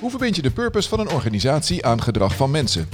Hoe 0.00 0.10
verbind 0.10 0.36
je 0.36 0.42
de 0.42 0.50
purpose 0.50 0.88
van 0.88 1.00
een 1.00 1.10
organisatie 1.10 1.86
aan 1.86 2.02
gedrag 2.02 2.36
van 2.36 2.50
mensen? 2.50 2.88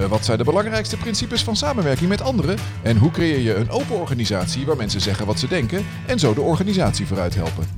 Uh, 0.00 0.06
wat 0.06 0.24
zijn 0.24 0.38
de 0.38 0.44
belangrijkste 0.44 0.96
principes 0.96 1.44
van 1.44 1.56
samenwerking 1.56 2.08
met 2.08 2.20
anderen? 2.20 2.58
En 2.82 2.96
hoe 2.96 3.10
creëer 3.10 3.38
je 3.38 3.54
een 3.54 3.70
open 3.70 3.96
organisatie 3.96 4.66
waar 4.66 4.76
mensen 4.76 5.00
zeggen 5.00 5.26
wat 5.26 5.38
ze 5.38 5.48
denken 5.48 5.86
en 6.06 6.18
zo 6.18 6.34
de 6.34 6.40
organisatie 6.40 7.06
vooruit 7.06 7.34
helpen? 7.34 7.68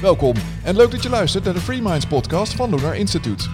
Welkom 0.00 0.34
en 0.62 0.76
leuk 0.76 0.90
dat 0.90 1.02
je 1.02 1.08
luistert 1.08 1.44
naar 1.44 1.54
de 1.54 1.60
Free 1.60 1.82
Minds 1.82 2.06
podcast 2.06 2.54
van 2.54 2.74
Lunar 2.74 2.96
Institute. 2.96 3.48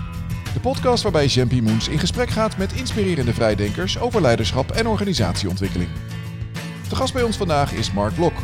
De 0.54 0.60
podcast 0.60 1.02
waarbij 1.02 1.26
Jean 1.26 1.62
Moens 1.62 1.88
in 1.88 1.98
gesprek 1.98 2.30
gaat 2.30 2.56
met 2.56 2.72
inspirerende 2.72 3.34
vrijdenkers 3.34 3.98
over 3.98 4.20
leiderschap 4.20 4.70
en 4.70 4.86
organisatieontwikkeling. 4.86 5.90
De 6.88 6.96
gast 6.96 7.12
bij 7.12 7.22
ons 7.22 7.36
vandaag 7.36 7.72
is 7.72 7.92
Mark 7.92 8.14
Blok, 8.14 8.34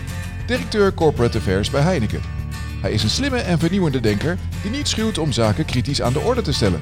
directeur 0.46 0.95
Corporate 0.95 1.38
Affairs 1.38 1.70
bij 1.70 1.82
Heineken. 1.82 2.36
Hij 2.80 2.93
is 2.93 3.02
een 3.02 3.11
slimme 3.11 3.38
en 3.38 3.58
vernieuwende 3.58 4.00
denker 4.00 4.38
die 4.62 4.70
niet 4.70 4.88
schuwt 4.88 5.18
om 5.18 5.32
zaken 5.32 5.64
kritisch 5.64 6.02
aan 6.02 6.12
de 6.12 6.18
orde 6.18 6.43
te 6.43 6.53
stellen. 6.53 6.80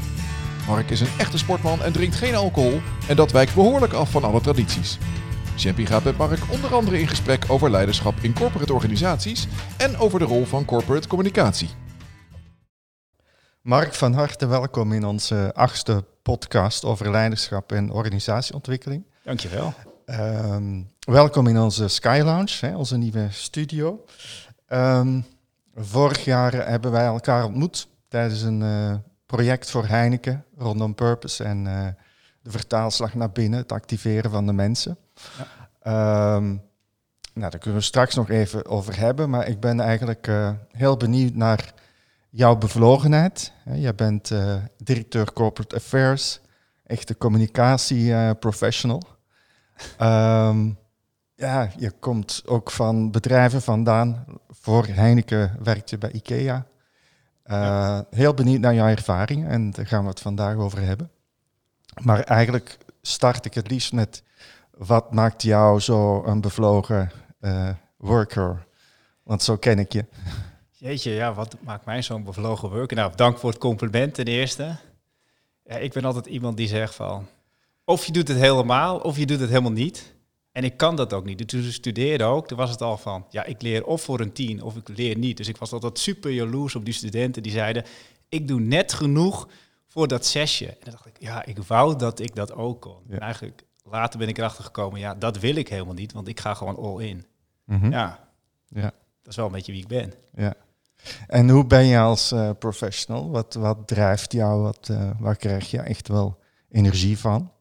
Mark 0.67 0.91
is 0.91 1.01
een 1.01 1.19
echte 1.19 1.39
sportman 1.39 1.83
en 1.83 1.93
drinkt 1.93 2.15
geen 2.15 2.35
alcohol 2.35 2.81
en 3.09 3.17
dat 3.17 3.33
wijkt 3.33 3.55
behoorlijk 3.55 3.93
af 3.93 4.11
van 4.11 4.25
alle 4.25 4.41
tradities. 4.41 4.99
Champy 5.57 5.87
gaat 5.87 6.05
met 6.05 6.17
Mark 6.17 6.41
onder 6.51 6.75
andere 6.75 7.01
in 7.01 7.09
gesprek 7.09 7.45
over 7.49 7.71
leiderschap 7.71 8.15
in 8.21 8.35
corporate 8.35 8.73
organisaties 8.73 9.47
en 9.77 9.97
over 9.97 10.19
de 10.19 10.25
rol 10.25 10.45
van 10.45 10.65
corporate 10.65 11.09
communicatie. 11.09 11.69
Mark, 13.61 13.95
van 13.95 14.13
harte 14.13 14.47
welkom 14.47 14.93
in 14.93 15.05
onze 15.05 15.51
achtste 15.55 16.05
podcast 16.23 16.85
over 16.85 17.11
leiderschap 17.11 17.73
en 17.73 17.91
organisatieontwikkeling. 17.91 19.05
Dankjewel. 19.23 19.75
Um, 20.07 20.91
welkom 21.01 21.47
in 21.47 21.59
onze 21.59 21.89
Sky 21.89 22.21
Lounge, 22.25 22.57
hè, 22.61 22.77
onze 22.77 22.97
nieuwe 22.97 23.27
studio. 23.31 24.05
Um, 24.69 25.25
vorig 25.75 26.25
jaar 26.25 26.53
hebben 26.69 26.91
wij 26.91 27.05
elkaar 27.05 27.45
ontmoet 27.45 27.89
tijdens 28.09 28.43
een 28.43 28.61
uh, 28.61 28.95
project 29.27 29.71
voor 29.71 29.87
Heineken 29.87 30.45
rondom 30.57 30.95
Purpose 30.95 31.45
en 31.45 31.65
uh, 31.65 31.87
de 32.43 32.51
vertaalslag 32.51 33.15
naar 33.15 33.31
binnen, 33.33 33.59
het 33.59 33.73
activeren 33.73 34.31
van 34.31 34.47
de 34.47 34.53
mensen. 34.53 34.99
Ja. 35.85 36.35
Um, 36.37 36.63
nou, 37.35 37.51
daar 37.51 37.61
kunnen 37.61 37.81
we 37.81 37.87
straks 37.87 38.15
nog 38.15 38.31
even 38.31 38.67
over 38.67 38.99
hebben, 38.99 39.31
maar 39.31 39.49
ik 39.49 39.61
ben 39.61 39.81
eigenlijk 39.81 40.27
uh, 40.27 40.51
heel 40.71 40.97
benieuwd 40.97 41.35
naar 41.35 41.73
jouw 42.31 42.57
bevlogenheid. 42.57 43.53
Jij 43.65 43.95
bent 43.95 44.33
directeur 44.77 45.33
Corporate 45.33 45.77
Affairs, 45.77 46.41
echte 46.85 47.17
communicatie-professional. 47.17 49.03
Um, 50.01 50.79
ja, 51.35 51.71
je 51.77 51.91
komt 51.91 52.43
ook 52.47 52.71
van 52.71 53.11
bedrijven 53.11 53.63
vandaan. 53.63 54.25
Voor 54.49 54.87
Heineken 54.87 55.57
werkt 55.63 55.91
je 55.91 55.99
bij 55.99 56.13
IKEA. 56.13 56.67
Uh, 57.47 58.01
Heel 58.11 58.35
benieuwd 58.35 58.61
naar 58.61 58.75
jouw 58.75 58.89
ervaring 58.89 59.49
en 59.49 59.71
daar 59.71 59.87
gaan 59.87 60.03
we 60.03 60.09
het 60.09 60.21
vandaag 60.21 60.57
over 60.57 60.81
hebben. 60.81 61.11
Maar 62.03 62.21
eigenlijk 62.21 62.79
start 63.03 63.45
ik 63.45 63.55
het 63.55 63.71
liefst 63.71 63.93
met 63.93 64.23
wat 64.71 65.13
maakt 65.13 65.43
jou 65.43 65.81
zo 65.81 66.25
een 66.25 66.41
bevlogen 66.41 67.11
uh, 67.41 67.69
worker? 67.97 68.67
Want 69.23 69.43
zo 69.43 69.57
ken 69.57 69.79
ik 69.79 69.93
je. 69.93 70.05
Jeetje, 70.71 71.11
ja, 71.11 71.35
wat 71.35 71.57
maakt 71.61 71.85
mij 71.85 72.03
zo'n 72.03 72.25
bevlogen 72.25 72.71
worker? 72.71 72.97
Nou, 72.97 73.13
dank 73.15 73.39
voor 73.39 73.51
het 73.51 73.59
compliment 73.59 74.15
ten 74.15 74.25
eerste. 74.25 74.77
Ja, 75.65 75.77
ik 75.77 75.93
ben 75.93 76.05
altijd 76.05 76.27
iemand 76.27 76.57
die 76.57 76.69
zegt 76.69 76.95
van, 76.95 77.27
of 77.85 78.07
je 78.07 78.13
doet 78.13 78.29
het 78.29 78.37
helemaal, 78.37 78.99
of 78.99 79.17
je 79.17 79.27
doet 79.27 79.41
het 79.41 79.49
helemaal 79.49 79.73
niet. 79.73 80.14
En 80.55 80.65
ik 80.65 80.77
kan 80.77 80.97
dat 80.97 81.13
ook 81.13 81.25
niet. 81.25 81.49
Toen 81.49 81.65
ik 81.65 81.73
studeerde 81.73 82.25
ook, 82.25 82.47
toen 82.47 82.59
was 82.59 82.71
het 82.71 82.83
al 82.83 82.97
van, 82.97 83.27
ja, 83.31 83.45
ik 83.45 83.63
leer 83.63 83.85
of 83.85 84.03
voor 84.03 84.21
een 84.21 84.33
tien 84.33 84.63
of 84.63 84.77
ik 84.77 84.89
leer 84.89 85.19
niet. 85.19 85.37
Dus 85.37 85.49
ik 85.49 85.57
was 85.57 85.73
altijd 85.73 85.99
super 85.99 86.31
jaloers 86.31 86.75
op 86.75 86.85
die 86.85 86.95
studenten 86.95 87.43
die 87.43 87.53
zeiden, 87.53 87.85
ik 88.29 88.49
doe 88.49 88.61
net 88.61 88.93
genoeg 88.93 89.49
voor 89.87 90.09
dat 90.09 90.27
zesje. 90.27 90.67
En 90.67 90.77
dan 90.81 90.91
dacht 90.91 91.07
ik, 91.07 91.17
ja, 91.19 91.45
ik 91.45 91.59
wou 91.59 91.97
dat 91.97 92.21
ik 92.21 92.35
dat 92.35 92.53
ook 92.53 92.81
kon. 92.81 93.03
En 93.09 93.19
eigenlijk 93.19 93.65
later 93.83 94.19
ben 94.19 94.29
ik 94.29 94.39
erachter 94.39 94.65
gekomen, 94.65 95.01
ja, 95.01 95.15
dat 95.15 95.39
wil 95.39 95.55
ik 95.57 95.69
helemaal 95.69 95.95
niet, 95.95 96.13
want 96.13 96.29
ik 96.29 96.41
ga 96.41 96.55
gewoon 96.55 96.77
all 96.77 97.05
in. 97.05 97.27
Mhm. 97.65 97.91
Ja. 97.91 98.29
ja, 98.69 98.93
dat 99.23 99.29
is 99.29 99.37
wel 99.37 99.47
een 99.47 99.53
beetje 99.53 99.73
wie 99.73 99.83
ik 99.83 99.89
ben. 99.89 100.13
Ja. 100.35 100.55
En 101.27 101.49
hoe 101.49 101.67
ben 101.67 101.85
je 101.85 101.99
als 101.99 102.33
uh, 102.33 102.51
professional? 102.59 103.31
Wat, 103.31 103.55
wat 103.55 103.87
drijft 103.87 104.33
jou? 104.33 104.63
Wat, 104.63 104.89
uh, 104.91 105.11
waar 105.19 105.37
krijg 105.37 105.71
je 105.71 105.81
echt 105.81 106.09
wel 106.09 106.39
energie 106.69 107.19
van? 107.19 107.53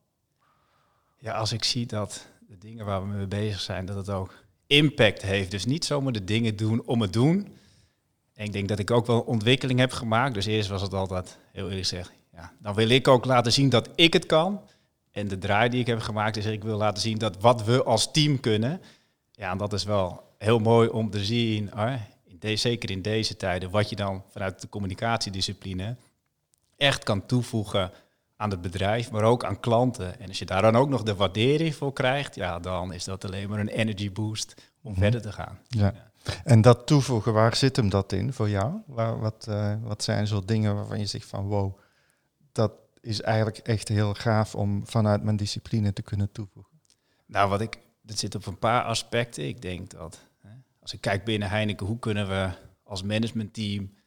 Ja, 1.17 1.33
als 1.33 1.51
ik 1.51 1.63
zie 1.63 1.85
dat 1.85 2.27
de 2.53 2.67
dingen 2.67 2.85
waar 2.85 3.01
we 3.01 3.07
mee 3.07 3.27
bezig 3.27 3.59
zijn, 3.59 3.85
dat 3.85 3.95
het 3.95 4.09
ook 4.09 4.33
impact 4.67 5.21
heeft. 5.21 5.51
Dus 5.51 5.65
niet 5.65 5.85
zomaar 5.85 6.13
de 6.13 6.23
dingen 6.23 6.55
doen 6.55 6.85
om 6.85 7.01
het 7.01 7.13
doen. 7.13 7.47
En 8.33 8.45
ik 8.45 8.53
denk 8.53 8.67
dat 8.67 8.79
ik 8.79 8.91
ook 8.91 9.05
wel 9.05 9.19
ontwikkeling 9.19 9.79
heb 9.79 9.91
gemaakt. 9.91 10.33
Dus 10.33 10.45
eerst 10.45 10.69
was 10.69 10.81
het 10.81 10.93
altijd, 10.93 11.37
heel 11.51 11.63
eerlijk 11.63 11.87
gezegd, 11.87 12.11
ja, 12.31 12.53
dan 12.59 12.73
wil 12.73 12.89
ik 12.89 13.07
ook 13.07 13.25
laten 13.25 13.51
zien 13.51 13.69
dat 13.69 13.89
ik 13.95 14.13
het 14.13 14.25
kan. 14.25 14.61
En 15.11 15.27
de 15.27 15.37
draai 15.37 15.69
die 15.69 15.79
ik 15.79 15.87
heb 15.87 15.99
gemaakt 15.99 16.37
is, 16.37 16.45
ik 16.45 16.63
wil 16.63 16.77
laten 16.77 17.01
zien 17.01 17.17
dat 17.17 17.41
wat 17.41 17.63
we 17.63 17.83
als 17.83 18.11
team 18.11 18.39
kunnen. 18.39 18.81
Ja, 19.31 19.51
en 19.51 19.57
dat 19.57 19.73
is 19.73 19.83
wel 19.83 20.23
heel 20.37 20.59
mooi 20.59 20.89
om 20.89 21.09
te 21.09 21.25
zien, 21.25 21.71
in 22.23 22.39
deze, 22.39 22.61
zeker 22.61 22.91
in 22.91 23.01
deze 23.01 23.35
tijden, 23.35 23.69
wat 23.69 23.89
je 23.89 23.95
dan 23.95 24.23
vanuit 24.29 24.61
de 24.61 24.69
communicatiediscipline 24.69 25.95
echt 26.77 27.03
kan 27.03 27.25
toevoegen 27.25 27.91
aan 28.35 28.49
het 28.49 28.61
bedrijf, 28.61 29.11
maar 29.11 29.23
ook 29.23 29.43
aan 29.43 29.59
klanten. 29.59 30.19
En 30.19 30.27
als 30.27 30.39
je 30.39 30.45
daar 30.45 30.61
dan 30.61 30.75
ook 30.75 30.89
nog 30.89 31.03
de 31.03 31.15
waardering 31.15 31.75
voor 31.75 31.93
krijgt, 31.93 32.35
ja, 32.35 32.59
dan 32.59 32.93
is 32.93 33.03
dat 33.03 33.25
alleen 33.25 33.49
maar 33.49 33.59
een 33.59 33.67
energy 33.67 34.11
boost 34.11 34.71
om 34.81 34.91
mhm. 34.91 35.01
verder 35.01 35.21
te 35.21 35.31
gaan. 35.31 35.59
Ja. 35.67 36.11
En 36.43 36.61
dat 36.61 36.87
toevoegen, 36.87 37.33
waar 37.33 37.55
zit 37.55 37.75
hem 37.75 37.89
dat 37.89 38.11
in 38.11 38.33
voor 38.33 38.49
jou? 38.49 38.81
Waar, 38.85 39.19
wat, 39.19 39.45
uh, 39.49 39.75
wat 39.81 40.03
zijn 40.03 40.27
zo 40.27 40.41
dingen 40.45 40.75
waarvan 40.75 40.99
je 40.99 41.05
zegt 41.05 41.25
van 41.25 41.45
wow, 41.45 41.77
dat 42.51 42.71
is 43.01 43.21
eigenlijk 43.21 43.57
echt 43.57 43.87
heel 43.87 44.13
gaaf 44.13 44.55
om 44.55 44.87
vanuit 44.87 45.23
mijn 45.23 45.35
discipline 45.35 45.93
te 45.93 46.01
kunnen 46.01 46.31
toevoegen? 46.31 46.71
Nou, 47.25 47.49
wat 47.49 47.61
ik, 47.61 47.79
dat 48.01 48.19
zit 48.19 48.35
op 48.35 48.45
een 48.45 48.59
paar 48.59 48.83
aspecten. 48.83 49.47
Ik 49.47 49.61
denk 49.61 49.89
dat, 49.89 50.19
hè, 50.41 50.49
als 50.81 50.93
ik 50.93 51.01
kijk 51.01 51.23
binnen 51.23 51.49
Heineken, 51.49 51.85
hoe 51.85 51.99
kunnen 51.99 52.27
we 52.27 52.49
als 52.83 53.03
managementteam 53.03 53.83
eh, 53.83 54.02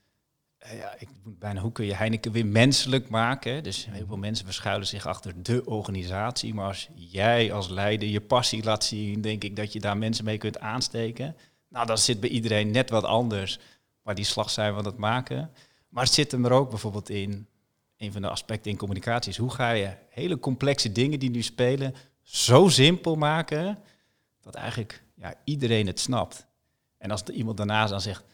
ja, 0.59 0.95
ik 0.99 1.09
bijna, 1.25 1.61
hoe 1.61 1.73
kun 1.73 1.85
je 1.85 1.95
Heineken 1.95 2.33
weer 2.33 2.47
menselijk 2.47 3.09
maken? 3.09 3.63
Dus 3.63 3.87
heel 3.91 4.07
veel 4.07 4.17
mensen 4.17 4.45
verschuilen 4.45 4.87
zich 4.87 5.07
achter 5.07 5.43
de 5.43 5.65
organisatie. 5.65 6.55
Maar 6.55 6.67
als 6.67 6.89
jij 6.95 7.53
als 7.53 7.69
leider 7.69 8.09
je 8.09 8.21
passie 8.21 8.65
laat 8.65 8.85
zien, 8.85 9.21
denk 9.21 9.45
ik 9.45 9.57
dat 9.57 9.73
je 9.73 9.81
daar 9.81 9.97
mensen 9.97 10.25
mee 10.25 10.39
kunt 10.39 10.59
aansteken. 10.59 11.37
Nou, 11.69 11.87
dat 11.87 12.01
zit 12.01 12.21
bij 12.21 12.29
iedereen 12.29 12.71
net 12.71 12.91
wat 12.91 13.05
anders 13.05 13.59
waar 14.03 14.15
die 14.15 14.25
slag 14.25 14.51
zijn 14.51 14.75
van 14.75 14.85
het 14.85 14.97
maken. 14.97 15.51
Maar 15.89 16.05
het 16.05 16.13
zit 16.13 16.33
hem 16.33 16.45
er 16.45 16.53
ook 16.53 16.71
bijvoorbeeld 16.71 17.11
in, 17.11 17.47
een 17.97 18.13
van 18.13 18.23
de 18.23 18.29
aspecten 18.29 18.71
in 18.71 18.77
communicatie 18.77 19.31
is, 19.31 19.37
hoe 19.37 19.51
ga 19.51 19.71
je 19.71 19.97
hele 20.09 20.39
complexe 20.39 20.93
dingen 20.93 21.19
die 21.19 21.31
nu 21.31 21.43
spelen 21.43 21.95
zo 22.23 22.69
simpel 22.69 23.17
maken, 23.17 23.79
dat 24.41 24.55
eigenlijk 24.55 25.03
ja, 25.15 25.35
iedereen 25.45 25.87
het 25.87 26.01
snapt. 26.01 26.47
En 26.99 27.11
als 27.11 27.23
iemand 27.23 27.57
daarnaast 27.57 27.91
dan 27.91 28.01
zegt, 28.01 28.25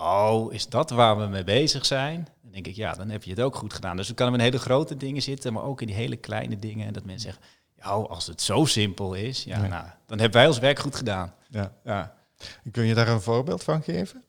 oh, 0.00 0.52
is 0.52 0.68
dat 0.68 0.90
waar 0.90 1.18
we 1.18 1.26
mee 1.26 1.44
bezig 1.44 1.86
zijn? 1.86 2.28
Dan 2.42 2.52
denk 2.52 2.66
ik, 2.66 2.74
ja, 2.74 2.92
dan 2.92 3.10
heb 3.10 3.22
je 3.22 3.30
het 3.30 3.40
ook 3.40 3.54
goed 3.54 3.74
gedaan. 3.74 3.96
Dus 3.96 4.08
het 4.08 4.16
kan 4.16 4.34
in 4.34 4.40
hele 4.40 4.58
grote 4.58 4.96
dingen 4.96 5.22
zitten, 5.22 5.52
maar 5.52 5.62
ook 5.62 5.80
in 5.80 5.86
die 5.86 5.96
hele 5.96 6.16
kleine 6.16 6.58
dingen. 6.58 6.86
En 6.86 6.92
dat 6.92 7.04
mensen 7.04 7.32
zeggen, 7.32 7.42
ja, 7.76 7.90
als 7.90 8.26
het 8.26 8.42
zo 8.42 8.64
simpel 8.64 9.14
is, 9.14 9.44
ja, 9.44 9.66
Nou, 9.66 9.84
dan 10.06 10.18
hebben 10.18 10.38
wij 10.38 10.46
ons 10.46 10.58
werk 10.58 10.78
goed 10.78 10.96
gedaan. 10.96 11.34
Ja. 11.48 11.72
ja. 11.84 12.14
Kun 12.70 12.84
je 12.84 12.94
daar 12.94 13.08
een 13.08 13.20
voorbeeld 13.20 13.64
van 13.64 13.82
geven? 13.82 14.24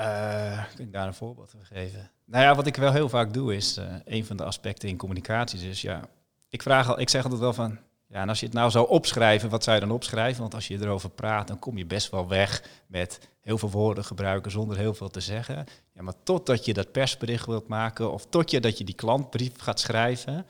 Uh, 0.00 0.64
kun 0.74 0.84
ik 0.84 0.92
daar 0.92 1.06
een 1.06 1.14
voorbeeld 1.14 1.50
van 1.50 1.64
geven? 1.64 2.10
Nou 2.24 2.44
ja, 2.44 2.54
wat 2.54 2.66
ik 2.66 2.76
wel 2.76 2.92
heel 2.92 3.08
vaak 3.08 3.32
doe, 3.32 3.54
is 3.54 3.78
uh, 3.78 3.84
een 4.04 4.26
van 4.26 4.36
de 4.36 4.44
aspecten 4.44 4.88
in 4.88 4.96
communicatie. 4.96 5.60
Dus 5.60 5.80
ja, 5.80 6.00
ik, 6.48 6.62
vraag 6.62 6.88
al, 6.88 7.00
ik 7.00 7.08
zeg 7.08 7.22
altijd 7.22 7.40
wel 7.40 7.52
van, 7.52 7.78
ja, 8.12 8.20
en 8.20 8.28
als 8.28 8.40
je 8.40 8.46
het 8.46 8.54
nou 8.54 8.70
zou 8.70 8.88
opschrijven, 8.88 9.50
wat 9.50 9.64
zou 9.64 9.76
je 9.76 9.86
dan 9.86 9.94
opschrijven? 9.94 10.40
Want 10.40 10.54
als 10.54 10.68
je 10.68 10.80
erover 10.80 11.10
praat, 11.10 11.48
dan 11.48 11.58
kom 11.58 11.78
je 11.78 11.86
best 11.86 12.10
wel 12.10 12.28
weg 12.28 12.62
met 12.86 13.28
heel 13.40 13.58
veel 13.58 13.70
woorden 13.70 14.04
gebruiken 14.04 14.50
zonder 14.50 14.76
heel 14.76 14.94
veel 14.94 15.08
te 15.08 15.20
zeggen. 15.20 15.66
Ja, 15.94 16.02
maar 16.02 16.14
totdat 16.22 16.64
je 16.64 16.72
dat 16.72 16.92
persbericht 16.92 17.46
wilt 17.46 17.68
maken 17.68 18.12
of 18.12 18.26
tot 18.26 18.50
je 18.50 18.60
dat 18.60 18.78
je 18.78 18.84
die 18.84 18.94
klantbrief 18.94 19.52
gaat 19.58 19.80
schrijven, 19.80 20.46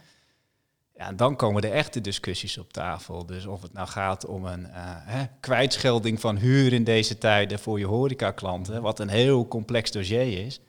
ja, 0.94 1.12
dan 1.12 1.36
komen 1.36 1.62
de 1.62 1.68
echte 1.68 2.00
discussies 2.00 2.58
op 2.58 2.72
tafel. 2.72 3.26
Dus 3.26 3.46
of 3.46 3.62
het 3.62 3.72
nou 3.72 3.88
gaat 3.88 4.26
om 4.26 4.44
een 4.44 4.66
uh, 4.66 4.66
hè, 4.84 5.24
kwijtschelding 5.40 6.20
van 6.20 6.36
huur 6.36 6.72
in 6.72 6.84
deze 6.84 7.18
tijden 7.18 7.58
voor 7.58 7.78
je 7.78 7.86
horecaklanten, 7.86 8.82
wat 8.82 8.98
een 8.98 9.08
heel 9.08 9.48
complex 9.48 9.90
dossier 9.90 10.46
is. 10.46 10.60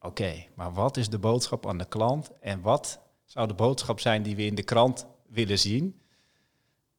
Oké, 0.00 0.44
maar 0.54 0.72
wat 0.72 0.96
is 0.96 1.08
de 1.08 1.18
boodschap 1.18 1.68
aan 1.68 1.78
de 1.78 1.88
klant 1.88 2.30
en 2.40 2.60
wat 2.60 3.00
zou 3.24 3.48
de 3.48 3.54
boodschap 3.54 4.00
zijn 4.00 4.22
die 4.22 4.36
we 4.36 4.44
in 4.44 4.54
de 4.54 4.62
krant 4.62 5.06
willen 5.28 5.58
zien? 5.58 6.00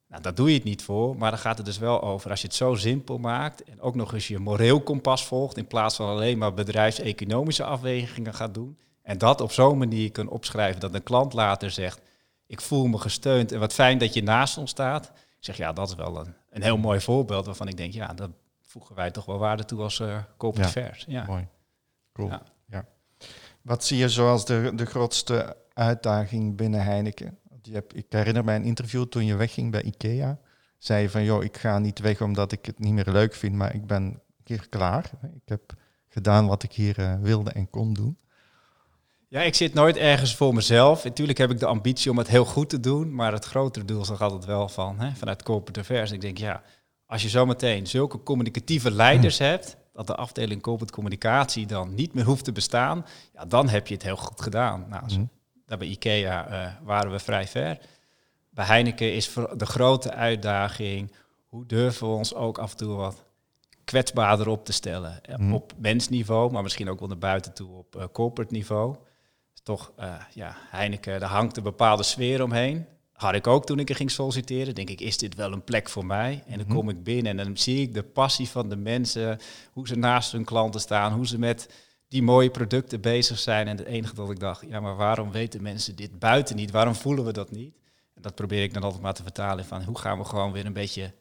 Nou, 0.07 0.21
daar 0.21 0.36
doe 0.36 0.50
je 0.50 0.56
het 0.56 0.63
niet 0.63 0.83
voor, 0.83 1.18
maar 1.18 1.31
dan 1.31 1.39
gaat 1.39 1.57
het 1.57 1.65
dus 1.65 1.77
wel 1.77 2.01
over 2.01 2.30
als 2.30 2.42
je 2.42 2.48
het 2.48 2.56
zo 2.56 2.75
simpel 2.75 3.18
maakt 3.18 3.63
en 3.63 3.81
ook 3.81 3.95
nog 3.95 4.13
eens 4.13 4.27
je 4.27 4.39
moreel 4.39 4.81
kompas 4.81 5.25
volgt 5.25 5.57
in 5.57 5.68
plaats 5.68 5.95
van 5.95 6.07
alleen 6.07 6.38
maar 6.38 6.54
bedrijfseconomische 6.54 7.63
afwegingen 7.63 8.33
gaat 8.33 8.54
doen. 8.54 8.77
En 9.01 9.18
dat 9.18 9.42
op 9.42 9.51
zo'n 9.51 9.77
manier 9.77 10.12
kan 10.12 10.27
opschrijven 10.30 10.80
dat 10.80 10.94
een 10.94 11.04
klant 11.04 11.33
later 11.33 11.71
zegt, 11.71 12.01
ik 12.45 12.62
voel 12.62 12.88
me 12.88 12.98
gesteund 12.98 13.51
en 13.51 13.59
wat 13.59 13.74
fijn 13.74 13.98
dat 13.98 14.13
je 14.13 14.24
naast 14.24 14.57
ons 14.57 14.69
staat. 14.69 15.06
Ik 15.15 15.44
zeg, 15.45 15.57
ja, 15.57 15.74
dat 15.74 15.89
is 15.89 15.95
wel 15.95 16.19
een, 16.19 16.33
een 16.50 16.63
heel 16.63 16.77
mooi 16.77 17.01
voorbeeld 17.01 17.45
waarvan 17.45 17.68
ik 17.68 17.77
denk, 17.77 17.94
ja, 17.94 18.13
dat 18.13 18.30
voegen 18.62 18.95
wij 18.95 19.12
toch 19.12 19.25
wel 19.25 19.38
waarde 19.38 19.65
toe 19.65 19.81
als 19.81 20.00
uh, 20.00 20.18
corporate 20.38 20.80
ja, 20.80 20.94
Ja. 21.07 21.25
Mooi. 21.25 21.48
Cool. 22.13 22.30
Ja. 22.69 22.86
Wat 23.62 23.83
zie 23.83 23.98
je 23.98 24.09
zoals 24.09 24.45
de, 24.45 24.71
de 24.75 24.86
grootste 24.86 25.57
uitdaging 25.74 26.56
binnen 26.56 26.83
Heineken? 26.83 27.38
Je 27.68 27.74
hebt, 27.74 27.96
ik 27.96 28.06
herinner 28.10 28.44
mij 28.44 28.56
een 28.56 28.64
interview 28.64 29.06
toen 29.06 29.25
je 29.25 29.36
wegging 29.36 29.72
bij 29.72 29.84
IKEA. 29.84 30.40
Zei 30.78 31.02
je 31.02 31.10
van, 31.10 31.24
joh, 31.24 31.44
ik 31.44 31.58
ga 31.58 31.80
niet 31.80 32.00
weg 32.00 32.22
omdat 32.22 32.52
ik 32.52 32.66
het 32.66 32.80
niet 32.80 32.94
meer 32.94 33.10
leuk 33.12 33.34
vind, 33.34 33.56
maar 33.56 33.75
ik 33.75 33.88
ben 33.88 34.22
hier 34.44 34.69
klaar. 34.69 35.12
Ik 35.22 35.50
heb 35.50 35.74
gedaan 36.08 36.48
wat 36.48 36.64
ik 36.64 36.72
hier 36.72 37.00
uh, 37.00 37.14
wilde 37.22 37.52
en 37.52 37.69
kon 37.69 37.94
doen. 37.94 38.18
Ja, 39.28 39.42
ik 39.42 39.56
zit 39.56 39.74
nooit 39.74 39.98
ergens 39.98 40.36
voor 40.36 40.54
mezelf. 40.54 41.04
Natuurlijk 41.04 41.38
heb 41.38 41.52
ik 41.52 41.60
de 41.60 41.66
ambitie 41.66 42.12
om 42.12 42.18
het 42.18 42.28
heel 42.28 42.46
goed 42.46 42.69
te 42.69 42.80
doen, 42.80 43.16
maar 43.16 43.31
het 43.31 43.46
grotere 43.46 43.86
doel 43.86 44.02
is 44.02 44.10
nog 44.10 44.22
altijd 44.22 44.46
wel 44.46 44.69
van, 44.69 45.00
hè, 45.00 45.16
vanuit 45.16 45.44
corporate 45.44 45.80
affairs. 45.80 46.12
Ik 46.12 46.22
denk, 46.22 46.38
ja, 46.38 46.64
als 47.06 47.22
je 47.22 47.30
zometeen 47.30 47.88
zulke 47.88 48.24
communicatieve 48.24 48.92
leiders 48.92 49.38
hebt, 49.38 49.78
dat 49.94 50.08
de 50.08 50.16
afdeling 50.16 50.62
corporate 50.62 50.94
communicatie 50.94 51.66
dan 51.66 51.94
niet 51.96 52.14
meer 52.14 52.25
hoeft 52.25 52.44
te 52.44 52.52
bestaan, 52.52 53.06
ja, 53.34 53.46
dan 53.46 53.69
heb 53.69 53.88
je 53.88 53.94
het 53.94 54.04
heel 54.04 54.18
goed 54.18 54.42
gedaan. 54.42 54.86
Nou. 54.90 55.28
Daar 55.68 55.78
bij 55.78 55.88
IKEA 55.88 56.52
uh, 56.52 56.74
waren 56.84 57.12
we 57.12 57.19
vrij 57.19 57.48
ver. 57.48 57.78
Bij 58.50 58.66
Heineken 58.66 59.14
is 59.14 59.34
de 59.34 59.66
grote 59.66 60.14
uitdaging, 60.14 61.12
hoe 61.48 61.66
durven 61.66 62.08
we 62.08 62.14
ons 62.14 62.34
ook 62.34 62.58
af 62.58 62.72
en 62.72 62.78
toe 62.78 62.96
wat 62.96 63.24
kwetsbaarder 63.84 64.48
op 64.48 64.66
te 64.66 64.74
stellen. 64.74 65.22
Mm. 65.38 65.54
Op 65.54 65.74
mensniveau, 65.78 66.52
maar 66.52 66.64
misschien 66.64 66.90
ook 66.90 67.00
wel 67.00 67.08
naar 67.08 67.18
buiten 67.18 67.54
toe 67.54 67.78
op 67.78 67.96
uh, 67.96 68.04
corporate 68.12 68.54
niveau. 68.54 68.96
Toch, 69.64 69.92
uh, 70.00 70.16
ja, 70.34 70.56
Heineken, 70.69 71.19
daar 71.19 71.30
hangt 71.30 71.58
een 71.58 71.64
bepaalde 71.64 72.04
sfeer 72.04 72.44
omheen 72.44 72.86
had 73.18 73.34
ik 73.34 73.48
ook 73.48 73.66
toen 73.66 73.80
ik 73.80 73.90
er 73.90 73.96
ging 73.96 74.12
solliciteren. 74.12 74.75
Denk 74.75 74.90
ik, 74.90 75.02
is 75.02 75.18
dit 75.18 75.36
wel 75.36 75.52
een 75.52 75.64
plek 75.64 75.90
voor 75.90 76.06
mij? 76.06 76.44
En 76.48 76.58
dan 76.58 76.68
mhm. 76.68 76.75
kom 76.75 76.90
ik 76.90 77.04
binnen 77.04 77.40
en 77.40 77.46
dan 77.46 77.58
zie 77.58 77.81
ik 77.81 77.94
de 77.94 78.04
passie 78.04 78.50
van 78.50 78.69
de 78.69 78.75
mensen, 78.75 79.40
hoe 79.72 79.88
ze 79.88 79.96
naast 79.96 80.31
hun 80.31 80.46
klanten 80.46 80.81
staan, 80.81 81.14
hoe 81.14 81.28
ze 81.28 81.40
met 81.40 81.69
die 82.07 82.24
mooie 82.24 82.50
producten 82.50 83.01
bezig 83.01 83.39
zijn. 83.39 83.68
En 83.68 83.77
het 83.77 83.86
enige 83.86 84.15
dat 84.15 84.31
ik 84.31 84.39
dacht, 84.39 84.63
ja, 84.68 84.80
maar 84.80 84.95
waarom 84.95 85.31
weten 85.31 85.62
mensen 85.62 85.95
dit 85.95 86.19
buiten 86.19 86.56
niet? 86.56 86.71
Waarom 86.71 86.95
voelen 86.95 87.25
we 87.25 87.33
dat 87.33 87.51
niet? 87.51 87.75
En 88.13 88.21
dat 88.21 88.36
probeer 88.36 88.63
ik 88.63 88.74
dan 88.74 88.83
altijd 88.83 89.01
maar 89.01 89.13
te 89.13 89.24
vertalen 89.24 89.65
van 89.65 89.83
hoe 89.83 89.98
gaan 89.98 90.18
we 90.18 90.25
gewoon 90.25 90.51
weer 90.51 90.65
een 90.65 90.74
beetje 90.74 91.13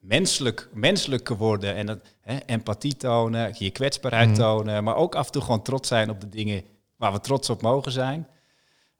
menselijk, 0.00 0.68
menselijker 0.72 1.36
worden 1.36 1.74
en 1.74 1.86
dat, 1.86 1.98
hè, 2.20 2.36
empathie 2.46 2.96
tonen, 2.96 3.54
je 3.58 3.70
kwetsbaarheid 3.70 4.28
mhm. 4.28 4.38
tonen, 4.38 4.84
maar 4.84 4.96
ook 4.96 5.14
af 5.14 5.26
en 5.26 5.32
toe 5.32 5.42
gewoon 5.42 5.62
trots 5.62 5.88
zijn 5.88 6.10
op 6.10 6.20
de 6.20 6.28
dingen 6.28 6.64
waar 6.96 7.12
we 7.12 7.20
trots 7.20 7.50
op 7.50 7.62
mogen 7.62 7.92
zijn. 7.92 8.28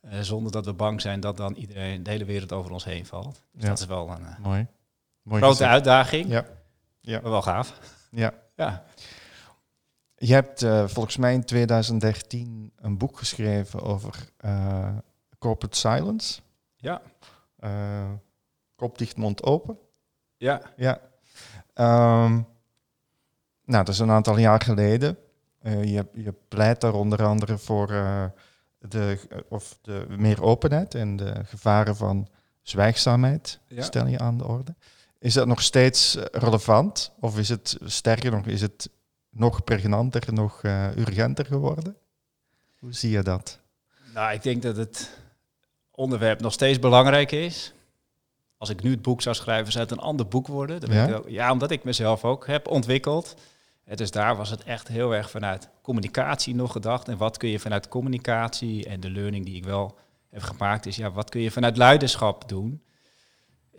Uh, 0.02 0.20
zonder 0.20 0.52
dat 0.52 0.64
we 0.64 0.72
bang 0.72 1.00
zijn 1.00 1.20
dat 1.20 1.36
dan 1.36 1.54
iedereen, 1.54 2.02
de 2.02 2.10
hele 2.10 2.24
wereld 2.24 2.52
over 2.52 2.72
ons 2.72 2.84
heen 2.84 3.06
valt. 3.06 3.42
Dus 3.52 3.64
dat 3.64 3.78
is 3.78 3.86
wel 3.86 4.10
een 4.10 4.20
uh, 4.20 4.38
Mooi. 4.38 4.66
Mooi 5.22 5.42
grote 5.42 5.66
uitdaging. 5.66 6.28
Ja. 6.28 6.46
ja. 7.00 7.20
Maar 7.20 7.30
wel 7.30 7.42
gaaf. 7.42 7.78
Ja. 8.10 8.34
ja. 8.56 8.84
Je 10.18 10.32
hebt 10.32 10.62
uh, 10.62 10.88
volgens 10.88 11.16
mij 11.16 11.34
in 11.34 11.44
2013 11.44 12.72
een 12.76 12.98
boek 12.98 13.18
geschreven 13.18 13.82
over 13.82 14.30
corporate 15.38 15.76
silence. 15.76 16.40
Ja. 16.76 17.02
kop 18.76 18.98
dicht, 18.98 19.16
mond 19.16 19.42
open. 19.42 19.78
Ja. 20.36 20.62
Ja. 20.76 21.00
Um, 22.24 22.46
nou, 23.64 23.84
dat 23.84 23.88
is 23.88 23.98
een 23.98 24.10
aantal 24.10 24.38
jaar 24.38 24.60
geleden. 24.60 25.18
je, 25.62 26.06
je 26.12 26.34
pleit 26.48 26.80
daar 26.80 26.94
onder 26.94 27.24
andere 27.24 27.58
voor 27.58 27.86
de, 28.78 29.18
of 29.48 29.78
de 29.82 30.06
meer 30.08 30.42
openheid 30.42 30.94
en 30.94 31.16
de 31.16 31.44
gevaren 31.44 31.96
van 31.96 32.28
zwijgzaamheid 32.62 33.60
stel 33.76 34.06
je 34.06 34.18
aan 34.18 34.38
de 34.38 34.46
orde. 34.46 34.74
Is 35.18 35.34
dat 35.34 35.46
nog 35.46 35.62
steeds 35.62 36.16
eh, 36.16 36.24
relevant? 36.40 37.12
Of 37.20 37.38
is 37.38 37.48
het 37.48 37.78
sterker 37.84 38.30
nog, 38.30 38.46
is 38.46 38.60
het 38.60 38.90
nog 39.30 39.64
pregnanter, 39.64 40.32
nog 40.32 40.62
uh, 40.62 40.96
urgenter 40.96 41.46
geworden? 41.46 41.96
Hoe 42.78 42.92
zie 42.92 43.10
je 43.10 43.22
dat? 43.22 43.60
Nou, 44.14 44.32
ik 44.32 44.42
denk 44.42 44.62
dat 44.62 44.76
het 44.76 45.18
onderwerp 45.90 46.40
nog 46.40 46.52
steeds 46.52 46.78
belangrijk 46.78 47.32
is. 47.32 47.72
Als 48.56 48.70
ik 48.70 48.82
nu 48.82 48.90
het 48.90 49.02
boek 49.02 49.22
zou 49.22 49.34
schrijven, 49.34 49.72
zou 49.72 49.84
het 49.84 49.92
een 49.92 50.02
ander 50.04 50.28
boek 50.28 50.46
worden. 50.46 50.80
Dan 50.80 50.92
ja? 50.92 51.06
Ik 51.06 51.28
ja, 51.28 51.52
omdat 51.52 51.70
ik 51.70 51.84
mezelf 51.84 52.24
ook 52.24 52.46
heb 52.46 52.68
ontwikkeld. 52.68 53.34
Dus 53.94 54.10
daar 54.10 54.36
was 54.36 54.50
het 54.50 54.64
echt 54.64 54.88
heel 54.88 55.14
erg 55.14 55.30
vanuit 55.30 55.68
communicatie 55.82 56.54
nog 56.54 56.72
gedacht. 56.72 57.08
En 57.08 57.16
wat 57.16 57.36
kun 57.36 57.48
je 57.48 57.58
vanuit 57.58 57.88
communicatie 57.88 58.86
en 58.86 59.00
de 59.00 59.10
learning 59.10 59.44
die 59.44 59.56
ik 59.56 59.64
wel 59.64 59.98
heb 60.30 60.42
gemaakt 60.42 60.86
is, 60.86 60.96
ja, 60.96 61.10
wat 61.10 61.30
kun 61.30 61.40
je 61.40 61.50
vanuit 61.50 61.76
leiderschap 61.76 62.48
doen? 62.48 62.82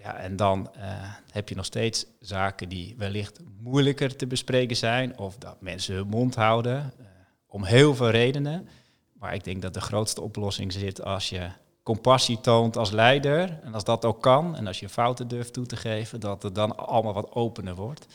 Ja, 0.02 0.16
en 0.16 0.36
dan 0.36 0.72
uh, 0.78 0.84
heb 1.32 1.50
je 1.50 1.56
nog 1.56 1.66
steeds 1.66 2.06
zaken 2.20 2.70
die 2.70 2.96
wellicht 2.98 3.40
moeilijker 3.62 4.16
te 4.16 4.28
bespreken 4.28 4.76
zijn 4.76 5.18
of 5.18 5.38
dat 5.38 5.62
mensen 5.62 5.96
hun 5.96 6.08
mond 6.08 6.36
houden, 6.36 6.94
uh, 7.00 7.06
om 7.48 7.64
heel 7.64 7.96
veel 7.96 8.10
redenen. 8.10 8.68
Maar 9.14 9.34
ik 9.34 9.44
denk 9.44 9.62
dat 9.62 9.74
de 9.74 9.82
grootste 9.82 10.22
oplossing 10.22 10.74
zit 10.74 11.04
als 11.04 11.30
je 11.30 11.50
compassie 11.84 12.40
toont 12.40 12.78
als 12.78 12.92
leider 12.92 13.60
en 13.64 13.74
als 13.74 13.84
dat 13.84 14.06
ook 14.06 14.22
kan 14.22 14.56
en 14.56 14.68
als 14.68 14.80
je 14.80 14.90
fouten 14.90 15.28
durft 15.28 15.54
toe 15.54 15.66
te 15.66 15.76
geven, 15.76 16.20
dat 16.20 16.44
het 16.44 16.56
dan 16.56 16.78
allemaal 16.78 17.14
wat 17.14 17.32
opener 17.32 17.76
wordt. 17.76 18.06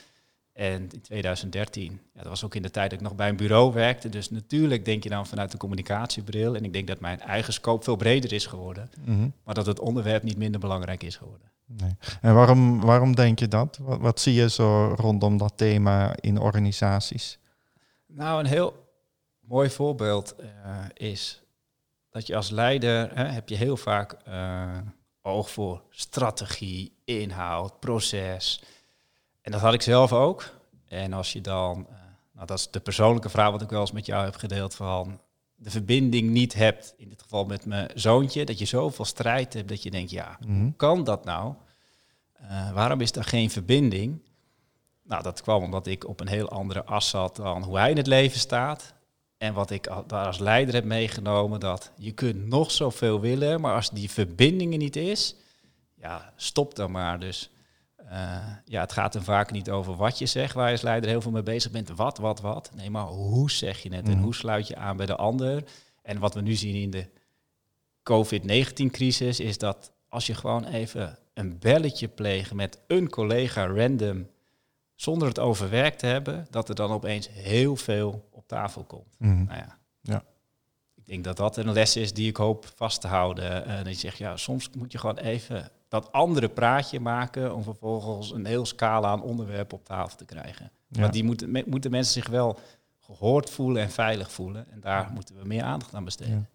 En 0.54 0.88
in 0.92 1.00
2013, 1.00 2.00
ja, 2.14 2.20
dat 2.20 2.28
was 2.28 2.44
ook 2.44 2.54
in 2.54 2.62
de 2.62 2.70
tijd 2.70 2.90
dat 2.90 2.98
ik 2.98 3.04
nog 3.04 3.14
bij 3.14 3.28
een 3.28 3.36
bureau 3.36 3.72
werkte. 3.72 4.08
Dus 4.08 4.30
natuurlijk 4.30 4.84
denk 4.84 5.02
je 5.02 5.08
dan 5.08 5.26
vanuit 5.26 5.50
de 5.50 5.58
communicatiebril. 5.58 6.56
En 6.56 6.64
ik 6.64 6.72
denk 6.72 6.86
dat 6.86 7.00
mijn 7.00 7.20
eigen 7.20 7.52
scope 7.52 7.84
veel 7.84 7.96
breder 7.96 8.32
is 8.32 8.46
geworden. 8.46 8.90
Mhm. 9.04 9.28
Maar 9.44 9.54
dat 9.54 9.66
het 9.66 9.80
onderwerp 9.80 10.22
niet 10.22 10.36
minder 10.36 10.60
belangrijk 10.60 11.02
is 11.02 11.16
geworden. 11.16 11.50
Nee. 11.66 11.96
En 12.20 12.34
waarom, 12.34 12.80
waarom 12.80 13.14
denk 13.14 13.38
je 13.38 13.48
dat? 13.48 13.78
Wat, 13.82 13.98
wat 14.00 14.20
zie 14.20 14.34
je 14.34 14.50
zo 14.50 14.94
rondom 14.96 15.36
dat 15.36 15.52
thema 15.56 16.14
in 16.20 16.38
organisaties? 16.38 17.38
Nou, 18.06 18.40
een 18.40 18.46
heel 18.46 18.84
mooi 19.40 19.70
voorbeeld 19.70 20.34
uh, 20.40 20.46
is 20.94 21.42
dat 22.10 22.26
je 22.26 22.36
als 22.36 22.50
leider 22.50 23.16
hè, 23.16 23.24
heb 23.24 23.48
je 23.48 23.56
heel 23.56 23.76
vaak 23.76 24.16
uh, 24.28 24.78
oog 25.22 25.50
voor 25.50 25.82
strategie, 25.90 26.92
inhoud, 27.04 27.80
proces. 27.80 28.62
En 29.44 29.52
dat 29.52 29.60
had 29.60 29.74
ik 29.74 29.82
zelf 29.82 30.12
ook. 30.12 30.50
En 30.88 31.12
als 31.12 31.32
je 31.32 31.40
dan, 31.40 31.86
uh, 31.90 31.96
nou 32.32 32.46
dat 32.46 32.58
is 32.58 32.70
de 32.70 32.80
persoonlijke 32.80 33.28
vraag 33.28 33.50
wat 33.50 33.62
ik 33.62 33.70
wel 33.70 33.80
eens 33.80 33.92
met 33.92 34.06
jou 34.06 34.24
heb 34.24 34.36
gedeeld, 34.36 34.74
van 34.74 35.20
de 35.54 35.70
verbinding 35.70 36.30
niet 36.30 36.54
hebt, 36.54 36.94
in 36.96 37.08
dit 37.08 37.22
geval 37.22 37.44
met 37.44 37.66
mijn 37.66 37.90
zoontje, 37.94 38.44
dat 38.44 38.58
je 38.58 38.64
zoveel 38.64 39.04
strijd 39.04 39.52
hebt 39.52 39.68
dat 39.68 39.82
je 39.82 39.90
denkt, 39.90 40.10
ja, 40.10 40.36
hoe 40.40 40.54
mhm. 40.54 40.70
kan 40.76 41.04
dat 41.04 41.24
nou? 41.24 41.54
Uh, 42.42 42.72
waarom 42.72 43.00
is 43.00 43.12
er 43.12 43.24
geen 43.24 43.50
verbinding? 43.50 44.22
Nou, 45.02 45.22
dat 45.22 45.42
kwam 45.42 45.62
omdat 45.62 45.86
ik 45.86 46.08
op 46.08 46.20
een 46.20 46.28
heel 46.28 46.48
andere 46.48 46.84
as 46.84 47.08
zat 47.08 47.36
dan 47.36 47.62
hoe 47.62 47.78
hij 47.78 47.90
in 47.90 47.96
het 47.96 48.06
leven 48.06 48.38
staat. 48.38 48.94
En 49.38 49.54
wat 49.54 49.70
ik 49.70 49.88
daar 50.06 50.26
als 50.26 50.38
leider 50.38 50.74
heb 50.74 50.84
meegenomen, 50.84 51.60
dat 51.60 51.92
je 51.96 52.12
kunt 52.12 52.46
nog 52.46 52.70
zoveel 52.70 53.20
willen, 53.20 53.60
maar 53.60 53.74
als 53.74 53.90
die 53.90 54.10
verbinding 54.10 54.72
er 54.72 54.78
niet 54.78 54.96
is, 54.96 55.36
ja, 55.94 56.32
stop 56.36 56.74
dan 56.74 56.90
maar. 56.90 57.20
Dus 57.20 57.50
uh, 58.12 58.38
ja, 58.64 58.80
het 58.80 58.92
gaat 58.92 59.14
er 59.14 59.22
vaak 59.22 59.50
niet 59.50 59.70
over 59.70 59.96
wat 59.96 60.18
je 60.18 60.26
zegt, 60.26 60.54
waar 60.54 60.66
je 60.66 60.72
als 60.72 60.82
leider 60.82 61.10
heel 61.10 61.20
veel 61.20 61.30
mee 61.30 61.42
bezig 61.42 61.70
bent. 61.70 61.88
Wat, 61.88 62.18
wat, 62.18 62.40
wat. 62.40 62.70
Nee, 62.74 62.90
maar 62.90 63.06
hoe 63.06 63.50
zeg 63.50 63.78
je 63.82 63.94
het 63.94 64.08
en 64.08 64.14
mhm. 64.14 64.22
hoe 64.22 64.34
sluit 64.34 64.66
je 64.66 64.76
aan 64.76 64.96
bij 64.96 65.06
de 65.06 65.16
ander? 65.16 65.64
En 66.02 66.18
wat 66.18 66.34
we 66.34 66.40
nu 66.40 66.54
zien 66.54 66.74
in 66.74 66.90
de 66.90 67.08
COVID-19-crisis 68.02 69.40
is 69.40 69.58
dat 69.58 69.92
als 70.08 70.26
je 70.26 70.34
gewoon 70.34 70.64
even 70.64 71.18
een 71.34 71.58
belletje 71.58 72.08
pleegt 72.08 72.52
met 72.52 72.78
een 72.86 73.08
collega 73.08 73.66
random, 73.66 74.26
zonder 74.94 75.28
het 75.28 75.38
overwerkt 75.38 75.98
te 75.98 76.06
hebben, 76.06 76.46
dat 76.50 76.68
er 76.68 76.74
dan 76.74 76.90
opeens 76.90 77.28
heel 77.30 77.76
veel 77.76 78.28
op 78.30 78.48
tafel 78.48 78.84
komt. 78.84 79.14
Mhm. 79.18 79.44
Nou 79.44 79.56
ja. 79.56 79.78
ja. 80.00 80.24
Ik 80.94 81.06
denk 81.06 81.24
dat 81.24 81.36
dat 81.36 81.56
een 81.56 81.72
les 81.72 81.96
is 81.96 82.12
die 82.12 82.28
ik 82.28 82.36
hoop 82.36 82.72
vast 82.76 83.00
te 83.00 83.06
houden. 83.06 83.64
En 83.64 83.78
uh, 83.78 83.84
dat 83.84 83.92
je 83.92 83.98
zegt, 83.98 84.18
ja, 84.18 84.36
soms 84.36 84.70
moet 84.76 84.92
je 84.92 84.98
gewoon 84.98 85.18
even 85.18 85.70
dat 85.94 86.12
andere 86.12 86.48
praatje 86.48 87.00
maken 87.00 87.54
om 87.54 87.62
vervolgens 87.62 88.32
een 88.32 88.46
heel 88.46 88.66
scala 88.66 89.08
aan 89.08 89.22
onderwerpen 89.22 89.78
op 89.78 89.84
tafel 89.84 90.16
te 90.16 90.24
krijgen. 90.24 90.70
Ja. 90.88 91.00
Want 91.00 91.12
die 91.12 91.24
moeten, 91.24 91.64
moeten 91.66 91.90
mensen 91.90 92.12
zich 92.12 92.30
wel 92.30 92.58
gehoord 93.00 93.50
voelen 93.50 93.82
en 93.82 93.90
veilig 93.90 94.32
voelen. 94.32 94.66
En 94.70 94.80
daar 94.80 95.10
moeten 95.14 95.34
we 95.38 95.46
meer 95.46 95.62
aandacht 95.62 95.94
aan 95.94 96.04
besteden. 96.04 96.48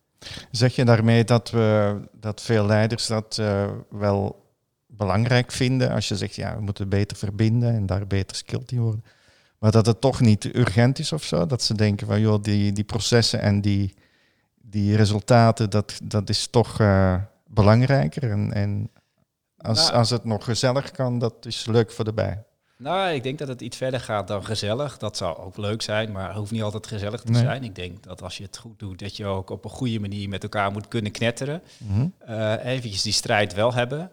Zeg 0.51 0.75
je 0.75 0.85
daarmee 0.85 1.23
dat, 1.23 1.49
we, 1.49 1.99
dat 2.13 2.41
veel 2.41 2.65
leiders 2.65 3.07
dat 3.07 3.37
uh, 3.39 3.69
wel 3.89 4.45
belangrijk 4.87 5.51
vinden 5.51 5.91
als 5.91 6.07
je 6.07 6.15
zegt, 6.15 6.35
ja, 6.35 6.55
we 6.55 6.61
moeten 6.61 6.89
beter 6.89 7.17
verbinden 7.17 7.73
en 7.73 7.85
daar 7.85 8.07
beter 8.07 8.35
skilled 8.35 8.71
in 8.71 8.79
worden. 8.81 9.03
Maar 9.59 9.71
dat 9.71 9.85
het 9.85 10.01
toch 10.01 10.19
niet 10.19 10.55
urgent 10.55 10.99
is 10.99 11.11
of 11.11 11.23
zo? 11.23 11.45
Dat 11.45 11.61
ze 11.61 11.73
denken 11.75 12.07
van, 12.07 12.19
joh, 12.19 12.41
die, 12.41 12.71
die 12.71 12.83
processen 12.83 13.41
en 13.41 13.61
die, 13.61 13.93
die 14.61 14.95
resultaten, 14.95 15.69
dat, 15.69 15.99
dat 16.03 16.29
is 16.29 16.47
toch 16.47 16.79
uh, 16.79 17.15
belangrijker. 17.47 18.31
En, 18.31 18.53
en 18.53 18.89
als, 19.61 19.77
nou, 19.77 19.93
als 19.93 20.09
het 20.09 20.23
nog 20.23 20.43
gezellig 20.43 20.91
kan, 20.91 21.19
dat 21.19 21.45
is 21.45 21.65
leuk 21.65 21.91
voor 21.91 22.05
de 22.05 22.13
bij. 22.13 22.43
Nou, 22.77 23.09
ik 23.09 23.23
denk 23.23 23.39
dat 23.39 23.47
het 23.47 23.61
iets 23.61 23.77
verder 23.77 23.99
gaat 23.99 24.27
dan 24.27 24.45
gezellig. 24.45 24.97
Dat 24.97 25.17
zou 25.17 25.37
ook 25.37 25.57
leuk 25.57 25.81
zijn, 25.81 26.11
maar 26.11 26.27
het 26.27 26.37
hoeft 26.37 26.51
niet 26.51 26.63
altijd 26.63 26.87
gezellig 26.87 27.21
te 27.21 27.33
zijn. 27.33 27.63
Ik 27.63 27.75
denk 27.75 28.03
dat 28.03 28.21
als 28.21 28.37
je 28.37 28.43
het 28.43 28.57
goed 28.57 28.79
doet, 28.79 28.99
dat 28.99 29.17
je 29.17 29.25
ook 29.25 29.49
op 29.49 29.63
een 29.63 29.69
goede 29.69 29.99
manier 29.99 30.29
met 30.29 30.43
elkaar 30.43 30.71
moet 30.71 30.87
kunnen 30.87 31.11
knetteren. 31.11 31.61
Mm 31.77 32.13
eventjes 32.63 33.01
die 33.01 33.13
strijd 33.13 33.53
wel 33.53 33.73
hebben. 33.73 34.11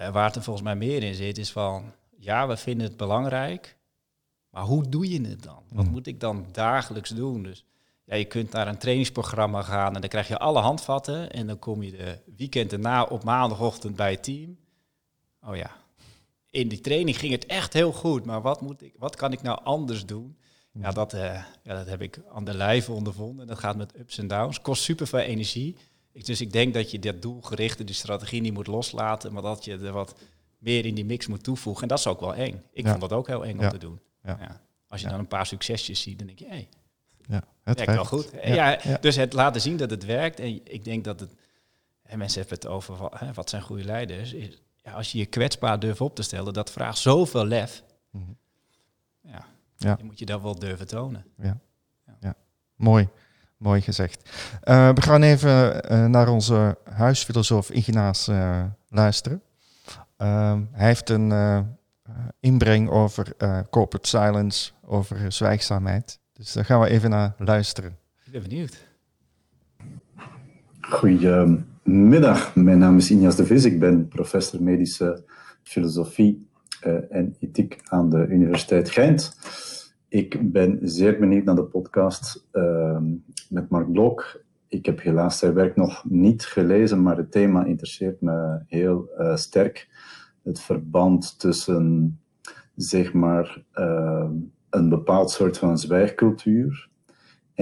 Uh, 0.00 0.08
waar 0.08 0.26
het 0.26 0.36
er 0.36 0.42
volgens 0.42 0.64
mij 0.64 0.76
meer 0.76 1.02
in 1.02 1.14
zit, 1.14 1.38
is 1.38 1.52
van, 1.52 1.92
ja, 2.18 2.48
we 2.48 2.56
vinden 2.56 2.86
het 2.86 2.96
belangrijk, 2.96 3.76
maar 4.50 4.62
hoe 4.62 4.88
doe 4.88 5.10
je 5.10 5.28
het 5.28 5.42
dan? 5.42 5.62
Wat 5.68 5.84
mhm. 5.84 5.92
moet 5.92 6.06
ik 6.06 6.20
dan 6.20 6.46
dagelijks 6.52 7.10
doen? 7.10 7.42
Dus 7.42 7.64
Ja, 8.04 8.14
je 8.14 8.24
kunt 8.24 8.52
naar 8.52 8.68
een 8.68 8.78
trainingsprogramma 8.78 9.62
gaan 9.62 9.94
en 9.94 10.00
dan 10.00 10.10
krijg 10.10 10.28
je 10.28 10.38
alle 10.38 10.60
handvatten. 10.60 11.32
En 11.32 11.46
dan 11.46 11.58
kom 11.58 11.82
je 11.82 11.90
de 11.90 12.18
weekend 12.36 12.72
erna 12.72 13.02
op 13.02 13.24
maandagochtend 13.24 13.96
bij 13.96 14.10
het 14.10 14.22
team. 14.22 14.56
Oh 15.46 15.56
ja, 15.56 15.70
in 16.50 16.68
die 16.68 16.80
training 16.80 17.18
ging 17.18 17.32
het 17.32 17.46
echt 17.46 17.72
heel 17.72 17.92
goed. 17.92 18.24
Maar 18.24 18.42
wat, 18.42 18.60
moet 18.60 18.82
ik, 18.82 18.94
wat 18.98 19.16
kan 19.16 19.32
ik 19.32 19.42
nou 19.42 19.60
anders 19.64 20.06
doen? 20.06 20.36
Ja, 20.72 20.90
dat, 20.90 21.12
eh, 21.12 21.44
ja, 21.62 21.74
dat 21.74 21.86
heb 21.86 22.02
ik 22.02 22.20
aan 22.32 22.44
de 22.44 22.54
lijve 22.54 22.92
ondervonden. 22.92 23.46
Dat 23.46 23.58
gaat 23.58 23.76
met 23.76 23.98
ups 23.98 24.18
en 24.18 24.28
downs. 24.28 24.60
Kost 24.60 24.82
super 24.82 25.06
veel 25.06 25.18
energie. 25.18 25.76
Ik, 26.12 26.26
dus 26.26 26.40
ik 26.40 26.52
denk 26.52 26.74
dat 26.74 26.90
je 26.90 26.98
dat 26.98 27.22
doelgerichte, 27.22 27.84
die 27.84 27.94
strategie 27.94 28.40
niet 28.40 28.52
moet 28.52 28.66
loslaten. 28.66 29.32
Maar 29.32 29.42
dat 29.42 29.64
je 29.64 29.78
er 29.78 29.92
wat 29.92 30.14
meer 30.58 30.86
in 30.86 30.94
die 30.94 31.04
mix 31.04 31.26
moet 31.26 31.42
toevoegen. 31.44 31.82
En 31.82 31.88
dat 31.88 31.98
is 31.98 32.06
ook 32.06 32.20
wel 32.20 32.34
eng. 32.34 32.62
Ik 32.72 32.84
Ja. 32.84 32.88
vond 32.90 33.00
dat 33.00 33.12
ook 33.12 33.26
heel 33.26 33.44
eng 33.44 33.58
Ja. 33.58 33.64
om 33.64 33.70
te 33.70 33.78
doen. 33.78 34.00
Ja. 34.24 34.60
Als 34.88 35.00
je 35.00 35.08
dan 35.08 35.18
een 35.18 35.26
paar 35.28 35.46
succesjes 35.46 36.00
ziet, 36.02 36.18
dan 36.18 36.26
denk 36.26 36.38
je, 36.38 36.44
hé, 36.44 36.50
hey, 36.50 36.68
Ja, 37.28 37.44
het 37.64 37.76
werkt 37.78 37.94
wel 37.94 38.04
goed. 38.04 38.30
Ja. 38.44 38.78
Dus 39.00 39.16
het 39.16 39.32
laten 39.32 39.60
zien 39.60 39.76
dat 39.76 39.90
het 39.90 40.04
werkt. 40.04 40.40
En 40.40 40.60
ik 40.64 40.84
denk 40.84 41.04
dat 41.04 41.20
het... 41.20 41.34
En 42.02 42.18
mensen 42.18 42.40
hebben 42.40 42.58
het 42.58 42.66
over, 42.68 42.96
wa- 42.96 43.12
hè, 43.14 43.32
wat 43.32 43.50
zijn 43.50 43.62
goede 43.62 43.84
leiders? 43.84 44.32
Is, 44.32 44.62
ja, 44.82 44.92
als 44.92 45.12
je 45.12 45.18
je 45.18 45.26
kwetsbaar 45.26 45.78
durft 45.78 46.00
op 46.00 46.14
te 46.14 46.22
stellen, 46.22 46.52
dat 46.52 46.70
vraagt 46.70 46.98
zoveel 46.98 47.44
lef. 47.46 47.82
Mhm. 48.10 48.30
Ja, 49.20 49.44
Ja. 49.76 49.94
je 49.98 50.04
moet 50.04 50.18
je 50.18 50.26
dat 50.26 50.42
wel 50.42 50.58
durven 50.58 50.86
tonen. 50.86 51.24
Mooi, 52.76 53.08
mooi 53.56 53.80
gezegd. 53.80 54.30
Eh, 54.62 54.88
we 54.94 55.02
gaan 55.02 55.22
even 55.22 55.84
eh, 55.84 56.06
naar 56.06 56.28
onze 56.28 56.78
huisfilosoof 56.90 57.70
Ignaas 57.70 58.28
eh, 58.28 58.64
luisteren. 58.88 59.42
Ehm, 60.16 60.62
hij 60.72 60.86
heeft 60.86 61.08
een 61.10 61.32
inbreng 62.40 62.88
over 62.90 63.34
eh, 63.38 63.60
corporate 63.70 64.08
silence, 64.08 64.72
over 64.84 65.32
zwijgzaamheid. 65.32 66.18
Dus 66.32 66.52
daar 66.52 66.64
gaan 66.64 66.80
we 66.80 66.88
even 66.88 67.10
naar 67.10 67.34
luisteren. 67.38 67.98
Ik 68.24 68.32
ben 68.32 68.42
benieuwd. 68.42 68.76
Goedemiddag, 71.84 72.54
mijn 72.54 72.78
naam 72.78 72.96
is 72.96 73.10
Injas 73.10 73.36
de 73.36 73.46
Vis. 73.46 73.64
Ik 73.64 73.78
ben 73.78 74.08
professor 74.08 74.62
medische 74.62 75.24
filosofie 75.62 76.48
eh, 76.80 76.96
en 77.10 77.36
ethiek 77.40 77.80
aan 77.84 78.10
de 78.10 78.26
Universiteit 78.26 78.90
Gent. 78.90 79.36
Ik 80.08 80.52
ben 80.52 80.78
zeer 80.82 81.18
benieuwd 81.18 81.44
naar 81.44 81.54
de 81.54 81.64
podcast 81.64 82.46
ehm, 82.50 83.04
met 83.48 83.68
Mark 83.68 83.92
Blok. 83.92 84.42
Ik 84.68 84.86
heb 84.86 85.02
helaas 85.02 85.38
zijn 85.38 85.54
werk 85.54 85.76
nog 85.76 86.04
niet 86.08 86.44
gelezen, 86.44 87.02
maar 87.02 87.16
het 87.16 87.32
thema 87.32 87.64
interesseert 87.64 88.20
me 88.20 88.60
heel 88.66 89.08
eh, 89.16 89.36
sterk. 89.36 89.88
Het 90.42 90.60
verband 90.60 91.38
tussen, 91.38 92.18
zeg 92.76 93.12
maar, 93.12 93.62
ehm, 93.72 94.32
een 94.70 94.88
bepaald 94.88 95.30
soort 95.30 95.58
van 95.58 95.78
zwijgcultuur 95.78 96.90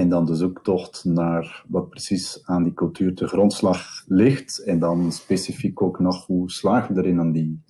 en 0.00 0.08
dan 0.08 0.24
de 0.24 0.34
zoektocht 0.34 1.04
naar 1.04 1.64
wat 1.68 1.88
precies 1.88 2.42
aan 2.44 2.62
die 2.62 2.72
cultuur 2.72 3.14
te 3.14 3.26
grondslag 3.28 4.04
ligt. 4.06 4.58
En 4.58 4.78
dan 4.78 5.12
specifiek 5.12 5.82
ook 5.82 5.98
nog 5.98 6.26
hoe 6.26 6.50
slagen 6.50 6.94
we 6.94 7.00
erin 7.00 7.20
om 7.20 7.32
die, 7.32 7.62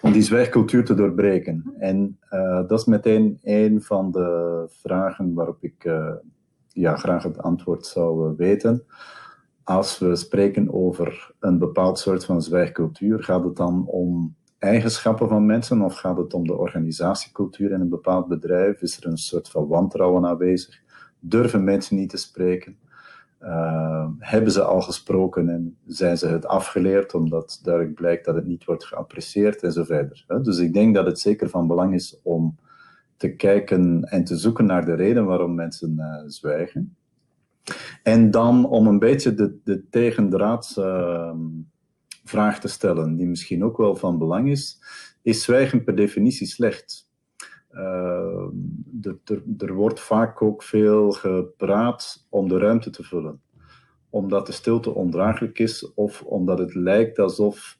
om 0.00 0.12
die 0.12 0.22
zwijgcultuur 0.22 0.84
te 0.84 0.94
doorbreken. 0.94 1.74
En 1.78 2.18
eh, 2.28 2.68
dat 2.68 2.80
is 2.80 2.84
meteen 2.84 3.38
een 3.42 3.82
van 3.82 4.10
de 4.10 4.64
vragen 4.68 5.34
waarop 5.34 5.64
ik 5.64 5.84
eh, 5.84 6.12
ja, 6.68 6.96
graag 6.96 7.22
het 7.22 7.38
antwoord 7.38 7.86
zou 7.86 8.30
eh, 8.30 8.36
weten. 8.36 8.84
Als 9.62 9.98
we 9.98 10.16
spreken 10.16 10.72
over 10.72 11.34
een 11.40 11.58
bepaald 11.58 11.98
soort 11.98 12.24
van 12.24 12.42
zwijgcultuur, 12.42 13.22
gaat 13.22 13.44
het 13.44 13.56
dan 13.56 13.86
om 13.86 14.36
eigenschappen 14.58 15.28
van 15.28 15.46
mensen 15.46 15.82
of 15.82 15.94
gaat 15.94 16.16
het 16.16 16.34
om 16.34 16.46
de 16.46 16.56
organisatiecultuur 16.56 17.72
in 17.72 17.80
een 17.80 17.88
bepaald 17.88 18.28
bedrijf? 18.28 18.82
Is 18.82 18.96
er 18.96 19.06
een 19.06 19.18
soort 19.18 19.48
van 19.48 19.66
wantrouwen 19.66 20.26
aanwezig? 20.26 20.84
Durven 21.28 21.64
mensen 21.64 21.96
niet 21.96 22.10
te 22.10 22.16
spreken? 22.16 22.76
Uh, 23.42 24.08
hebben 24.18 24.52
ze 24.52 24.62
al 24.62 24.80
gesproken 24.80 25.48
en 25.48 25.76
zijn 25.86 26.18
ze 26.18 26.26
het 26.26 26.46
afgeleerd 26.46 27.14
omdat 27.14 27.60
duidelijk 27.62 27.94
blijkt 27.94 28.24
dat 28.24 28.34
het 28.34 28.46
niet 28.46 28.64
wordt 28.64 28.84
geapprecieerd 28.84 29.62
en 29.62 29.72
zo 29.72 29.84
verder. 29.84 30.24
Dus 30.42 30.58
ik 30.58 30.72
denk 30.72 30.94
dat 30.94 31.06
het 31.06 31.18
zeker 31.18 31.48
van 31.48 31.66
belang 31.66 31.94
is 31.94 32.20
om 32.22 32.56
te 33.16 33.34
kijken 33.34 34.04
en 34.04 34.24
te 34.24 34.36
zoeken 34.36 34.66
naar 34.66 34.84
de 34.84 34.94
reden 34.94 35.24
waarom 35.24 35.54
mensen 35.54 35.94
uh, 35.98 36.22
zwijgen. 36.26 36.96
En 38.02 38.30
dan 38.30 38.66
om 38.66 38.86
een 38.86 38.98
beetje 38.98 39.34
de, 39.34 39.58
de 39.64 39.88
tegendraadsvraag 39.90 41.34
uh, 42.34 42.60
te 42.60 42.68
stellen, 42.68 43.16
die 43.16 43.26
misschien 43.26 43.64
ook 43.64 43.76
wel 43.76 43.96
van 43.96 44.18
belang 44.18 44.50
is. 44.50 44.78
Is 45.22 45.42
zwijgen 45.42 45.84
per 45.84 45.96
definitie 45.96 46.46
slecht? 46.46 47.05
Uh, 47.76 48.46
er, 49.58 49.74
wordt 49.74 50.00
vaak 50.00 50.42
ook 50.42 50.62
veel 50.62 51.10
gepraat 51.10 52.26
om 52.28 52.48
de 52.48 52.58
ruimte 52.58 52.90
te 52.90 53.02
vullen. 53.02 53.40
Omdat 54.10 54.46
de 54.46 54.52
stilte 54.52 54.94
ondraaglijk 54.94 55.58
is 55.58 55.92
of 55.94 56.22
omdat 56.22 56.58
het 56.58 56.74
lijkt 56.74 57.18
alsof 57.18 57.78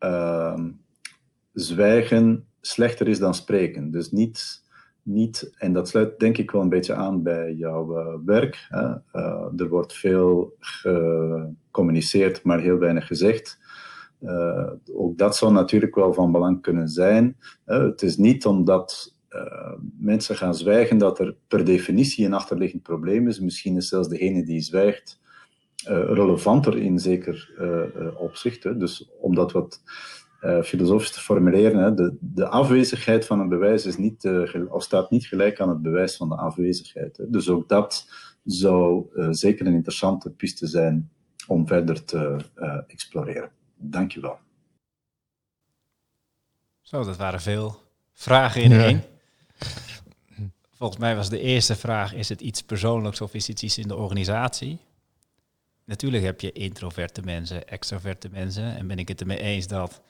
uh, 0.00 0.60
zwijgen 1.52 2.46
slechter 2.60 3.08
is 3.08 3.18
dan 3.18 3.34
spreken. 3.34 3.90
Dus 3.90 4.10
niet, 4.10 4.64
niet, 5.02 5.54
en 5.58 5.72
dat 5.72 5.88
sluit 5.88 6.18
denk 6.18 6.38
ik 6.38 6.50
wel 6.50 6.62
een 6.62 6.68
beetje 6.68 6.94
aan 6.94 7.22
bij 7.22 7.52
jouw 7.52 7.98
uh, 7.98 8.14
werk. 8.24 8.66
Hè? 8.68 8.94
er 9.56 9.68
wordt 9.68 9.92
veel 9.92 10.56
gecommuniceerd, 10.58 12.42
maar 12.42 12.60
heel 12.60 12.78
weinig 12.78 13.06
gezegd. 13.06 13.58
Uh, 14.20 14.70
ook 14.94 15.18
dat 15.18 15.36
zou 15.36 15.52
natuurlijk 15.52 15.94
wel 15.94 16.12
van 16.12 16.32
belang 16.32 16.62
kunnen 16.62 16.88
zijn. 16.88 17.36
Het 17.64 18.02
is 18.02 18.16
niet 18.16 18.46
omdat 18.46 19.15
uh, 19.30 19.72
mensen 19.98 20.36
gaan 20.36 20.54
zwijgen 20.54 20.98
dat 20.98 21.18
er 21.18 21.36
per 21.48 21.64
definitie 21.64 22.26
een 22.26 22.34
achterliggend 22.34 22.82
probleem 22.82 23.28
is. 23.28 23.40
Misschien 23.40 23.76
is 23.76 23.88
zelfs 23.88 24.08
degene 24.08 24.44
die 24.44 24.60
zwijgt 24.60 25.20
relevanter 25.86 26.78
in 26.78 26.98
zeker 26.98 27.50
opzicht. 28.18 28.64
Hè. 28.64 28.76
Dus 28.76 29.10
om 29.20 29.34
dat 29.34 29.52
wat 29.52 29.82
filosofisch 30.64 31.10
te 31.10 31.20
formuleren, 31.20 31.82
hè, 31.82 31.94
de, 31.94 32.16
de, 32.20 32.48
afwezigheid 32.48 33.26
van 33.26 33.40
een 33.40 33.48
bewijs 33.48 33.86
is 33.86 33.96
niet, 33.96 34.30
of 34.68 34.82
staat 34.82 35.10
niet 35.10 35.26
gelijk 35.26 35.60
aan 35.60 35.68
het 35.68 35.82
bewijs 35.82 36.16
van 36.16 36.28
de 36.28 36.36
afwezigheid. 36.36 37.16
Hè. 37.16 37.30
Dus 37.30 37.48
ook 37.48 37.68
dat 37.68 38.10
zou 38.44 39.06
zeker 39.30 39.66
een 39.66 39.74
interessante 39.74 40.30
piste 40.30 40.66
zijn 40.66 41.10
om 41.46 41.66
verder 41.66 42.04
te 42.04 42.36
exploreren. 42.86 43.50
Dank 43.76 44.12
je 44.12 44.20
wel. 44.20 44.38
Zo, 46.86 47.04
dat 47.04 47.16
waren 47.16 47.40
veel 47.40 47.76
vragen 48.12 48.62
in 48.62 48.72
één. 48.72 49.02
Volgens 50.76 51.00
mij 51.00 51.16
was 51.16 51.28
de 51.28 51.40
eerste 51.40 51.76
vraag, 51.76 52.14
is 52.14 52.28
het 52.28 52.40
iets 52.40 52.62
persoonlijks 52.62 53.20
of 53.20 53.34
is 53.34 53.46
het 53.46 53.62
iets 53.62 53.78
in 53.78 53.88
de 53.88 53.96
organisatie? 53.96 54.78
Natuurlijk 55.84 56.24
heb 56.24 56.40
je 56.40 56.52
introverte 56.52 57.22
mensen, 57.22 57.68
extroverte 57.68 58.28
mensen. 58.28 58.76
En 58.76 58.86
ben 58.86 58.98
ik 58.98 59.08
het 59.08 59.20
ermee 59.20 59.38
eens 59.38 59.66
dat 59.66 60.00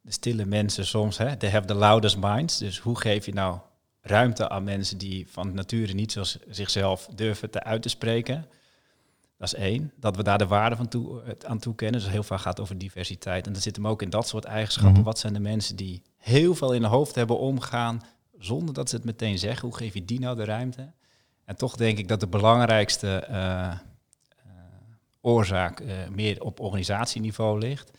de 0.00 0.12
stille 0.12 0.44
mensen 0.44 0.86
soms, 0.86 1.18
hè, 1.18 1.36
they 1.36 1.50
have 1.50 1.66
the 1.66 1.74
loudest 1.74 2.16
minds. 2.16 2.58
Dus 2.58 2.78
hoe 2.78 3.00
geef 3.00 3.26
je 3.26 3.32
nou 3.32 3.58
ruimte 4.00 4.48
aan 4.48 4.64
mensen 4.64 4.98
die 4.98 5.26
van 5.30 5.54
nature 5.54 5.92
niet 5.92 6.12
zoals 6.12 6.38
zichzelf 6.48 7.08
durven 7.14 7.50
te 7.50 7.62
uit 7.62 7.82
te 7.82 7.88
spreken? 7.88 8.46
Dat 9.38 9.52
is 9.52 9.54
één. 9.54 9.92
Dat 9.96 10.16
we 10.16 10.22
daar 10.22 10.38
de 10.38 10.46
waarde 10.46 10.76
van 10.76 10.88
toe, 10.88 11.36
aan 11.46 11.58
toekennen. 11.58 12.00
Dus 12.00 12.10
heel 12.10 12.22
vaak 12.22 12.40
gaat 12.40 12.60
over 12.60 12.78
diversiteit. 12.78 13.46
En 13.46 13.52
dat 13.52 13.62
zit 13.62 13.76
hem 13.76 13.86
ook 13.86 14.02
in 14.02 14.10
dat 14.10 14.28
soort 14.28 14.44
eigenschappen. 14.44 14.90
Mm-hmm. 14.90 15.04
Wat 15.04 15.18
zijn 15.18 15.32
de 15.32 15.40
mensen 15.40 15.76
die 15.76 16.02
heel 16.16 16.54
veel 16.54 16.72
in 16.72 16.82
hun 16.82 16.90
hoofd 16.90 17.14
hebben 17.14 17.38
omgaan, 17.38 18.02
zonder 18.40 18.74
dat 18.74 18.88
ze 18.88 18.96
het 18.96 19.04
meteen 19.04 19.38
zeggen? 19.38 19.68
Hoe 19.68 19.76
geef 19.76 19.94
je 19.94 20.04
die 20.04 20.20
nou 20.20 20.36
de 20.36 20.44
ruimte? 20.44 20.92
En 21.44 21.56
toch 21.56 21.76
denk 21.76 21.98
ik 21.98 22.08
dat 22.08 22.20
de 22.20 22.26
belangrijkste 22.26 23.26
uh, 23.30 23.36
uh, 23.36 23.72
oorzaak 25.20 25.80
uh, 25.80 25.92
meer 26.08 26.42
op 26.42 26.60
organisatieniveau 26.60 27.58
ligt. 27.58 27.90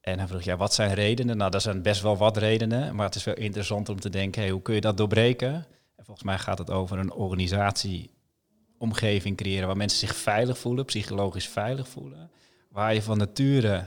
En 0.00 0.16
dan 0.16 0.28
vroeg 0.28 0.42
je, 0.42 0.56
wat 0.56 0.74
zijn 0.74 0.94
redenen? 0.94 1.36
Nou, 1.36 1.50
dat 1.50 1.62
zijn 1.62 1.82
best 1.82 2.02
wel 2.02 2.16
wat 2.16 2.36
redenen. 2.36 2.94
Maar 2.94 3.06
het 3.06 3.14
is 3.14 3.24
wel 3.24 3.34
interessant 3.34 3.88
om 3.88 4.00
te 4.00 4.10
denken, 4.10 4.48
hoe 4.48 4.62
kun 4.62 4.74
je 4.74 4.80
dat 4.80 4.96
doorbreken? 4.96 5.54
En 5.96 6.04
volgens 6.04 6.26
mij 6.26 6.38
gaat 6.38 6.58
het 6.58 6.70
over 6.70 6.98
een 6.98 7.12
organisatie 7.12 8.10
omgeving 8.78 9.36
creëren 9.36 9.66
waar 9.66 9.76
mensen 9.76 9.98
zich 9.98 10.16
veilig 10.16 10.58
voelen, 10.58 10.84
psychologisch 10.84 11.48
veilig 11.48 11.88
voelen. 11.88 12.30
Waar 12.68 12.94
je 12.94 13.02
van 13.02 13.18
nature 13.18 13.86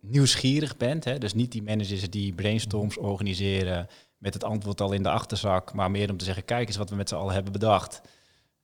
nieuwsgierig 0.00 0.76
bent. 0.76 1.04
Hè? 1.04 1.18
Dus 1.18 1.34
niet 1.34 1.52
die 1.52 1.62
managers 1.62 2.10
die 2.10 2.32
brainstorms 2.32 2.96
organiseren 2.96 3.88
met 4.18 4.34
het 4.34 4.44
antwoord 4.44 4.80
al 4.80 4.92
in 4.92 5.02
de 5.02 5.10
achterzak, 5.10 5.72
maar 5.72 5.90
meer 5.90 6.10
om 6.10 6.16
te 6.16 6.24
zeggen, 6.24 6.44
kijk 6.44 6.68
eens 6.68 6.76
wat 6.76 6.90
we 6.90 6.96
met 6.96 7.08
z'n 7.08 7.14
allen 7.14 7.34
hebben 7.34 7.52
bedacht. 7.52 8.00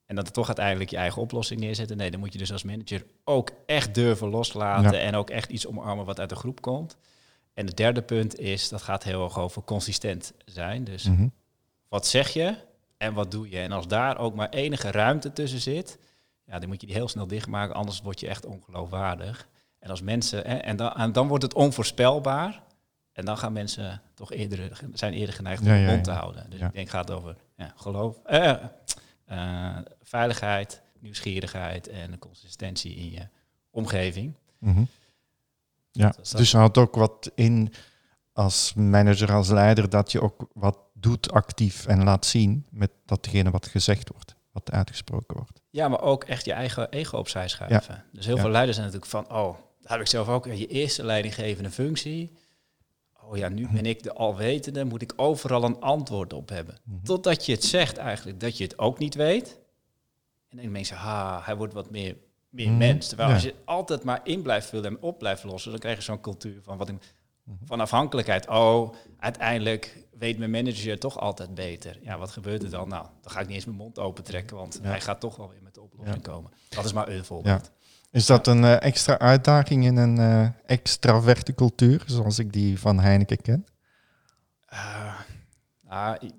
En 0.06 0.16
dat 0.16 0.26
er 0.26 0.32
toch 0.32 0.46
uiteindelijk 0.46 0.90
je 0.90 0.96
eigen 0.96 1.22
oplossing 1.22 1.60
neerzetten. 1.60 1.96
Nee, 1.96 2.10
dan 2.10 2.20
moet 2.20 2.32
je 2.32 2.38
dus 2.38 2.52
als 2.52 2.62
manager 2.62 3.06
ook 3.24 3.50
echt 3.66 3.94
durven 3.94 4.28
loslaten 4.28 4.92
ja. 4.92 4.98
en 4.98 5.14
ook 5.14 5.30
echt 5.30 5.50
iets 5.50 5.66
omarmen 5.66 6.04
wat 6.04 6.20
uit 6.20 6.28
de 6.28 6.34
groep 6.34 6.60
komt. 6.60 6.96
En 7.54 7.66
het 7.66 7.76
derde 7.76 8.02
punt 8.02 8.38
is, 8.38 8.68
dat 8.68 8.82
gaat 8.82 9.02
heel 9.02 9.24
erg 9.24 9.38
over 9.38 9.62
consistent 9.62 10.32
zijn. 10.44 10.84
Dus 10.84 11.04
mm-hmm. 11.04 11.32
wat 11.88 12.06
zeg 12.06 12.28
je? 12.28 12.56
En 12.96 13.14
wat 13.14 13.30
doe 13.30 13.50
je? 13.50 13.58
En 13.58 13.72
als 13.72 13.88
daar 13.88 14.18
ook 14.18 14.34
maar 14.34 14.48
enige 14.48 14.90
ruimte 14.90 15.32
tussen 15.32 15.60
zit, 15.60 15.98
ja, 16.46 16.58
dan 16.58 16.68
moet 16.68 16.80
je 16.80 16.86
die 16.86 16.96
heel 16.96 17.08
snel 17.08 17.26
dichtmaken, 17.26 17.74
anders 17.74 18.00
word 18.00 18.20
je 18.20 18.28
echt 18.28 18.46
ongeloofwaardig. 18.46 19.48
En 19.78 19.90
als 19.90 20.02
mensen, 20.02 20.38
hè, 20.46 20.56
en, 20.56 20.76
dan, 20.76 20.92
en 20.92 21.12
dan 21.12 21.28
wordt 21.28 21.44
het 21.44 21.54
onvoorspelbaar. 21.54 22.62
En 23.14 23.24
dan 23.24 23.38
gaan 23.38 23.52
mensen 23.52 24.02
toch 24.14 24.32
eerder, 24.32 24.80
zijn 24.92 25.12
eerder 25.12 25.34
geneigd 25.34 25.60
om 25.62 25.66
ja, 25.68 25.74
ja, 25.74 25.90
mond 25.90 26.04
te 26.04 26.10
houden. 26.10 26.44
Dus 26.50 26.60
ik 26.60 26.72
denk, 26.72 26.74
het 26.74 26.90
gaat 26.90 27.10
over 27.10 27.36
ja, 27.56 27.72
geloof, 27.76 28.16
uh, 28.30 28.54
uh, 29.32 29.76
veiligheid, 30.02 30.82
nieuwsgierigheid 30.98 31.88
en 31.88 32.18
consistentie 32.18 32.94
in 32.94 33.10
je 33.10 33.28
omgeving. 33.70 34.34
Mhm. 34.58 34.82
Ja, 35.90 36.08
Dus 36.16 36.30
dat- 36.30 36.40
dus 36.40 36.52
houdt 36.52 36.78
ook 36.78 36.94
wat 36.94 37.30
in 37.34 37.72
als 38.32 38.74
manager, 38.74 39.32
als 39.32 39.48
leider, 39.48 39.88
dat 39.90 40.12
je 40.12 40.20
ook 40.20 40.48
wat 40.52 40.78
doet 40.92 41.32
actief 41.32 41.86
en 41.86 42.04
laat 42.04 42.26
zien 42.26 42.66
met 42.70 42.90
datgene 43.04 43.50
wat 43.50 43.66
gezegd 43.66 44.08
wordt, 44.08 44.34
wat 44.52 44.70
uitgesproken 44.70 45.36
wordt. 45.36 45.60
Ja, 45.70 45.88
maar 45.88 46.00
ook 46.02 46.24
echt 46.24 46.44
je 46.44 46.52
eigen 46.52 46.88
ego 46.90 47.18
opzij 47.18 47.48
schuiven. 47.48 48.04
Dus 48.12 48.26
heel 48.26 48.34
Ja. 48.36 48.40
veel 48.42 48.50
leiders 48.50 48.76
zijn 48.76 48.90
natuurlijk 48.92 49.12
van, 49.12 49.36
oh, 49.38 49.56
dat 49.80 49.90
heb 49.90 50.00
ik 50.00 50.06
zelf 50.06 50.28
ook, 50.28 50.46
je 50.46 50.66
eerste 50.66 51.04
leidinggevende 51.04 51.70
functie. 51.70 52.32
Oh 53.30 53.36
ja, 53.36 53.48
nu 53.48 53.68
ben 53.72 53.86
ik 53.86 54.02
de 54.02 54.12
alwetende, 54.12 54.84
moet 54.84 55.02
ik 55.02 55.12
overal 55.16 55.64
een 55.64 55.80
antwoord 55.80 56.32
op 56.32 56.48
hebben. 56.48 56.78
Mhm. 56.84 57.02
Totdat 57.04 57.46
je 57.46 57.52
het 57.52 57.64
zegt 57.64 57.96
eigenlijk, 57.96 58.40
dat 58.40 58.56
je 58.56 58.64
het 58.64 58.78
ook 58.78 58.98
niet 58.98 59.14
weet. 59.14 59.46
En 59.48 59.56
dan 60.48 60.56
denken 60.56 60.72
mensen, 60.72 60.96
ha, 60.96 61.40
hij 61.44 61.56
wordt 61.56 61.74
wat 61.74 61.90
meer, 61.90 62.16
meer 62.48 62.68
Mhm. 62.68 62.76
mens. 62.78 63.08
Terwijl 63.08 63.28
Ja. 63.28 63.34
als 63.34 63.44
je 63.44 63.54
altijd 63.64 64.02
maar 64.04 64.20
in 64.24 64.42
blijft 64.42 64.68
vullen 64.68 64.86
en 64.86 65.02
op 65.02 65.18
blijft 65.18 65.44
lossen, 65.44 65.70
dan 65.70 65.80
krijg 65.80 65.96
je 65.96 66.02
zo'n 66.02 66.20
cultuur 66.20 66.62
van, 66.62 66.76
wat 66.76 66.88
ik, 66.88 66.94
Mhm. 67.44 67.56
van 67.64 67.80
afhankelijkheid. 67.80 68.48
Oh, 68.48 68.94
uiteindelijk 69.18 70.04
weet 70.18 70.38
mijn 70.38 70.50
manager 70.50 70.98
toch 70.98 71.18
altijd 71.20 71.54
beter. 71.54 71.98
Ja, 72.02 72.18
wat 72.18 72.30
gebeurt 72.30 72.62
er 72.62 72.70
dan? 72.70 72.88
Nou, 72.88 73.06
dan 73.20 73.30
ga 73.32 73.40
ik 73.40 73.46
niet 73.46 73.54
eens 73.54 73.64
mijn 73.64 73.76
mond 73.76 73.98
open 73.98 74.24
trekken, 74.24 74.56
want 74.56 74.78
Ja. 74.82 74.88
hij 74.88 75.00
gaat 75.00 75.20
toch 75.20 75.36
wel 75.36 75.48
weer 75.48 75.62
met 75.62 75.74
de 75.74 75.80
oplossing 75.80 76.16
Ja. 76.26 76.32
komen. 76.32 76.50
Dat 76.68 76.84
is 76.84 76.92
maar 76.92 77.08
een 77.08 77.24
voorbeeld. 77.24 77.70
Is 78.14 78.26
dat 78.26 78.46
een 78.46 78.64
eh, 78.64 78.82
extra 78.82 79.18
uitdaging 79.18 79.84
in 79.84 79.96
een 79.96 80.18
eh 80.18 80.48
extraverte 80.66 81.54
cultuur, 81.54 82.02
zoals 82.06 82.38
ik 82.38 82.52
die 82.52 82.78
van 82.78 82.98
Heineken 83.00 83.40
ken? 83.42 83.66
Eh, 85.88 86.12
i- 86.22 86.34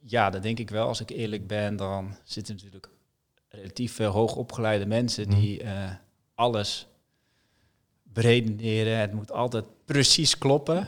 ja, 0.00 0.30
dat 0.30 0.42
denk 0.42 0.58
ik 0.58 0.70
wel. 0.70 0.86
Als 0.86 1.00
ik 1.00 1.10
eerlijk 1.10 1.46
ben, 1.46 1.76
dan 1.76 2.16
zitten 2.24 2.54
natuurlijk 2.54 2.88
relatief 3.48 3.94
veel 3.94 4.10
hoogopgeleide 4.10 4.86
mensen 4.86 5.28
die 5.28 5.62
eh, 5.62 5.90
alles 6.34 6.86
beredeneren. 8.02 8.98
Het 8.98 9.12
moet 9.12 9.32
altijd 9.32 9.64
precies 9.84 10.38
kloppen. 10.38 10.86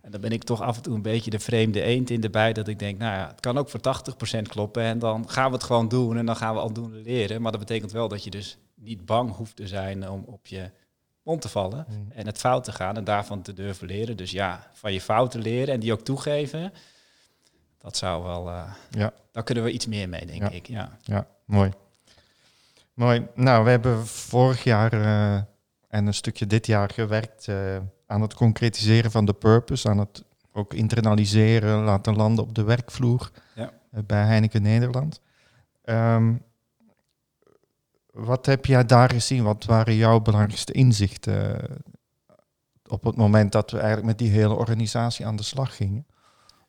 En 0.00 0.10
dan 0.10 0.20
ben 0.20 0.30
ik 0.32 0.42
toch 0.44 0.60
af 0.60 0.76
en 0.76 0.82
toe 0.82 0.94
een 0.94 1.02
beetje 1.02 1.30
de 1.30 1.38
vreemde 1.38 1.82
eend 1.82 2.10
in 2.10 2.22
erbij. 2.22 2.52
Dat 2.52 2.68
ik 2.68 2.78
denk, 2.78 2.98
nou 2.98 3.14
ja, 3.16 3.28
het 3.28 3.40
kan 3.40 3.58
ook 3.58 3.68
voor 3.68 3.80
80% 3.80 4.48
kloppen. 4.48 4.82
En 4.82 4.98
dan 4.98 5.30
gaan 5.30 5.46
we 5.50 5.56
het 5.56 5.64
gewoon 5.64 5.88
doen 5.88 6.16
en 6.16 6.26
dan 6.26 6.36
gaan 6.36 6.54
we 6.54 6.60
al 6.60 6.72
doen 6.72 7.02
leren. 7.02 7.42
Maar 7.42 7.50
dat 7.52 7.60
betekent 7.60 7.92
wel 7.92 8.08
dat 8.08 8.24
je 8.24 8.30
dus 8.30 8.58
niet 8.84 9.06
bang 9.06 9.36
hoeft 9.36 9.56
te 9.56 9.66
zijn 9.68 10.08
om 10.10 10.22
op 10.26 10.46
je 10.46 10.70
mond 11.22 11.40
te 11.40 11.48
vallen. 11.48 11.86
Mhm. 11.88 12.18
En 12.18 12.26
het 12.26 12.38
fout 12.38 12.64
te 12.64 12.72
gaan 12.72 12.96
en 12.96 13.04
daarvan 13.04 13.42
te 13.42 13.52
durven 13.52 13.86
leren. 13.86 14.16
Dus 14.16 14.30
ja, 14.30 14.70
van 14.72 14.92
je 14.92 15.00
fouten 15.00 15.40
leren 15.42 15.74
en 15.74 15.80
die 15.80 15.92
ook 15.92 16.00
toegeven. 16.04 16.72
Dat 17.78 17.96
zou 17.96 18.22
wel, 18.22 18.48
eh, 18.48 18.72
Ja. 18.90 19.12
daar 19.32 19.42
kunnen 19.42 19.64
we 19.64 19.70
iets 19.70 19.86
meer 19.86 20.08
mee, 20.08 20.26
denk 20.26 20.42
Ja. 20.42 20.50
ik. 20.50 20.66
Ja. 20.66 20.98
Ja, 21.02 21.26
mooi. 21.44 21.70
Mooi. 22.94 23.26
Nou, 23.34 23.64
we 23.64 23.70
hebben 23.70 24.06
vorig 24.06 24.64
jaar 24.64 24.92
eh, 24.92 25.34
en 25.88 26.06
een 26.06 26.14
stukje 26.14 26.46
dit 26.46 26.66
jaar 26.66 26.90
gewerkt 26.90 27.48
eh, 27.48 27.76
aan 28.06 28.20
het 28.20 28.34
concretiseren 28.34 29.10
van 29.10 29.24
de 29.24 29.32
purpose, 29.34 29.88
aan 29.88 29.98
het 29.98 30.24
ook 30.52 30.74
internaliseren, 30.74 31.82
laten 31.84 32.16
landen 32.16 32.44
op 32.44 32.54
de 32.54 32.62
werkvloer 32.62 33.30
Ja. 33.54 33.70
bij 34.04 34.24
Heineken 34.24 34.62
Nederland. 34.62 35.20
Ehm, 35.84 36.34
wat 38.14 38.46
heb 38.46 38.66
jij 38.66 38.84
daar 38.84 39.10
gezien? 39.10 39.42
Wat 39.42 39.64
waren 39.64 39.94
jouw 39.94 40.20
belangrijkste 40.20 40.72
inzichten 40.72 41.60
eh, 41.60 41.76
op 42.86 43.04
het 43.04 43.16
moment 43.16 43.52
dat 43.52 43.70
we 43.70 43.76
eigenlijk 43.76 44.06
met 44.06 44.18
die 44.18 44.30
hele 44.30 44.54
organisatie 44.54 45.26
aan 45.26 45.36
de 45.36 45.42
slag 45.42 45.76
gingen? 45.76 46.06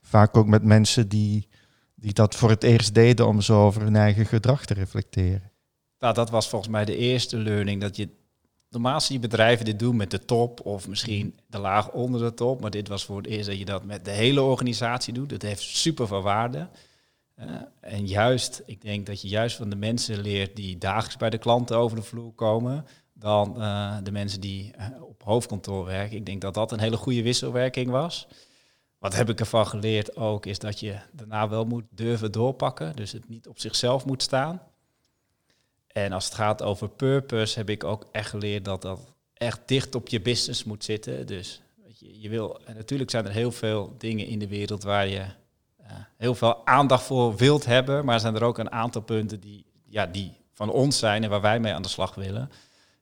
Vaak 0.01 0.37
ook 0.37 0.47
met 0.47 0.63
mensen 0.63 1.09
die 1.09 1.47
die 1.95 2.13
dat 2.13 2.35
voor 2.35 2.49
het 2.49 2.63
eerst 2.63 2.93
deden 2.93 3.27
om 3.27 3.41
zo 3.41 3.65
over 3.65 3.81
hun 3.81 3.95
eigen 3.95 4.25
gedrag 4.25 4.65
te 4.65 4.73
reflecteren. 4.73 5.51
Nou, 5.99 6.13
dat 6.13 6.29
was 6.29 6.49
volgens 6.49 6.71
mij 6.71 6.85
de 6.85 6.97
eerste 6.97 7.37
learning. 7.37 7.81
Dat 7.81 7.95
je 7.95 8.09
normaal 8.69 9.01
zie 9.01 9.15
je 9.15 9.21
bedrijven 9.21 9.65
dit 9.65 9.79
doen 9.79 9.95
met 9.95 10.11
de 10.11 10.25
top 10.25 10.65
of 10.65 10.87
misschien 10.87 11.39
de 11.47 11.57
laag 11.57 11.91
onder 11.91 12.21
de 12.21 12.33
top. 12.33 12.61
Maar 12.61 12.71
dit 12.71 12.87
was 12.87 13.05
voor 13.05 13.17
het 13.17 13.27
eerst 13.27 13.47
dat 13.49 13.57
je 13.57 13.65
dat 13.65 13.83
met 13.83 14.05
de 14.05 14.11
hele 14.11 14.41
organisatie 14.41 15.13
doet. 15.13 15.29
Dat 15.29 15.41
heeft 15.41 15.61
super 15.61 16.07
veel 16.07 16.21
waarde. 16.21 16.69
Eh, 17.35 17.55
en 17.79 18.07
juist, 18.07 18.63
ik 18.65 18.81
denk 18.81 19.05
dat 19.05 19.21
je 19.21 19.27
juist 19.27 19.55
van 19.55 19.69
de 19.69 19.75
mensen 19.75 20.21
leert 20.21 20.55
die 20.55 20.77
dagelijks 20.77 21.17
bij 21.17 21.29
de 21.29 21.37
klanten 21.37 21.77
over 21.77 21.97
de 21.97 22.03
vloer 22.03 22.33
komen, 22.33 22.85
dan 23.13 23.61
eh, 23.61 23.97
de 24.03 24.11
mensen 24.11 24.41
die 24.41 24.71
eh, 24.71 24.87
op 25.01 25.23
hoofdkantoor 25.23 25.85
werken. 25.85 26.17
Ik 26.17 26.25
denk 26.25 26.41
dat 26.41 26.53
dat 26.53 26.71
een 26.71 26.79
hele 26.79 26.97
goede 26.97 27.21
wisselwerking 27.21 27.89
was. 27.89 28.27
Wat 28.97 29.15
heb 29.15 29.29
ik 29.29 29.39
ervan 29.39 29.67
geleerd 29.67 30.15
ook, 30.15 30.45
is 30.45 30.59
dat 30.59 30.79
je 30.79 30.97
daarna 31.11 31.49
wel 31.49 31.65
moet 31.65 31.85
durven 31.89 32.31
doorpakken. 32.31 32.95
Dus 32.95 33.11
het 33.11 33.29
niet 33.29 33.47
op 33.47 33.59
zichzelf 33.59 34.05
moet 34.05 34.23
staan. 34.23 34.61
En 35.87 36.11
als 36.11 36.25
het 36.25 36.33
gaat 36.33 36.61
over 36.61 36.89
purpose, 36.89 37.57
heb 37.57 37.69
ik 37.69 37.83
ook 37.83 38.05
echt 38.11 38.29
geleerd 38.29 38.65
dat 38.65 38.81
dat 38.81 39.13
echt 39.33 39.61
dicht 39.65 39.95
op 39.95 40.07
je 40.07 40.21
business 40.21 40.63
moet 40.63 40.83
zitten. 40.83 41.27
Dus 41.27 41.61
je, 41.99 42.21
je 42.21 42.29
wil, 42.29 42.59
en 42.65 42.75
natuurlijk 42.75 43.09
zijn 43.09 43.25
er 43.25 43.31
heel 43.31 43.51
veel 43.51 43.95
dingen 43.97 44.27
in 44.27 44.39
de 44.39 44.47
wereld 44.47 44.83
waar 44.83 45.07
je 45.07 45.25
heel 46.17 46.35
veel 46.35 46.65
aandacht 46.67 47.03
voor 47.03 47.35
wilt 47.35 47.65
hebben. 47.65 48.05
Maar 48.05 48.19
zijn 48.19 48.35
er 48.35 48.43
ook 48.43 48.57
een 48.57 48.71
aantal 48.71 49.01
punten 49.01 49.39
die, 49.39 49.65
ja, 49.85 50.05
die 50.05 50.33
van 50.53 50.69
ons 50.69 50.99
zijn 50.99 51.23
en 51.23 51.29
waar 51.29 51.41
wij 51.41 51.59
mee 51.59 51.73
aan 51.73 51.81
de 51.81 51.87
slag 51.87 52.15
willen. 52.15 52.49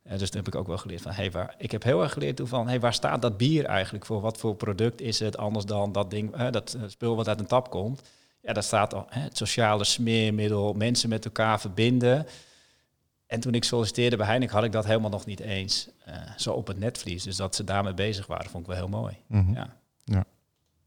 Eh, 0.04 0.18
dus 0.18 0.30
toen 0.30 0.44
heb 0.44 0.54
ik 0.54 0.60
ook 0.60 0.68
wel 0.68 0.78
geleerd 0.78 1.02
van, 1.02 1.12
hey, 1.12 1.32
waar, 1.32 1.56
ik 1.58 1.72
heb 1.72 1.84
heel 1.84 2.02
erg 2.02 2.14
geleerd 2.14 2.36
toen 2.36 2.48
van, 2.48 2.68
hey, 2.68 2.80
waar 2.80 2.94
staat 2.94 3.22
dat 3.22 3.38
bier 3.38 3.66
eigenlijk 3.66 4.06
voor? 4.06 4.22
Wat 4.22 4.38
voor 4.38 4.56
product 4.56 5.02
is 5.02 5.20
het 5.20 5.38
anders 5.38 5.66
dan 5.66 5.92
dat 5.92 6.12
ding, 6.12 6.36
eh, 6.36 6.52
dat 6.52 6.74
eh, 6.74 6.82
spul 6.88 7.16
wat 7.16 7.28
uit 7.28 7.40
een 7.40 7.46
tap 7.46 7.70
komt? 7.70 8.02
Ja, 8.42 8.54
daar 8.54 8.64
staat 8.64 8.94
al 8.94 9.06
het 9.10 9.38
sociale 9.38 9.84
smeermiddel, 9.84 10.74
mensen 10.74 11.10
met 11.10 11.26
elkaar 11.26 11.60
verbinden. 11.60 12.28
En 13.28 13.40
toen 13.40 13.54
ik 13.54 13.64
solliciteerde 13.64 14.18
bij 14.18 14.26
Heineken 14.26 14.56
had 14.56 14.64
ik 14.64 14.72
dat 14.72 14.86
helemaal 14.86 15.10
nog 15.10 15.26
niet 15.26 15.40
eens 15.40 15.90
zo 16.38 16.54
op 16.54 16.68
het 16.68 16.80
netvlies. 16.80 17.24
Dus 17.24 17.36
dat 17.36 17.56
ze 17.56 17.64
daarmee 17.64 17.94
bezig 17.94 18.28
waren, 18.28 18.50
vond 18.50 18.64
ik 18.64 18.70
wel 18.70 18.80
heel 18.80 19.00
mooi. 19.00 19.18
Mhm. 19.28 19.54
Ja. 19.54 19.76
Ja. 20.04 20.26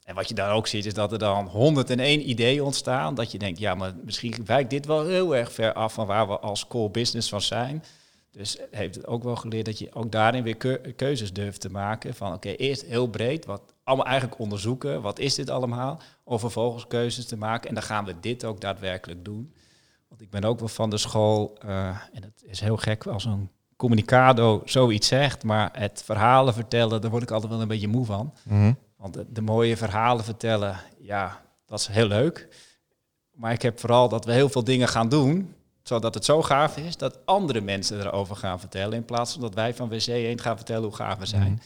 En 0.06 0.14
wat 0.14 0.28
je 0.28 0.34
dan 0.34 0.48
ook 0.48 0.66
ziet, 0.66 0.86
is 0.86 0.94
dat 0.94 1.12
er 1.12 1.18
dan 1.18 1.46
101 1.46 2.28
ideeën 2.28 2.62
ontstaan. 2.62 3.14
Dat 3.14 3.32
je 3.32 3.38
denkt, 3.38 3.58
ja, 3.58 3.74
maar 3.74 3.92
misschien 4.04 4.34
wijkt 4.44 4.70
dit 4.70 4.86
wel 4.86 5.06
heel 5.06 5.36
erg 5.36 5.52
ver 5.52 5.72
af 5.72 5.92
van 5.92 6.06
waar 6.06 6.28
we 6.28 6.38
als 6.38 6.66
core 6.66 6.90
business 6.90 7.28
van 7.28 7.40
zijn. 7.40 7.84
Dus 8.30 8.58
heeft 8.70 8.94
het 8.94 9.06
ook 9.06 9.22
wel 9.22 9.36
geleerd 9.36 9.64
dat 9.64 9.78
je 9.78 9.94
ook 9.94 10.12
daarin 10.12 10.42
weer 10.42 10.56
keu- 10.56 10.92
keuzes 10.96 11.32
durft 11.32 11.60
te 11.60 11.70
maken. 11.70 12.14
Van 12.14 12.32
oké, 12.32 12.48
eerst 12.48 12.82
heel 12.84 13.06
breed, 13.06 13.44
wat 13.44 13.62
allemaal 13.84 14.06
eigenlijk 14.06 14.40
onderzoeken. 14.40 15.02
Wat 15.02 15.18
is 15.18 15.34
dit 15.34 15.50
allemaal? 15.50 16.00
Om 16.24 16.38
vervolgens 16.38 16.86
keuzes 16.86 17.26
te 17.26 17.36
maken. 17.36 17.68
En 17.68 17.74
dan 17.74 17.84
gaan 17.84 18.04
we 18.04 18.14
dit 18.20 18.44
ook 18.44 18.60
daadwerkelijk 18.60 19.24
doen. 19.24 19.54
Want 20.08 20.20
ik 20.20 20.30
ben 20.30 20.44
ook 20.44 20.58
wel 20.58 20.68
van 20.68 20.90
de 20.90 20.98
school, 20.98 21.56
eh, 21.58 21.86
en 21.88 22.22
het 22.22 22.42
is 22.46 22.60
heel 22.60 22.76
gek 22.76 23.06
als 23.06 23.24
een 23.24 23.50
communicado 23.76 24.62
zoiets 24.64 25.08
zegt, 25.08 25.44
maar 25.44 25.70
het 25.72 26.02
verhalen 26.04 26.54
vertellen, 26.54 27.00
daar 27.00 27.10
word 27.10 27.22
ik 27.22 27.30
altijd 27.30 27.52
wel 27.52 27.60
een 27.60 27.68
beetje 27.68 27.88
moe 27.88 28.04
van. 28.04 28.34
Mhm. 28.44 28.72
Want 28.96 29.14
de, 29.14 29.26
de 29.28 29.40
mooie 29.40 29.76
verhalen 29.76 30.24
vertellen, 30.24 30.80
ja, 30.98 31.42
dat 31.66 31.78
is 31.78 31.86
heel 31.86 32.06
leuk. 32.06 32.48
Maar 33.32 33.52
ik 33.52 33.62
heb 33.62 33.80
vooral 33.80 34.08
dat 34.08 34.24
we 34.24 34.32
heel 34.32 34.48
veel 34.48 34.64
dingen 34.64 34.88
gaan 34.88 35.08
doen, 35.08 35.54
zodat 35.82 36.14
het 36.14 36.24
zo 36.24 36.42
gaaf 36.42 36.76
is 36.76 36.96
dat 36.96 37.26
andere 37.26 37.60
mensen 37.60 38.00
erover 38.00 38.36
gaan 38.36 38.60
vertellen, 38.60 38.92
in 38.92 39.04
plaats 39.04 39.32
van 39.32 39.40
dat 39.40 39.54
wij 39.54 39.74
van 39.74 39.88
WC 39.88 40.06
1 40.06 40.40
gaan 40.40 40.56
vertellen 40.56 40.82
hoe 40.82 40.94
gaaf 40.94 41.18
we 41.18 41.26
zijn. 41.26 41.60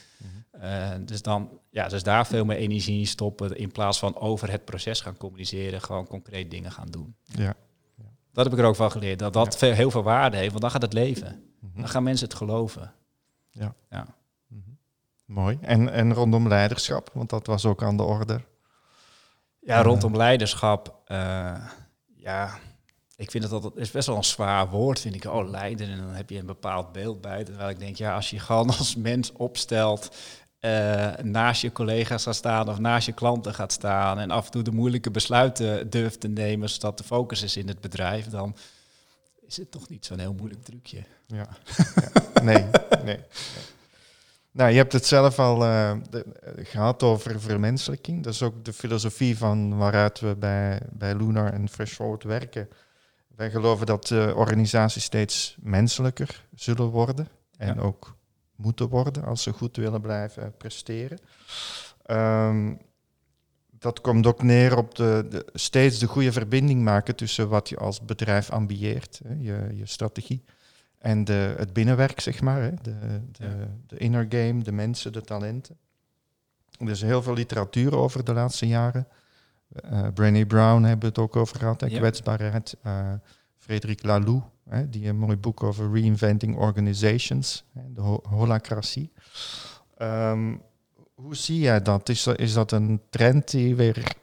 Eh, 0.50 0.90
dus 1.00 1.22
dan, 1.22 1.60
ja, 1.70 1.88
dus 1.88 2.02
daar 2.02 2.26
veel 2.26 2.44
meer 2.44 2.56
energie 2.56 2.98
in 2.98 3.06
stoppen, 3.06 3.56
in 3.56 3.72
plaats 3.72 3.98
van 3.98 4.16
over 4.16 4.50
het 4.50 4.64
proces 4.64 5.00
gaan 5.00 5.16
communiceren, 5.16 5.82
gewoon 5.82 6.06
concreet 6.06 6.50
dingen 6.50 6.72
gaan 6.72 6.90
doen. 6.90 7.14
Ja. 7.24 7.54
Dat 8.32 8.44
heb 8.44 8.52
ik 8.52 8.58
er 8.60 8.64
ook 8.64 8.76
van 8.76 8.90
geleerd, 8.90 9.18
dat 9.18 9.32
dat 9.32 9.56
veel, 9.56 9.72
heel 9.72 9.90
veel 9.90 10.02
waarde 10.02 10.36
heeft, 10.36 10.50
want 10.50 10.62
dan 10.62 10.70
gaat 10.70 10.82
het 10.82 10.92
leven. 10.92 11.42
Mhm. 11.60 11.80
Dan 11.80 11.88
gaan 11.88 12.02
mensen 12.02 12.28
het 12.28 12.36
geloven. 12.36 12.92
Ja. 13.50 13.74
ja. 13.90 14.06
Mooi. 15.30 15.58
En, 15.60 15.92
en 15.92 16.14
rondom 16.14 16.48
leiderschap, 16.48 17.10
want 17.14 17.30
dat 17.30 17.46
was 17.46 17.66
ook 17.66 17.82
aan 17.82 17.96
de 17.96 18.02
orde. 18.02 18.40
Ja, 19.60 19.82
rondom 19.82 20.16
leiderschap. 20.16 21.02
eh, 21.04 21.54
ja, 22.14 22.58
ik 23.16 23.30
vind 23.30 23.44
het 23.44 23.52
altijd 23.52 23.76
is 23.76 23.90
best 23.90 24.06
wel 24.06 24.16
een 24.16 24.24
zwaar 24.24 24.68
woord. 24.68 25.00
Vind 25.00 25.14
ik, 25.14 25.24
oh, 25.24 25.48
leiden. 25.48 25.88
En 25.88 25.98
dan 25.98 26.14
heb 26.14 26.30
je 26.30 26.38
een 26.38 26.46
bepaald 26.46 26.92
beeld 26.92 27.20
bij. 27.20 27.44
Terwijl 27.44 27.68
ik 27.68 27.78
denk, 27.78 27.96
ja, 27.96 28.14
als 28.14 28.30
je 28.30 28.38
gewoon 28.38 28.66
als 28.78 28.96
mens 28.96 29.32
opstelt. 29.32 30.16
eh, 30.60 31.12
naast 31.22 31.62
je 31.62 31.72
collega's 31.72 32.22
gaat 32.22 32.34
staan 32.34 32.68
of 32.68 32.78
naast 32.78 33.06
je 33.06 33.12
klanten 33.12 33.54
gaat 33.54 33.72
staan. 33.72 34.18
En 34.18 34.30
af 34.30 34.44
en 34.44 34.50
toe 34.50 34.62
de 34.62 34.72
moeilijke 34.72 35.10
besluiten 35.10 35.90
durft 35.90 36.20
te 36.20 36.28
nemen. 36.28 36.70
zodat 36.70 36.98
de 36.98 37.04
focus 37.04 37.42
is 37.42 37.56
in 37.56 37.68
het 37.68 37.80
bedrijf. 37.80 38.26
Dan 38.28 38.56
is 39.46 39.56
het 39.56 39.70
toch 39.70 39.88
niet 39.88 40.06
zo'n 40.06 40.18
heel 40.18 40.34
moeilijk 40.34 40.64
trucje. 40.64 41.04
Ja. 41.26 41.48
ja. 42.12 42.42
Nee, 42.42 42.64
nee. 43.04 43.18
Nou, 44.52 44.70
je 44.70 44.76
hebt 44.76 44.92
het 44.92 45.06
zelf 45.06 45.38
al 45.38 45.58
de- 45.58 46.24
eh, 46.40 46.64
gehad 46.66 47.02
over 47.02 47.40
vermenselijking. 47.40 48.22
Dat 48.22 48.32
is 48.32 48.42
ook 48.42 48.64
de 48.64 48.72
filosofie 48.72 49.38
van 49.38 49.76
waaruit 49.76 50.20
we 50.20 50.36
bij, 50.36 50.80
bij 50.92 51.14
Lunar 51.14 51.52
en 51.52 51.68
Fresh 51.68 51.92
Forward 51.94 52.22
werken. 52.24 52.68
Wij 53.36 53.50
geloven 53.50 53.86
dat 53.86 54.06
de 54.06 54.32
organisaties 54.36 55.04
steeds 55.04 55.56
menselijker 55.60 56.44
zullen 56.54 56.86
worden. 56.86 57.28
En 57.56 57.74
Ja. 57.74 57.80
ook 57.80 58.16
moeten 58.56 58.88
worden 58.88 59.24
als 59.24 59.42
ze 59.42 59.52
goed 59.52 59.76
willen 59.76 60.00
blijven 60.00 60.56
presteren. 60.56 61.18
Ehm, 62.02 62.74
dat 63.70 64.00
komt 64.00 64.26
ook 64.26 64.42
neer 64.42 64.76
op 64.76 64.94
de, 64.94 65.26
de, 65.30 65.46
steeds 65.52 65.98
de 65.98 66.06
goede 66.06 66.32
verbinding 66.32 66.82
maken 66.82 67.16
tussen 67.16 67.48
wat 67.48 67.68
je 67.68 67.76
als 67.76 68.00
bedrijf 68.04 68.50
ambieert, 68.50 69.20
hè, 69.24 69.34
je, 69.38 69.70
je 69.74 69.86
strategie, 69.86 70.44
en 71.00 71.24
de, 71.24 71.54
het 71.58 71.72
binnenwerk, 71.72 72.20
zeg 72.20 72.40
maar. 72.40 72.62
Hè, 72.62 72.70
de, 72.82 72.94
de, 73.32 73.44
Ja. 73.44 73.68
de 73.86 73.96
inner 73.96 74.26
game, 74.28 74.62
de 74.62 74.72
mensen, 74.72 75.12
de 75.12 75.20
talenten. 75.22 75.76
Er 76.78 76.88
is 76.90 77.02
heel 77.02 77.22
veel 77.22 77.34
literatuur 77.34 77.96
over 77.96 78.24
de 78.24 78.32
laatste 78.32 78.66
jaren. 78.66 79.06
Eh 79.74 80.06
Brené 80.14 80.46
Brown 80.46 80.82
hebben 80.82 81.00
we 81.00 81.06
het 81.06 81.18
ook 81.18 81.36
over 81.36 81.58
gehad, 81.58 81.80
hè, 81.80 81.86
Ja. 81.86 81.98
kwetsbaarheid. 81.98 82.76
Eh 82.82 83.12
Frederik 83.56 84.02
Laloux, 84.02 84.44
hè, 84.68 84.88
die 84.88 85.08
een 85.08 85.18
mooi 85.18 85.36
boek 85.36 85.62
over 85.62 85.92
reinventing 85.92 86.56
organizations, 86.56 87.64
hè, 87.72 87.92
de 87.92 88.00
ho- 88.00 88.22
holacratie. 88.28 89.12
Ehm, 89.96 90.56
hoe 91.14 91.34
zie 91.36 91.58
jij 91.60 91.82
dat? 91.82 92.08
Is, 92.08 92.22
dat? 92.22 92.38
is 92.38 92.52
dat 92.52 92.72
een 92.72 93.00
trend 93.10 93.50
die 93.50 93.74
weer 93.76 94.16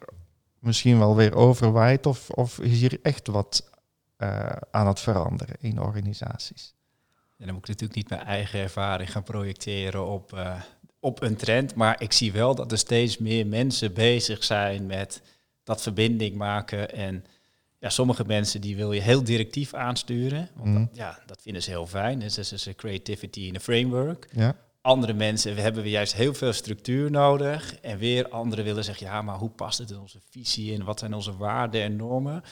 misschien 0.60 1.00
wel 1.00 1.16
weer 1.16 1.36
overwaait? 1.36 2.06
Of, 2.06 2.30
of 2.30 2.60
is 2.60 2.80
hier 2.80 3.00
echt 3.02 3.28
wat 3.28 3.70
eh, 4.18 4.50
aan 4.72 4.88
het 4.88 5.00
veranderen 5.00 5.56
in 5.60 5.82
organisaties? 5.82 6.74
En 7.38 7.46
dan 7.46 7.54
moet 7.54 7.64
ik 7.64 7.70
natuurlijk 7.70 7.96
niet 8.00 8.10
mijn 8.10 8.24
eigen 8.28 8.60
ervaring 8.60 9.12
gaan 9.12 9.24
projecteren 9.24 10.06
op, 10.08 10.34
eh, 10.34 10.62
op 11.00 11.22
een 11.22 11.36
trend. 11.36 11.76
Maar 11.76 12.02
ik 12.02 12.14
zie 12.14 12.32
wel 12.32 12.56
dat 12.56 12.72
er 12.72 12.78
steeds 12.78 13.18
meer 13.18 13.48
mensen 13.48 13.94
bezig 13.94 14.44
zijn 14.44 14.86
met 14.86 15.22
dat 15.64 15.82
verbinding 15.82 16.36
maken. 16.36 16.92
En 16.94 17.26
ja, 17.80 17.90
sommige 17.90 18.26
mensen 18.26 18.62
die 18.62 18.76
wil 18.76 18.92
je 18.92 19.02
heel 19.02 19.24
directief 19.24 19.74
aansturen. 19.74 20.50
Want 20.56 20.70
Mhm. 20.70 20.80
dat, 20.80 20.90
ja, 20.96 21.20
dat 21.26 21.42
vinden 21.42 21.64
ze 21.64 21.70
heel 21.70 21.88
fijn. 21.88 22.20
Dus 22.20 22.36
dat 22.36 22.52
is 22.52 22.66
een 22.66 22.76
creativity 22.76 23.40
in 23.42 23.56
een 23.56 23.62
framework. 23.62 24.28
Ja? 24.32 24.56
Andere 24.82 25.14
mensen 25.14 25.56
we 25.56 25.62
hebben 25.62 25.84
we 25.84 25.90
juist 25.90 26.14
heel 26.14 26.34
veel 26.34 26.54
structuur 26.54 27.12
nodig. 27.12 27.80
En 27.80 27.98
weer 27.98 28.30
anderen 28.30 28.66
willen 28.66 28.84
zeggen, 28.84 29.06
ja, 29.08 29.22
maar 29.22 29.38
hoe 29.38 29.50
past 29.50 29.78
het 29.78 29.90
in 29.90 30.00
onze 30.00 30.20
visie 30.30 30.74
in? 30.74 30.84
Wat 30.84 31.00
zijn 31.00 31.14
onze 31.14 31.38
waarden 31.38 31.82
en 31.82 31.96
normen? 31.96 32.44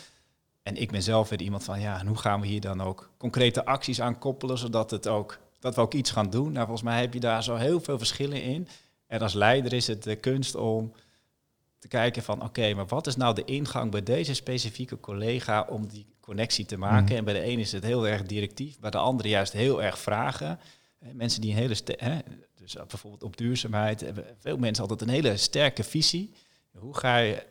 En 0.66 0.76
ik 0.76 0.92
ben 0.92 1.04
zelf 1.04 1.30
weer 1.30 1.42
iemand 1.42 1.64
van, 1.64 1.80
ja, 1.80 2.00
en 2.00 2.08
hoe 2.08 2.18
gaan 2.18 2.42
we 2.42 2.48
hier 2.48 2.62
dan 2.62 2.82
ook 2.82 3.10
concrete 3.18 3.66
acties 3.66 4.02
aan 4.02 4.20
koppelen, 4.20 4.58
zodat 4.58 4.92
het 4.92 5.08
ook, 5.08 5.40
dat 5.60 5.76
we 5.76 5.82
ook 5.82 5.94
iets 5.94 6.12
gaan 6.12 6.30
doen? 6.30 6.52
Nou, 6.52 6.66
volgens 6.66 6.82
mij 6.82 7.00
heb 7.00 7.14
je 7.14 7.20
daar 7.20 7.44
zo 7.44 7.56
heel 7.56 7.80
veel 7.80 7.98
verschillen 7.98 8.44
in. 8.44 8.68
En 9.08 9.20
als 9.20 9.34
leider 9.34 9.74
is 9.74 9.88
het 9.88 10.04
de 10.04 10.16
kunst 10.16 10.56
om 10.56 10.94
te 11.80 11.88
kijken 11.88 12.24
van, 12.24 12.44
oké, 12.44 12.74
maar 12.74 12.86
wat 12.86 13.08
is 13.08 13.16
nou 13.16 13.36
de 13.36 13.46
ingang 13.46 13.92
bij 13.92 14.04
deze 14.04 14.34
specifieke 14.34 15.00
collega 15.00 15.66
om 15.70 15.88
die 15.88 16.06
connectie 16.20 16.66
te 16.66 16.78
maken? 16.78 17.06
Mhm. 17.06 17.16
En 17.16 17.24
bij 17.24 17.34
de 17.34 17.40
ene 17.42 17.62
is 17.62 17.72
het 17.72 17.84
heel 17.84 18.08
erg 18.08 18.24
directief, 18.24 18.80
bij 18.80 18.92
de 18.92 18.98
andere 18.98 19.30
juist 19.30 19.54
heel 19.54 19.84
erg 19.84 20.00
vragen. 20.00 20.60
Eh, 21.00 21.10
Mensen 21.14 21.42
die 21.42 21.52
een 21.52 21.58
hele, 21.58 21.76
hè, 21.86 22.20
dus 22.56 22.74
bijvoorbeeld 22.74 23.24
op 23.24 23.38
duurzaamheid, 23.38 24.02
hebben 24.02 24.26
veel 24.40 24.58
mensen 24.58 24.84
altijd 24.84 25.02
een 25.02 25.16
hele 25.16 25.38
sterke 25.38 25.84
visie. 25.84 26.34
Hoe 26.72 26.98
ga 26.98 27.18
je 27.18 27.44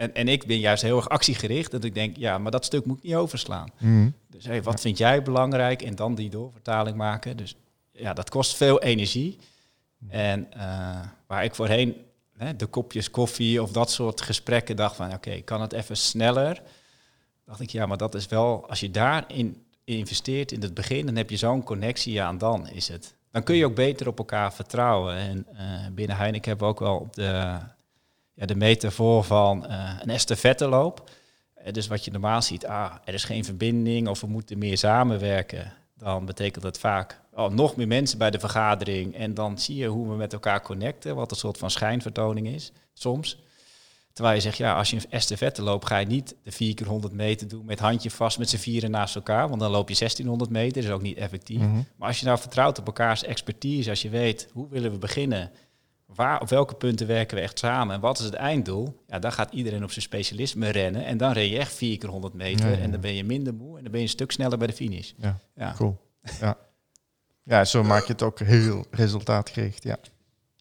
en, 0.00 0.14
en 0.14 0.28
ik 0.28 0.46
ben 0.46 0.58
juist 0.58 0.82
heel 0.82 0.96
erg 0.96 1.08
actiegericht. 1.08 1.70
Dat 1.70 1.84
ik 1.84 1.94
denk, 1.94 2.16
ja, 2.16 2.38
maar 2.38 2.50
dat 2.50 2.64
stuk 2.64 2.84
moet 2.84 2.96
ik 2.96 3.02
niet 3.02 3.14
overslaan. 3.14 3.68
Mhm. 3.78 4.10
Dus 4.28 4.44
hey, 4.44 4.62
wat 4.62 4.80
vind 4.80 4.98
jij 4.98 5.22
belangrijk? 5.22 5.82
En 5.82 5.94
dan 5.94 6.14
die 6.14 6.30
doorvertaling 6.30 6.96
maken. 6.96 7.36
Dus 7.36 7.56
ja, 7.92 8.12
dat 8.12 8.30
kost 8.30 8.56
veel 8.56 8.82
energie. 8.82 9.38
En 10.08 10.52
eh, 10.52 11.00
waar 11.26 11.44
ik 11.44 11.54
voorheen 11.54 11.96
hè, 12.36 12.56
de 12.56 12.66
kopjes 12.66 13.10
koffie 13.10 13.62
of 13.62 13.72
dat 13.72 13.90
soort 13.90 14.20
gesprekken 14.20 14.76
dacht 14.76 14.96
van, 14.96 15.12
oké, 15.12 15.40
kan 15.40 15.60
het 15.60 15.72
even 15.72 15.96
sneller? 15.96 16.62
Dacht 17.44 17.60
ik, 17.60 17.70
ja, 17.70 17.86
maar 17.86 17.96
dat 17.96 18.14
is 18.14 18.26
wel, 18.26 18.68
als 18.68 18.80
je 18.80 18.90
daarin 18.90 19.64
investeert 19.84 20.52
in 20.52 20.62
het 20.62 20.74
begin, 20.74 21.06
dan 21.06 21.16
heb 21.16 21.30
je 21.30 21.36
zo'n 21.36 21.62
connectie, 21.62 22.12
ja, 22.12 22.28
en 22.28 22.38
dan 22.38 22.68
is 22.68 22.88
het. 22.88 23.14
Dan 23.30 23.42
kun 23.42 23.56
je 23.56 23.64
ook 23.64 23.74
beter 23.74 24.08
op 24.08 24.18
elkaar 24.18 24.52
vertrouwen. 24.52 25.14
En 25.16 25.46
eh, 25.56 25.86
binnen 25.92 26.16
Heineken 26.16 26.48
hebben 26.48 26.66
we 26.66 26.72
ook 26.72 26.80
wel 26.80 26.96
op 26.96 27.14
de, 27.14 27.58
ja, 28.40 28.46
de 28.46 28.54
metafoor 28.54 29.24
van 29.24 29.66
eh, 29.66 29.96
een 30.00 30.10
estafetteloop. 30.10 31.10
Eh, 31.54 31.72
dus 31.72 31.86
wat 31.86 32.04
je 32.04 32.10
normaal 32.10 32.42
ziet, 32.42 32.66
ah, 32.66 32.94
er 33.04 33.14
is 33.14 33.24
geen 33.24 33.44
verbinding 33.44 34.08
of 34.08 34.20
we 34.20 34.26
moeten 34.26 34.58
meer 34.58 34.78
samenwerken. 34.78 35.72
Dan 35.96 36.26
betekent 36.26 36.64
dat 36.64 36.78
vaak 36.78 37.20
oh, 37.32 37.50
nog 37.50 37.76
meer 37.76 37.86
mensen 37.86 38.18
bij 38.18 38.30
de 38.30 38.38
vergadering. 38.38 39.14
En 39.14 39.34
dan 39.34 39.58
zie 39.58 39.76
je 39.76 39.86
hoe 39.86 40.08
we 40.08 40.14
met 40.14 40.32
elkaar 40.32 40.62
connecten, 40.62 41.14
wat 41.14 41.30
een 41.30 41.36
soort 41.36 41.58
van 41.58 41.70
schijnvertoning 41.70 42.46
is, 42.46 42.72
soms. 42.92 43.38
Terwijl 44.12 44.34
je 44.34 44.42
zegt, 44.42 44.56
ja, 44.56 44.74
als 44.74 44.90
je 44.90 44.96
een 44.96 45.10
estafette 45.10 45.62
loopt, 45.62 45.86
ga 45.86 45.98
je 45.98 46.06
niet 46.06 46.36
de 46.42 46.52
4 46.52 46.74
keer 46.74 46.86
100 46.86 47.12
meter 47.12 47.48
doen 47.48 47.64
met 47.64 47.78
handje 47.78 48.10
vast 48.10 48.38
met 48.38 48.48
z'n 48.48 48.56
vieren 48.56 48.90
naast 48.90 49.14
elkaar. 49.14 49.48
Want 49.48 49.60
dan 49.60 49.70
loop 49.70 49.88
je 49.88 49.94
1600 49.94 50.50
meter, 50.50 50.74
dat 50.74 50.90
is 50.90 50.96
ook 50.96 51.02
niet 51.02 51.16
effectief. 51.16 51.60
Mhm. 51.60 51.82
Maar 51.96 52.08
als 52.08 52.20
je 52.20 52.26
nou 52.26 52.38
vertrouwt 52.38 52.78
op 52.78 52.86
elkaars 52.86 53.24
expertise, 53.24 53.90
als 53.90 54.02
je 54.02 54.08
weet 54.08 54.48
hoe 54.52 54.68
willen 54.68 54.92
we 54.92 54.98
beginnen, 54.98 55.50
waar, 56.14 56.40
op 56.40 56.48
welke 56.48 56.74
punten 56.74 57.06
werken 57.06 57.36
we 57.36 57.42
echt 57.42 57.58
samen 57.58 57.94
en 57.94 58.00
wat 58.00 58.18
is 58.18 58.24
het 58.24 58.34
einddoel, 58.34 59.02
ja, 59.06 59.18
dan 59.18 59.32
gaat 59.32 59.52
iedereen 59.52 59.82
op 59.84 59.90
zijn 59.90 60.02
specialisme 60.04 60.68
rennen 60.68 61.04
en 61.04 61.16
dan 61.16 61.32
ren 61.32 61.48
je 61.48 61.58
echt 61.58 61.72
4 61.72 61.98
keer 61.98 62.08
100 62.08 62.34
meter 62.34 62.64
Ja, 62.64 62.70
ja, 62.70 62.76
ja. 62.76 62.82
en 62.82 62.90
dan 62.90 63.00
ben 63.00 63.14
je 63.14 63.24
minder 63.24 63.54
moe 63.54 63.76
en 63.76 63.82
dan 63.82 63.90
ben 63.90 64.00
je 64.00 64.06
een 64.06 64.12
stuk 64.12 64.32
sneller 64.32 64.58
bij 64.58 64.66
de 64.66 64.72
finish. 64.72 65.12
Ja, 65.16 65.38
Ja, 65.54 65.72
cool. 65.76 65.98
Ja. 66.40 66.56
ja, 67.42 67.64
zo 67.64 67.82
maak 67.82 68.04
je 68.04 68.12
het 68.12 68.22
ook 68.22 68.38
heel 68.38 68.84
resultaatgericht. 68.90 69.82
Ja. 69.82 69.98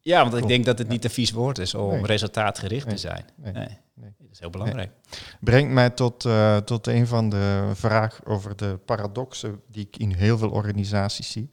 ja 0.02 0.22
want 0.30 0.34
ik 0.44 0.48
denk 0.48 0.66
dat 0.66 0.78
het 0.78 0.88
niet 0.88 1.04
een 1.04 1.10
vies 1.10 1.32
woord 1.32 1.58
is 1.58 1.76
om 1.76 1.90
Nee. 1.92 2.06
resultaatgericht 2.06 2.86
Nee. 2.86 2.96
te 2.96 3.02
zijn. 3.02 3.26
Nee. 3.36 3.54
Nee. 3.54 3.68
Nee. 3.94 4.14
Dat 4.18 4.28
is 4.32 4.40
heel 4.40 4.50
belangrijk. 4.50 4.92
Brengt 5.40 5.72
mij 5.74 5.90
tot, 5.90 6.26
eh, 6.26 6.58
tot 6.58 6.88
een 6.88 7.08
van 7.08 7.30
de 7.30 7.70
vragen 7.74 8.26
over 8.26 8.56
de 8.56 8.80
paradoxen 8.86 9.62
die 9.68 9.88
ik 9.92 9.98
in 9.98 10.12
heel 10.14 10.38
veel 10.38 10.50
organisaties 10.50 11.32
zie. 11.32 11.52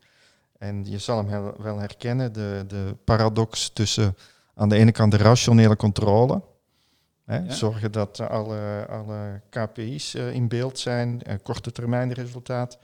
En 0.59 0.85
je 0.85 0.99
zal 0.99 1.27
hem 1.27 1.53
wel 1.59 1.79
herkennen, 1.79 2.33
de, 2.33 2.65
de 2.69 2.97
paradox 3.05 3.69
tussen 3.71 4.17
aan 4.55 4.69
de 4.69 4.77
ene 4.77 4.93
kant 4.93 5.11
de 5.11 5.17
rationele 5.17 5.77
controle. 5.77 6.43
Hè, 7.25 7.37
Ja. 7.39 7.53
Zorgen 7.53 7.93
dat 7.93 8.21
alle, 8.21 8.87
alle 8.91 9.41
KPI's 9.51 10.15
eh, 10.15 10.33
in 10.33 10.49
beeld 10.49 10.79
zijn, 10.79 11.23
eh, 11.23 11.35
korte 11.43 11.73
termijn 11.73 12.13
resultaat. 12.13 12.79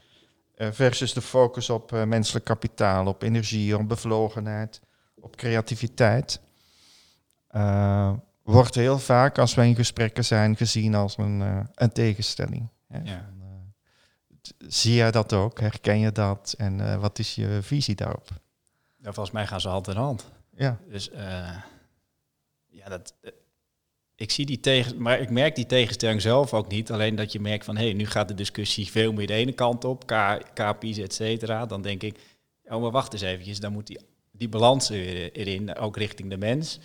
eh, 0.55 0.67
versus 0.71 1.13
de 1.13 1.21
focus 1.21 1.69
op 1.69 1.91
menselijk 1.91 2.45
kapitaal, 2.45 3.05
op 3.07 3.21
energie, 3.23 3.77
op 3.77 3.87
bevlogenheid, 3.87 4.81
op 5.19 5.35
creativiteit. 5.35 6.39
Wordt 8.43 8.75
heel 8.75 8.99
vaak, 8.99 9.37
als 9.37 9.53
wij 9.55 9.67
in 9.67 9.75
gesprekken 9.75 10.25
zijn, 10.25 10.55
gezien 10.55 10.95
als 10.95 11.17
een, 11.17 11.67
een 11.75 11.91
tegenstelling. 11.91 12.67
Hè. 12.87 12.99
Ja. 13.03 13.29
Zie 14.67 14.93
jij 14.93 15.11
dat 15.11 15.33
ook? 15.33 15.59
Herken 15.59 15.99
je 15.99 16.11
dat? 16.11 16.55
En 16.57 16.91
eh, 16.91 16.99
wat 16.99 17.19
is 17.19 17.35
je 17.35 17.59
visie 17.61 17.95
daarop? 17.95 18.27
Ja, 18.97 19.13
volgens 19.13 19.31
mij 19.31 19.47
gaan 19.47 19.61
ze 19.61 19.67
hand 19.67 19.87
in 19.87 19.95
hand. 19.95 20.31
Ja, 20.55 20.79
Dus 20.89 21.09
eh, 21.09 21.57
ja, 22.67 22.89
dat, 22.89 23.13
eh, 23.21 23.31
ik 24.15 24.31
zie 24.31 24.45
die 24.45 24.59
tegen, 24.59 25.01
maar 25.01 25.19
ik 25.19 25.29
merk 25.29 25.55
die 25.55 25.65
tegenstelling 25.65 26.21
zelf 26.21 26.53
ook 26.53 26.67
niet. 26.67 26.91
Alleen 26.91 27.15
dat 27.15 27.31
je 27.31 27.39
merkt 27.39 27.65
van, 27.65 27.77
hé, 27.77 27.83
hey, 27.83 27.93
nu 27.93 28.05
gaat 28.05 28.27
de 28.27 28.33
discussie 28.33 28.91
veel 28.91 29.13
meer 29.13 29.27
de 29.27 29.33
ene 29.33 29.51
kant 29.53 29.85
op, 29.85 30.05
K, 30.07 30.41
KPI's, 30.53 30.97
et 30.97 31.13
cetera. 31.13 31.65
Dan 31.65 31.81
denk 31.81 32.03
ik, 32.03 32.19
oh, 32.65 32.81
maar 32.81 32.91
wacht 32.91 33.13
eens 33.13 33.21
eventjes, 33.21 33.59
dan 33.59 33.71
moet 33.73 33.87
die, 33.87 33.99
die 34.31 34.49
balans 34.49 34.89
er- 34.89 35.31
erin, 35.31 35.75
ook 35.75 35.97
richting 35.97 36.29
de 36.29 36.37
mens. 36.37 36.79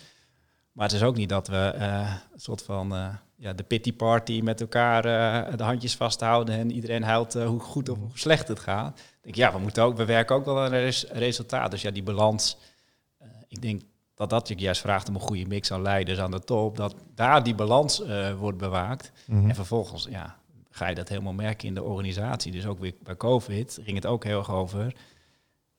Maar 0.79 0.87
het 0.87 0.97
is 0.97 1.03
ook 1.03 1.15
niet 1.15 1.29
dat 1.29 1.47
we 1.47 1.57
eh, 1.57 2.13
een 2.33 2.39
soort 2.39 2.61
van 2.61 2.95
eh, 2.95 3.07
ja, 3.35 3.53
de 3.53 3.63
pity 3.63 3.93
party 3.93 4.41
met 4.43 4.61
elkaar 4.61 5.05
eh, 5.05 5.57
de 5.57 5.63
handjes 5.63 5.95
vasthouden 5.95 6.55
en 6.55 6.71
iedereen 6.71 7.03
huilt 7.03 7.33
hoe 7.33 7.59
goed 7.59 7.89
of 7.89 7.97
hoe 7.97 8.09
slecht 8.13 8.47
het 8.47 8.59
gaat. 8.59 8.99
Ik 8.99 9.23
denk, 9.23 9.35
ja, 9.35 9.51
we, 9.51 9.59
moeten 9.59 9.83
ook, 9.83 9.97
we 9.97 10.05
werken 10.05 10.35
ook 10.35 10.45
wel 10.45 10.59
aan 10.59 10.73
een 10.73 10.79
res- 10.79 11.07
resultaat. 11.11 11.71
Dus 11.71 11.81
ja, 11.81 11.91
die 11.91 12.03
balans, 12.03 12.57
ik 13.47 13.61
denk 13.61 13.81
dat 14.15 14.29
dat 14.29 14.47
je 14.47 14.55
juist 14.55 14.81
vraagt 14.81 15.09
om 15.09 15.15
een 15.15 15.21
goede 15.21 15.45
mix 15.45 15.71
aan 15.71 15.81
leiders 15.81 16.19
aan 16.19 16.31
de 16.31 16.39
top, 16.39 16.77
dat 16.77 16.95
daar 17.15 17.43
die 17.43 17.55
balans 17.55 18.03
wordt 18.37 18.57
bewaakt. 18.57 19.11
Mhm. 19.25 19.49
En 19.49 19.55
vervolgens 19.55 20.07
ja, 20.09 20.35
ga 20.69 20.87
je 20.87 20.95
dat 20.95 21.09
helemaal 21.09 21.33
merken 21.33 21.67
in 21.67 21.73
de 21.73 21.83
organisatie. 21.83 22.51
Dus 22.51 22.65
ook 22.65 22.79
weer 22.79 22.93
bij 23.03 23.17
COVID 23.17 23.79
ging 23.83 23.95
het 23.95 24.05
ook 24.05 24.23
heel 24.23 24.39
erg 24.39 24.51
over 24.51 24.95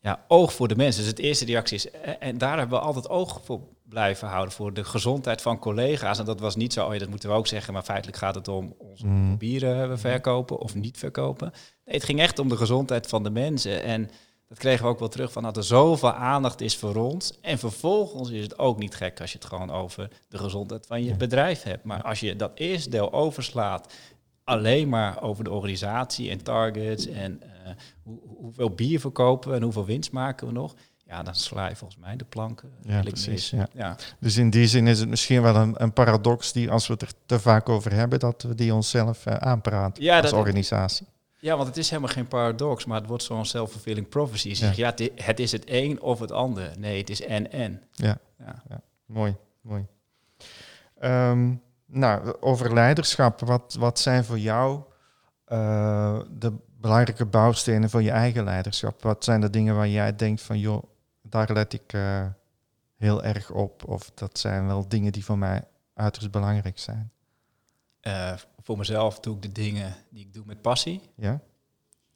ja, 0.00 0.24
oog 0.28 0.52
voor 0.52 0.68
de 0.68 0.76
mensen. 0.76 1.02
Dus 1.02 1.10
het 1.10 1.20
eerste 1.20 1.44
reactie 1.44 1.76
is, 1.76 1.90
en 2.18 2.38
daar 2.38 2.58
hebben 2.58 2.78
we 2.78 2.84
altijd 2.84 3.08
oog 3.08 3.40
voor 3.44 3.60
blijven 3.90 4.29
houden, 4.29 4.55
voor 4.55 4.72
de 4.72 4.85
gezondheid 4.85 5.42
van 5.42 5.59
collega's. 5.59 6.18
En 6.18 6.24
dat 6.24 6.40
was 6.40 6.57
niet 6.57 6.72
zo, 6.72 6.87
oh 6.87 6.92
ja, 6.92 6.98
dat 6.98 7.09
moeten 7.09 7.29
we 7.29 7.35
ook 7.35 7.46
zeggen, 7.46 7.72
maar 7.72 7.83
feitelijk 7.83 8.18
gaat 8.18 8.35
het 8.35 8.48
om 8.48 8.74
onze 8.79 9.07
Mhm. 9.07 9.37
bieren 9.37 9.88
we 9.90 9.96
verkopen 9.96 10.59
of 10.59 10.74
niet 10.74 10.98
verkopen. 10.98 11.53
Nee, 11.85 11.94
het 11.94 12.05
ging 12.05 12.20
echt 12.20 12.38
om 12.38 12.48
de 12.48 12.57
gezondheid 12.57 13.07
van 13.07 13.22
de 13.22 13.31
mensen. 13.31 13.83
En 13.83 14.11
dat 14.48 14.59
kregen 14.59 14.85
we 14.85 14.90
ook 14.90 14.98
wel 14.98 15.09
terug 15.09 15.33
van 15.33 15.42
dat 15.42 15.57
er 15.57 15.64
zoveel 15.64 16.12
aandacht 16.12 16.61
is 16.61 16.76
voor 16.76 16.94
ons. 16.96 17.38
En 17.40 17.59
vervolgens 17.59 18.31
is 18.31 18.42
het 18.42 18.59
ook 18.59 18.79
niet 18.79 18.94
gek 18.94 19.20
als 19.20 19.33
je 19.33 19.38
het 19.38 19.46
gewoon 19.46 19.70
over 19.70 20.09
de 20.29 20.38
gezondheid 20.38 20.87
van 20.87 21.05
je 21.05 21.14
bedrijf 21.16 21.62
hebt. 21.62 21.85
Maar 21.85 22.03
als 22.03 22.20
je 22.20 22.37
dat 22.37 22.50
eerste 22.55 22.90
deel 22.90 23.12
overslaat, 23.12 23.92
alleen 24.44 24.88
maar 24.88 25.22
over 25.22 25.44
de 25.44 25.50
organisatie 25.50 26.31
en 26.31 26.42
targets 26.42 27.07
en 27.07 27.42
eh, 27.42 27.48
hoe, 28.03 28.18
hoeveel 28.37 28.70
bier 28.70 29.00
verkopen 29.00 29.50
we 29.50 29.57
en 29.57 29.62
hoeveel 29.62 29.85
winst 29.85 30.12
maken 30.12 30.46
we 30.46 30.53
nog. 30.53 30.74
Ja, 31.11 31.23
dan 31.23 31.35
sla 31.35 31.68
je 31.68 31.77
volgens 31.77 32.01
mij 32.01 32.16
de 32.16 32.25
planken. 32.25 32.70
Ja, 32.83 32.88
redelijk 32.90 33.14
precies, 33.23 33.51
ja. 33.51 33.68
Ja. 33.75 33.96
Dus 34.20 34.37
in 34.37 34.51
die 34.51 34.66
zin 34.66 34.87
is 34.87 34.99
het 35.01 35.09
misschien 35.09 35.42
wel 35.42 35.57
een, 35.57 35.75
een 35.83 35.92
paradox 35.92 36.53
die, 36.53 36.70
als 36.70 36.87
we 36.87 36.92
het 36.92 37.03
er 37.03 37.12
te 37.27 37.40
vaak 37.40 37.68
over 37.68 37.92
hebben, 37.92 38.18
dat 38.18 38.42
we 38.42 38.55
die 38.55 38.75
onszelf 38.75 39.27
eh, 39.27 39.35
aanpraten 39.35 40.03
Ja, 40.03 40.20
als 40.20 40.31
dat- 40.31 40.38
organisatie. 40.38 41.07
ja, 41.38 41.55
want 41.57 41.68
het 41.68 41.77
is 41.77 41.90
helemaal 41.90 42.12
geen 42.12 42.29
paradox, 42.29 42.85
maar 42.85 42.99
het 42.99 43.09
wordt 43.09 43.23
zo'n 43.23 43.44
self-fulfilling 43.44 44.09
prophecy. 44.09 44.49
Je 44.49 44.55
zegt, 44.55 44.77
Ja. 44.77 44.92
ja, 44.96 45.09
het 45.25 45.40
is 45.40 45.53
het 45.53 45.62
een 45.66 46.01
of 46.01 46.18
het 46.20 46.33
ander. 46.33 46.70
Nee, 46.79 46.99
het 46.99 47.11
is 47.11 47.23
en-en. 47.23 47.83
Ja. 47.92 48.18
Ja. 48.38 48.81
Mooi, 49.07 49.37
mooi. 49.61 49.87
Ehm, 50.99 51.55
nou, 51.87 52.37
over 52.40 52.75
leiderschap. 52.75 53.40
Wat, 53.40 53.77
wat 53.79 53.99
zijn 53.99 54.25
voor 54.25 54.38
jou 54.38 54.81
uh, 55.53 56.20
de 56.31 56.53
belangrijke 56.81 57.25
bouwstenen 57.27 57.90
voor 57.90 58.03
je 58.03 58.11
eigen 58.11 58.44
leiderschap? 58.44 59.03
Wat 59.03 59.25
zijn 59.25 59.40
de 59.40 59.51
dingen 59.51 59.75
waar 59.77 59.88
jij 59.88 60.16
denkt 60.16 60.42
van, 60.42 60.59
joh, 60.59 60.83
daar 61.31 61.53
let 61.53 61.73
ik 61.73 61.93
uh, 61.93 62.27
heel 62.97 63.25
erg 63.25 63.51
op? 63.51 63.88
Of 63.88 64.11
dat 64.14 64.38
zijn 64.38 64.66
wel 64.66 64.88
dingen 64.88 65.12
die 65.12 65.25
voor 65.25 65.38
mij 65.38 65.64
uiterst 65.95 66.31
belangrijk 66.31 66.79
zijn? 66.79 67.12
Uh, 68.03 68.33
voor 68.62 68.79
mezelf 68.79 69.21
doe 69.21 69.37
ik 69.37 69.43
de 69.43 69.53
dingen 69.53 69.95
die 70.11 70.25
ik 70.25 70.35
doe 70.35 70.45
met 70.47 70.62
passie. 70.62 71.01
Ja. 71.14 71.40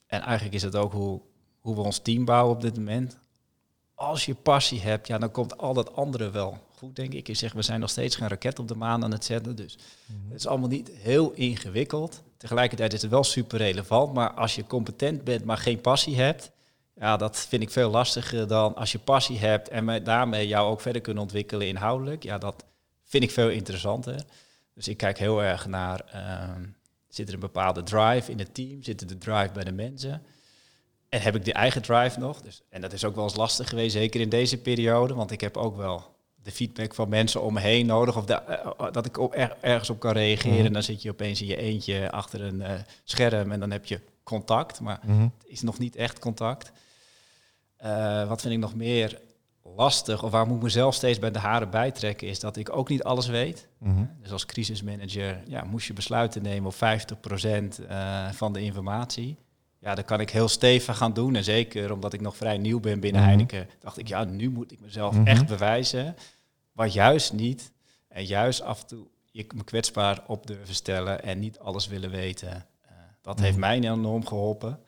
En 0.06 0.20
eigenlijk 0.20 0.54
is 0.54 0.62
het 0.62 0.76
ook 0.76 0.92
hoe, 0.92 1.20
hoe 1.60 1.74
we 1.74 1.80
ons 1.80 1.98
team 1.98 2.24
bouwen 2.24 2.54
op 2.54 2.60
dit 2.60 2.76
moment. 2.76 3.18
Als 3.94 4.26
je 4.26 4.34
passie 4.34 4.80
hebt, 4.80 5.06
ja, 5.06 5.18
dan 5.18 5.30
komt 5.30 5.58
al 5.58 5.74
dat 5.74 5.96
andere 5.96 6.30
wel 6.30 6.58
goed, 6.76 6.96
denk 6.96 7.12
ik. 7.12 7.26
Je 7.26 7.34
zegt, 7.34 7.54
we 7.54 7.62
zijn 7.62 7.80
nog 7.80 7.90
steeds 7.90 8.16
geen 8.16 8.28
raket 8.28 8.58
op 8.58 8.68
de 8.68 8.74
maan 8.74 9.04
aan 9.04 9.10
het 9.10 9.24
zetten. 9.24 9.56
Dus 9.56 9.78
mhm. 10.06 10.30
het 10.30 10.38
is 10.40 10.46
allemaal 10.46 10.68
niet 10.68 10.90
heel 10.90 11.32
ingewikkeld. 11.32 12.22
Tegelijkertijd 12.36 12.92
is 12.92 13.02
het 13.02 13.10
wel 13.10 13.24
super 13.24 13.58
relevant. 13.58 14.14
Maar 14.14 14.32
als 14.32 14.54
je 14.54 14.66
competent 14.66 15.24
bent, 15.24 15.44
maar 15.44 15.58
geen 15.58 15.80
passie 15.80 16.16
hebt, 16.16 16.52
ja, 16.94 17.16
dat 17.16 17.38
vind 17.38 17.62
ik 17.62 17.70
veel 17.70 17.90
lastiger 17.90 18.48
dan 18.48 18.74
als 18.74 18.92
je 18.92 18.98
passie 18.98 19.38
hebt 19.38 19.68
en 19.68 20.04
daarmee 20.04 20.48
jou 20.48 20.70
ook 20.70 20.80
verder 20.80 21.02
kunnen 21.02 21.22
ontwikkelen 21.22 21.66
inhoudelijk. 21.66 22.22
Ja, 22.22 22.38
dat 22.38 22.64
vind 23.04 23.22
ik 23.22 23.30
veel 23.30 23.50
interessanter. 23.50 24.24
Dus 24.74 24.88
ik 24.88 24.96
kijk 24.96 25.18
heel 25.18 25.42
erg 25.42 25.66
naar, 25.66 26.04
uh, 26.14 26.66
zit 27.08 27.28
er 27.28 27.34
een 27.34 27.40
bepaalde 27.40 27.82
drive 27.82 28.30
in 28.30 28.38
het 28.38 28.54
team? 28.54 28.82
Zit 28.82 29.00
er 29.00 29.06
de 29.06 29.18
drive 29.18 29.50
bij 29.52 29.64
de 29.64 29.72
mensen? 29.72 30.22
En 31.08 31.20
heb 31.20 31.34
ik 31.34 31.44
de 31.44 31.52
eigen 31.52 31.82
drive 31.82 32.18
nog? 32.18 32.40
Dus, 32.40 32.62
en 32.70 32.80
dat 32.80 32.92
is 32.92 33.04
ook 33.04 33.14
wel 33.14 33.24
eens 33.24 33.36
lastig 33.36 33.68
geweest, 33.68 33.92
zeker 33.92 34.20
in 34.20 34.28
deze 34.28 34.58
periode. 34.58 35.14
Want 35.14 35.30
ik 35.30 35.40
heb 35.40 35.56
ook 35.56 35.76
wel 35.76 36.14
de 36.42 36.52
feedback 36.52 36.94
van 36.94 37.08
mensen 37.08 37.42
om 37.42 37.52
me 37.52 37.60
heen 37.60 37.86
nodig. 37.86 38.16
Of 38.16 38.26
eh, 38.26 38.54
eh, 38.54 38.92
dat 38.92 39.06
ik 39.06 39.18
op, 39.18 39.34
ergens 39.60 39.90
op 39.90 40.00
kan 40.00 40.12
reageren. 40.12 40.56
Mhm. 40.56 40.66
En 40.66 40.72
dan 40.72 40.82
zit 40.82 41.02
je 41.02 41.10
opeens 41.10 41.40
in 41.40 41.46
je 41.46 41.56
eentje 41.56 42.10
achter 42.10 42.40
een 42.40 42.60
uh, 42.60 42.72
scherm 43.04 43.52
en 43.52 43.60
dan 43.60 43.70
heb 43.70 43.84
je 43.84 44.00
contact. 44.24 44.80
Maar 44.80 45.00
mhm. 45.06 45.22
het 45.22 45.46
is 45.46 45.62
nog 45.62 45.78
niet 45.78 45.96
echt 45.96 46.18
contact. 46.18 46.72
Uh, 47.84 48.28
wat 48.28 48.40
vind 48.40 48.54
ik 48.54 48.60
nog 48.60 48.74
meer 48.74 49.20
lastig, 49.62 50.22
of 50.22 50.30
waar 50.30 50.46
moet 50.46 50.56
ik 50.56 50.62
mezelf 50.62 50.94
steeds 50.94 51.18
bij 51.18 51.30
de 51.30 51.38
haren 51.38 51.70
bijtrekken, 51.70 52.28
is 52.28 52.40
dat 52.40 52.56
ik 52.56 52.76
ook 52.76 52.88
niet 52.88 53.02
alles 53.02 53.26
weet. 53.26 53.68
Mhm. 53.78 54.04
Dus 54.20 54.32
als 54.32 54.46
crisismanager 54.46 55.42
ja, 55.46 55.64
moest 55.64 55.86
je 55.86 55.92
besluiten 55.92 56.42
nemen 56.42 56.66
op 56.68 56.74
50% 56.74 56.78
uh, 57.80 58.30
van 58.30 58.52
de 58.52 58.60
informatie. 58.60 59.36
Ja, 59.78 59.94
dat 59.94 60.04
kan 60.04 60.20
ik 60.20 60.30
heel 60.30 60.48
stevig 60.48 60.96
gaan 60.96 61.12
doen. 61.12 61.36
En 61.36 61.44
zeker 61.44 61.92
omdat 61.92 62.12
ik 62.12 62.20
nog 62.20 62.36
vrij 62.36 62.58
nieuw 62.58 62.80
ben 62.80 63.00
binnen 63.00 63.22
Heineken, 63.22 63.68
dacht 63.80 63.98
ik, 63.98 64.08
ja, 64.08 64.24
nu 64.24 64.50
moet 64.50 64.72
ik 64.72 64.80
mezelf 64.80 65.24
echt 65.24 65.46
bewijzen. 65.46 66.16
Maar 66.72 66.88
juist 66.88 67.32
niet. 67.32 67.72
En 68.08 68.24
juist 68.24 68.62
af 68.62 68.80
en 68.80 68.86
toe 68.86 69.06
je 69.30 69.46
me 69.54 69.64
kwetsbaar 69.64 70.22
op 70.26 70.46
durven 70.46 70.74
stellen 70.74 71.22
en 71.22 71.38
niet 71.38 71.58
alles 71.58 71.86
willen 71.86 72.10
weten. 72.10 72.66
Dat 73.24 73.40
heeft 73.40 73.56
mij 73.56 73.80
enorm 73.80 74.26
geholpen. 74.26 74.80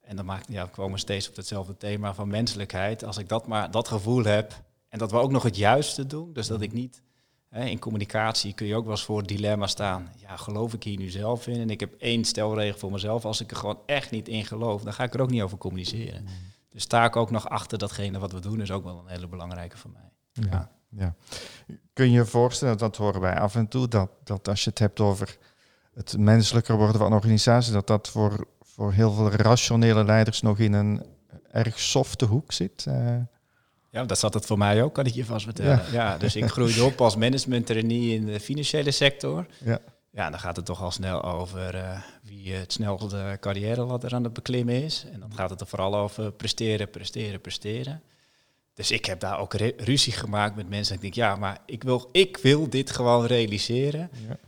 En 0.00 0.16
dan 0.16 0.24
maakt, 0.24 0.46
ja, 0.48 0.64
we 0.64 0.70
komen 0.70 0.98
steeds 0.98 1.28
op 1.28 1.36
hetzelfde 1.36 1.76
thema 1.76 2.14
van 2.14 2.28
menselijkheid. 2.28 3.04
Als 3.04 3.18
ik 3.18 3.28
dat 3.28 3.46
maar 3.46 3.70
dat 3.70 3.88
gevoel 3.88 4.24
heb 4.24 4.62
en 4.88 4.98
dat 4.98 5.10
we 5.10 5.18
ook 5.18 5.30
nog 5.30 5.42
het 5.42 5.56
juiste 5.56 6.06
doen. 6.06 6.32
Dus 6.32 6.46
dat 6.46 6.60
ik 6.60 6.72
niet 6.72 7.02
hè, 7.48 7.64
in 7.64 7.78
communicatie 7.78 8.52
kun 8.52 8.66
je 8.66 8.74
ook 8.74 8.84
wel 8.84 8.92
eens 8.92 9.04
voor 9.04 9.18
het 9.18 9.28
dilemma 9.28 9.66
staan. 9.66 10.12
Ja, 10.16 10.36
geloof 10.36 10.74
ik 10.74 10.82
hier 10.82 10.98
nu 10.98 11.08
zelf 11.08 11.46
in? 11.46 11.60
En 11.60 11.70
ik 11.70 11.80
heb 11.80 11.94
één 11.98 12.24
stelregel 12.24 12.78
voor 12.78 12.92
mezelf. 12.92 13.24
Als 13.24 13.40
ik 13.40 13.50
er 13.50 13.56
gewoon 13.56 13.78
echt 13.86 14.10
niet 14.10 14.28
in 14.28 14.44
geloof, 14.44 14.82
dan 14.82 14.92
ga 14.92 15.04
ik 15.04 15.14
er 15.14 15.20
ook 15.20 15.30
niet 15.30 15.42
over 15.42 15.58
communiceren. 15.58 16.26
Dus 16.68 16.82
sta 16.82 17.04
ik 17.04 17.16
ook 17.16 17.30
nog 17.30 17.48
achter 17.48 17.78
datgene 17.78 18.18
wat 18.18 18.32
we 18.32 18.40
doen, 18.40 18.60
is 18.60 18.70
ook 18.70 18.84
wel 18.84 18.98
een 18.98 19.12
hele 19.12 19.28
belangrijke 19.28 19.76
voor 19.76 19.90
mij. 19.90 20.10
Ja, 20.50 20.70
ja. 20.88 21.14
Kun 21.92 22.06
je 22.06 22.12
je 22.12 22.24
voorstellen, 22.24 22.78
dat 22.78 22.96
horen 22.96 23.20
wij 23.20 23.38
af 23.38 23.54
en 23.54 23.68
toe, 23.68 23.88
dat, 23.88 24.10
dat 24.24 24.48
als 24.48 24.64
je 24.64 24.70
het 24.70 24.78
hebt 24.78 25.00
over 25.00 25.38
het 25.96 26.18
menselijker 26.18 26.76
worden 26.76 26.96
van 26.96 27.06
een 27.06 27.12
organisatie, 27.12 27.72
dat 27.72 27.86
dat 27.86 28.08
voor, 28.08 28.46
voor 28.60 28.92
heel 28.92 29.12
veel 29.12 29.30
rationele 29.30 30.04
leiders 30.04 30.42
nog 30.42 30.58
in 30.58 30.72
een 30.72 31.02
erg 31.52 31.78
softe 31.78 32.24
hoek 32.24 32.52
zit? 32.52 32.84
Uh. 32.88 33.16
Ja, 33.90 34.04
dat 34.04 34.18
zat 34.18 34.34
het 34.34 34.46
voor 34.46 34.58
mij 34.58 34.82
ook, 34.82 34.94
kan 34.94 35.06
ik 35.06 35.14
je 35.14 35.24
vast 35.24 35.44
vertellen. 35.44 35.82
Ja. 35.92 36.18
dus 36.18 36.36
ik 36.36 36.46
groeide 36.46 36.84
op 36.84 37.00
als 37.00 37.16
management 37.16 37.66
trainee 37.66 38.14
in 38.14 38.26
de 38.26 38.40
financiële 38.40 38.90
sector. 38.90 39.46
Ja. 39.64 39.80
Ja, 40.10 40.30
dan 40.30 40.40
gaat 40.40 40.56
het 40.56 40.64
toch 40.64 40.82
al 40.82 40.90
snel 40.90 41.22
over 41.22 41.74
uh, 41.74 42.00
wie 42.22 42.52
het 42.52 42.72
snelste 42.72 43.36
carrière 43.40 43.84
ladder 43.84 44.14
aan 44.14 44.24
het 44.24 44.32
beklimmen 44.32 44.82
is. 44.82 45.06
En 45.12 45.20
dan 45.20 45.34
gaat 45.34 45.50
het 45.50 45.60
er 45.60 45.66
vooral 45.66 45.96
over 45.96 46.32
presteren, 46.32 46.90
presteren, 46.90 47.40
presteren. 47.40 48.02
Dus 48.74 48.90
ik 48.90 49.04
heb 49.04 49.20
daar 49.20 49.38
ook 49.38 49.54
ruzie 49.76 50.12
gemaakt 50.12 50.56
met 50.56 50.68
mensen. 50.68 50.94
Ik 50.94 51.00
denk, 51.00 51.14
ja, 51.14 51.36
maar 51.36 51.58
ik 51.66 51.82
wil, 51.82 52.08
ik 52.12 52.36
wil 52.36 52.70
dit 52.70 52.90
gewoon 52.90 53.26
realiseren. 53.26 54.10
Ja. 54.28 54.38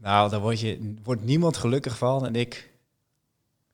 Nou, 0.00 0.30
daar 0.30 0.40
word 0.40 0.60
je, 0.60 0.94
wordt 1.02 1.24
niemand 1.24 1.56
gelukkig 1.56 1.98
van. 1.98 2.26
En 2.26 2.34
ik 2.34 2.72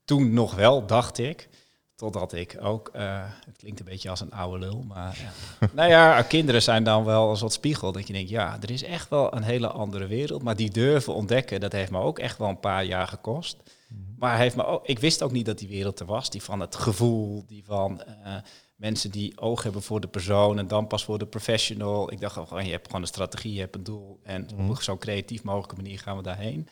toen 0.05 0.33
nog 0.33 0.55
wel, 0.55 0.87
dacht 0.87 1.19
ik. 1.19 1.49
Totdat 1.95 2.33
ik 2.33 2.59
ook, 2.61 2.91
uh, 2.97 3.23
het 3.47 3.57
klinkt 3.57 3.81
een 3.81 3.87
beetje 3.87 4.11
als 4.11 4.21
een 4.21 4.33
oude 4.33 4.59
lul, 4.59 4.85
maar 4.89 5.19
uh, 5.61 5.69
nou 5.79 5.89
ja, 5.89 6.23
kinderen 6.23 6.63
zijn 6.63 6.85
dan 6.85 7.05
wel 7.05 7.31
een 7.31 7.37
soort 7.37 7.53
spiegel. 7.53 7.93
Dat 7.93 8.07
je 8.07 8.13
denkt, 8.13 8.31
ja, 8.31 8.59
er 8.61 8.71
is 8.71 8.83
echt 8.83 9.09
wel 9.09 9.35
een 9.35 9.43
hele 9.43 9.69
andere 9.69 10.07
wereld. 10.07 10.43
Maar 10.43 10.57
die 10.57 10.71
durven 10.71 11.15
ontdekken, 11.15 11.61
dat 11.61 11.73
heeft 11.73 11.91
me 11.91 11.99
ook 11.99 12.19
echt 12.19 12.39
wel 12.39 12.49
een 12.49 12.61
paar 12.61 12.85
jaar 12.85 13.09
gekost. 13.09 13.57
Mhm. 13.89 14.01
Maar 14.19 14.39
heeft 14.39 14.57
me 14.57 14.67
ook, 14.67 14.87
ik 14.87 14.99
wist 14.99 15.23
ook 15.23 15.33
niet 15.33 15.47
dat 15.47 15.59
die 15.59 15.69
wereld 15.69 16.01
er 16.01 16.07
was. 16.07 16.31
Die 16.31 16.43
van 16.43 16.61
het 16.61 16.77
gevoel, 16.77 17.45
die 17.47 17.65
van 17.65 18.03
uh, 18.27 18.35
mensen 18.83 19.11
die 19.11 19.41
oog 19.41 19.63
hebben 19.63 19.83
voor 19.83 20.01
de 20.01 20.09
persoon 20.09 20.59
en 20.59 20.69
dan 20.69 20.87
pas 20.87 21.05
voor 21.05 21.19
de 21.19 21.27
professional. 21.27 22.13
Ik 22.13 22.21
dacht 22.21 22.35
gewoon, 22.35 22.65
je 22.65 22.71
hebt 22.71 22.87
gewoon 22.87 23.01
een 23.01 23.07
strategie, 23.07 23.53
je 23.53 23.61
hebt 23.61 23.75
een 23.75 23.85
doel. 23.85 24.21
En 24.23 24.49
mm. 24.57 24.71
op 24.71 24.83
zo'n 24.83 24.99
creatief 24.99 25.43
mogelijke 25.43 25.77
manier 25.77 25.99
gaan 25.99 26.17
we 26.17 26.23
daarheen. 26.23 26.69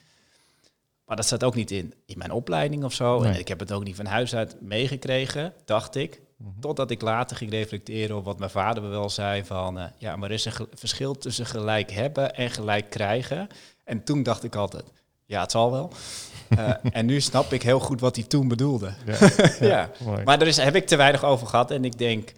Maar 1.05 1.16
dat 1.16 1.27
zat 1.27 1.44
ook 1.44 1.55
niet 1.55 1.70
in, 1.70 1.94
in 2.07 2.18
mijn 2.18 2.31
opleiding 2.31 2.85
of 2.85 2.92
zo. 2.92 3.23
En 3.23 3.38
ik 3.38 3.49
heb 3.49 3.59
het 3.59 3.73
ook 3.73 3.85
niet 3.85 3.96
van 3.96 4.07
huis 4.07 4.35
uit 4.35 4.61
meegekregen, 4.61 5.53
dacht 5.64 5.94
ik. 5.94 6.20
Mhm. 6.37 6.61
Totdat 6.61 6.90
ik 6.90 7.01
later 7.01 7.37
ging 7.37 7.51
reflecteren 7.51 8.16
op 8.16 8.25
wat 8.25 8.38
mijn 8.38 8.51
vader 8.51 8.83
me 8.83 8.88
wel 8.88 9.11
zei 9.11 9.44
van... 9.44 9.79
Uh, 9.79 9.85
ja, 9.99 10.16
maar 10.16 10.29
er 10.29 10.35
is 10.35 10.44
een 10.44 10.66
verschil 10.75 11.18
tussen 11.18 11.46
gelijk 11.46 11.90
hebben 11.90 12.35
en 12.35 12.51
gelijk 12.51 12.90
krijgen. 12.90 13.49
En 13.85 14.05
toen 14.05 14.23
dacht 14.23 14.44
ik 14.44 14.55
altijd, 14.55 14.85
ja, 15.27 15.40
het 15.40 15.51
zal 15.51 15.70
wel. 15.70 15.92
Uh, 16.58 16.70
en 16.90 17.06
nu 17.06 17.20
snap 17.20 17.52
ik 17.52 17.62
heel 17.62 17.80
goed 17.80 18.00
wat 18.00 18.16
hij 18.16 18.24
toen 18.24 18.48
bedoelde. 18.48 18.92
Ja, 19.06 19.18
ja, 19.74 19.90
maar 20.24 20.38
daar 20.38 20.48
is, 20.48 20.56
heb 20.56 20.74
ik 20.74 20.86
te 20.86 20.96
weinig 20.96 21.24
over 21.24 21.46
gehad. 21.46 21.70
En 21.70 21.84
ik 21.84 21.98
denk, 21.98 22.32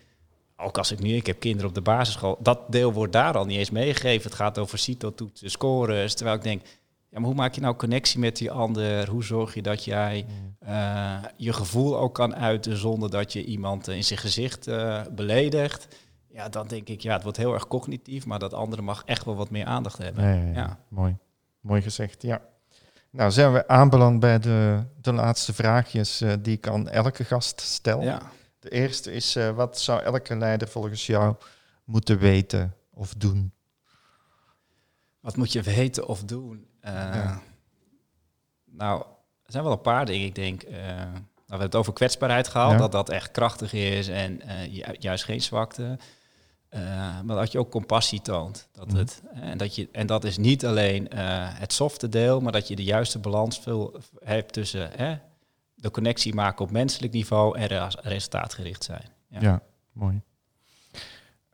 ook 0.56 0.78
als 0.78 0.92
ik 0.92 0.98
nu, 0.98 1.14
ik 1.14 1.26
heb 1.26 1.40
kinderen 1.40 1.68
op 1.68 1.74
de 1.74 1.80
basisschool, 1.80 2.38
dat 2.40 2.60
deel 2.68 2.92
wordt 2.92 3.12
daar 3.12 3.36
al 3.36 3.44
niet 3.44 3.58
eens 3.58 3.70
meegegeven. 3.70 4.30
Het 4.30 4.38
gaat 4.38 4.58
over 4.58 4.78
CITO-toetsen, 4.78 5.50
scores. 5.50 6.14
Terwijl 6.14 6.36
ik 6.36 6.42
denk, 6.42 6.62
ja, 7.08 7.18
maar 7.18 7.28
hoe 7.28 7.34
maak 7.34 7.54
je 7.54 7.60
nou 7.60 7.76
connectie 7.76 8.18
met 8.18 8.36
die 8.36 8.50
ander? 8.50 9.08
Hoe 9.08 9.24
zorg 9.24 9.54
je 9.54 9.62
dat 9.62 9.84
jij 9.84 10.26
uh, 10.68 11.14
je 11.36 11.52
gevoel 11.52 11.98
ook 11.98 12.14
kan 12.14 12.34
uiten 12.34 12.76
zonder 12.76 13.10
dat 13.10 13.32
je 13.32 13.44
iemand 13.44 13.88
in 13.88 14.04
zijn 14.04 14.18
gezicht 14.18 14.68
uh, 14.68 15.00
beledigt? 15.10 15.88
Ja, 16.28 16.48
dan 16.48 16.66
denk 16.66 16.88
ik, 16.88 17.00
ja, 17.00 17.12
het 17.12 17.22
wordt 17.22 17.38
heel 17.38 17.54
erg 17.54 17.68
cognitief, 17.68 18.26
maar 18.26 18.38
dat 18.38 18.54
andere 18.54 18.82
mag 18.82 19.02
echt 19.04 19.24
wel 19.24 19.36
wat 19.36 19.50
meer 19.50 19.64
aandacht 19.64 19.98
hebben. 19.98 20.52
Ja. 20.54 20.78
Mooi. 20.88 21.16
Mooi 21.60 21.82
gezegd, 21.82 22.22
ja. 22.22 22.40
Nou, 23.12 23.30
zijn 23.30 23.52
we 23.52 23.68
aanbeland 23.68 24.20
bij 24.20 24.38
de, 24.38 24.84
de 25.00 25.12
laatste 25.12 25.54
vraagjes 25.54 26.22
uh, 26.22 26.32
die 26.40 26.56
ik 26.56 26.68
aan 26.68 26.88
elke 26.88 27.24
gast 27.24 27.60
stel. 27.60 28.02
Ja. 28.02 28.22
De 28.58 28.70
eerste 28.70 29.12
is, 29.12 29.36
uh, 29.36 29.50
wat 29.50 29.80
zou 29.80 30.02
elke 30.02 30.36
leider 30.36 30.68
volgens 30.68 31.06
jou 31.06 31.34
moeten 31.84 32.18
weten 32.18 32.74
of 32.90 33.14
doen? 33.14 33.52
Wat 35.20 35.36
moet 35.36 35.52
je 35.52 35.62
weten 35.62 36.06
of 36.06 36.24
doen? 36.24 36.66
Uh, 36.84 36.90
ja. 36.92 37.40
Nou, 38.64 39.00
er 39.42 39.52
zijn 39.52 39.64
wel 39.64 39.72
een 39.72 39.80
paar 39.80 40.06
dingen. 40.06 40.26
Ik 40.26 40.34
denk, 40.34 40.62
nou, 40.62 40.72
we 40.72 41.58
hebben 41.58 41.66
het 41.66 41.74
over 41.74 41.92
kwetsbaarheid 41.92 42.48
gehad, 42.48 42.78
dat 42.78 42.92
dat 42.92 43.08
echt 43.08 43.30
krachtig 43.30 43.72
is 43.72 44.08
en 44.08 44.40
juist 44.98 45.24
geen 45.24 45.42
zwakte. 45.42 45.98
Uh, 46.74 46.80
maar 47.20 47.36
dat 47.36 47.52
je 47.52 47.58
ook 47.58 47.70
compassie 47.70 48.20
toont. 48.20 48.68
Dat 48.72 48.86
mhm. 48.86 48.96
het, 48.96 49.22
en, 49.34 49.58
dat 49.58 49.74
je, 49.74 49.88
en 49.92 50.06
dat 50.06 50.24
is 50.24 50.36
niet 50.36 50.66
alleen 50.66 51.08
uh, 51.14 51.18
het 51.58 51.72
softe 51.72 52.08
deel, 52.08 52.40
maar 52.40 52.52
dat 52.52 52.68
je 52.68 52.76
de 52.76 52.84
juiste 52.84 53.18
balans 53.18 53.58
veel 53.58 53.96
hebt 54.24 54.52
tussen 54.52 54.90
hè, 54.96 55.18
de 55.74 55.90
connectie 55.90 56.34
maken 56.34 56.64
op 56.64 56.70
menselijk 56.70 57.12
niveau 57.12 57.58
en 57.58 57.90
resultaatgericht 58.02 58.84
zijn. 58.84 59.04
Ja, 59.28 59.40
ja 59.40 59.62
mooi. 59.92 60.20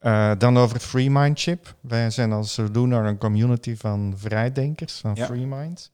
Uh, 0.01 0.33
dan 0.39 0.59
over 0.59 0.81
Free 0.81 1.11
Mindship. 1.11 1.75
Wij 1.81 2.11
zijn 2.11 2.33
als 2.33 2.57
Lunar 2.57 3.07
een 3.07 3.19
community 3.19 3.77
van 3.77 4.15
vrijdenkers, 4.17 4.99
van 4.99 5.15
ja. 5.15 5.27
Free 5.27 5.47
Minds. 5.47 5.91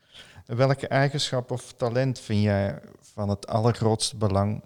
Welke 0.47 0.89
eigenschap 0.89 1.51
of 1.51 1.73
talent 1.73 2.21
vind 2.21 2.43
jij 2.43 2.79
van 3.01 3.29
het 3.29 3.47
allergrootste 3.47 4.17
belang 4.17 4.63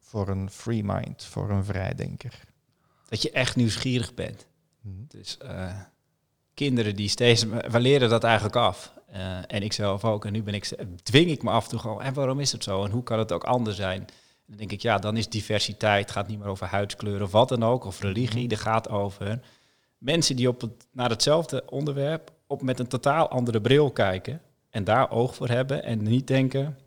voor 0.00 0.28
een 0.28 0.50
Free 0.50 0.84
Mind, 0.84 1.24
voor 1.24 1.50
een 1.50 1.64
vrijdenker? 1.64 2.44
Dat 3.08 3.22
je 3.22 3.30
echt 3.30 3.56
nieuwsgierig 3.56 4.14
bent. 4.14 4.46
Mhm. 4.80 4.94
Dus 5.08 5.38
uh, 5.44 5.80
kinderen 6.54 6.96
die 6.96 7.08
steeds, 7.08 7.44
we 7.44 7.80
leren 7.80 8.08
dat 8.08 8.24
eigenlijk 8.24 8.56
af. 8.56 8.92
Uh, 9.14 9.38
en 9.46 9.62
ik 9.62 9.72
zelf 9.72 10.04
ook. 10.04 10.24
En 10.24 10.32
nu 10.32 10.42
ben 10.42 10.54
ik, 10.54 10.68
dwing 11.02 11.30
ik 11.30 11.42
me 11.42 11.50
af 11.50 11.64
en 11.64 11.70
toe 11.70 11.78
gewoon, 11.78 12.02
en 12.02 12.14
waarom 12.14 12.40
is 12.40 12.52
het 12.52 12.62
zo? 12.64 12.84
En 12.84 12.90
hoe 12.90 13.02
kan 13.02 13.18
het 13.18 13.32
ook 13.32 13.44
anders 13.44 13.76
zijn? 13.76 14.06
dan 14.46 14.56
denk 14.56 14.72
ik, 14.72 14.80
ja, 14.82 14.98
dan 14.98 15.16
is 15.16 15.28
diversiteit, 15.28 16.10
gaat 16.10 16.28
niet 16.28 16.38
meer 16.38 16.48
over 16.48 16.66
huidskleur 16.66 17.22
of 17.22 17.30
wat 17.32 17.48
dan 17.48 17.62
ook, 17.62 17.84
of 17.84 18.00
religie. 18.00 18.44
Mm 18.44 18.50
Het 18.50 18.60
gaat 18.60 18.88
over 18.88 19.40
mensen 19.98 20.36
die 20.36 20.48
op 20.48 20.60
het, 20.60 20.86
naar 20.92 21.10
hetzelfde 21.10 21.62
onderwerp 21.70 22.32
op 22.46 22.62
met 22.62 22.78
een 22.78 22.86
totaal 22.86 23.28
andere 23.28 23.60
bril 23.60 23.90
kijken 23.90 24.40
en 24.70 24.84
daar 24.84 25.10
oog 25.10 25.34
voor 25.34 25.48
hebben 25.48 25.82
en 25.82 26.02
niet 26.02 26.26
denken, 26.26 26.78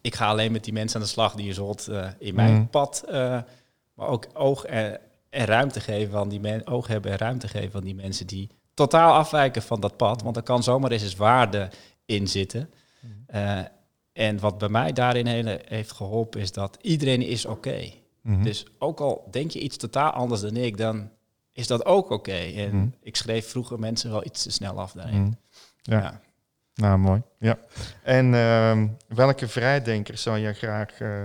ik 0.00 0.14
ga 0.14 0.28
alleen 0.28 0.52
met 0.52 0.64
die 0.64 0.72
mensen 0.72 1.00
aan 1.00 1.06
de 1.06 1.12
slag 1.12 1.34
die 1.34 1.46
je 1.46 1.52
zult 1.52 1.88
uh, 1.88 2.08
in 2.18 2.34
mijn 2.34 2.54
Mhm. 2.54 2.66
pad, 2.66 3.04
uh, 3.08 3.12
maar 3.94 4.08
ook 4.08 4.26
oog 4.32 4.64
en, 4.64 5.00
en 5.32 5.44
ruimte 5.46 5.80
geven 5.80 6.18
aan 6.18 6.28
die 6.28 6.40
mensen, 6.40 6.66
oog 6.66 6.86
hebben 6.86 7.10
en 7.10 7.18
ruimte 7.18 7.48
geven 7.48 7.78
aan 7.78 7.84
die 7.84 7.94
mensen 7.94 8.26
die 8.26 8.50
totaal 8.74 9.14
afwijken 9.14 9.62
van 9.62 9.80
dat 9.80 9.96
pad, 9.96 10.22
want 10.22 10.36
er 10.36 10.42
kan 10.42 10.62
zomaar 10.62 10.90
eens 10.90 11.02
eens 11.02 11.16
waarde 11.16 11.70
in 12.04 12.28
zitten. 12.28 12.70
Uh, 13.34 13.60
en 14.12 14.38
wat 14.40 14.58
bij 14.58 14.68
mij 14.68 14.92
daarin 14.92 15.26
hele, 15.26 15.60
heeft 15.64 15.92
geholpen 15.92 16.40
is 16.40 16.52
dat 16.52 16.78
iedereen 16.80 17.22
is 17.22 17.46
oké. 17.46 17.90
Mhm. 18.22 18.42
Dus 18.42 18.66
ook 18.78 19.00
al 19.00 19.28
denk 19.30 19.50
je 19.50 19.60
iets 19.60 19.76
totaal 19.76 20.10
anders 20.10 20.40
dan 20.40 20.56
ik, 20.56 20.76
dan 20.76 21.10
is 21.52 21.66
dat 21.66 21.84
ook 21.84 22.10
oké. 22.10 22.32
En 22.56 22.76
Mhm. 22.76 22.86
ik 23.00 23.16
schreef 23.16 23.50
vroeger 23.50 23.78
mensen 23.78 24.10
wel 24.10 24.24
iets 24.24 24.42
te 24.42 24.50
snel 24.50 24.80
af 24.80 24.92
daarin. 24.92 25.20
Mhm. 25.22 25.32
Ja. 25.82 26.00
Ja. 26.00 26.20
Nou, 26.74 26.98
mooi. 26.98 27.22
Ja. 27.38 27.58
En 28.02 28.34
ehm, 28.34 28.88
welke 29.08 29.48
vrijdenkers 29.48 30.22
zou 30.22 30.38
je 30.38 30.52
graag 30.52 31.00
eh, 31.00 31.24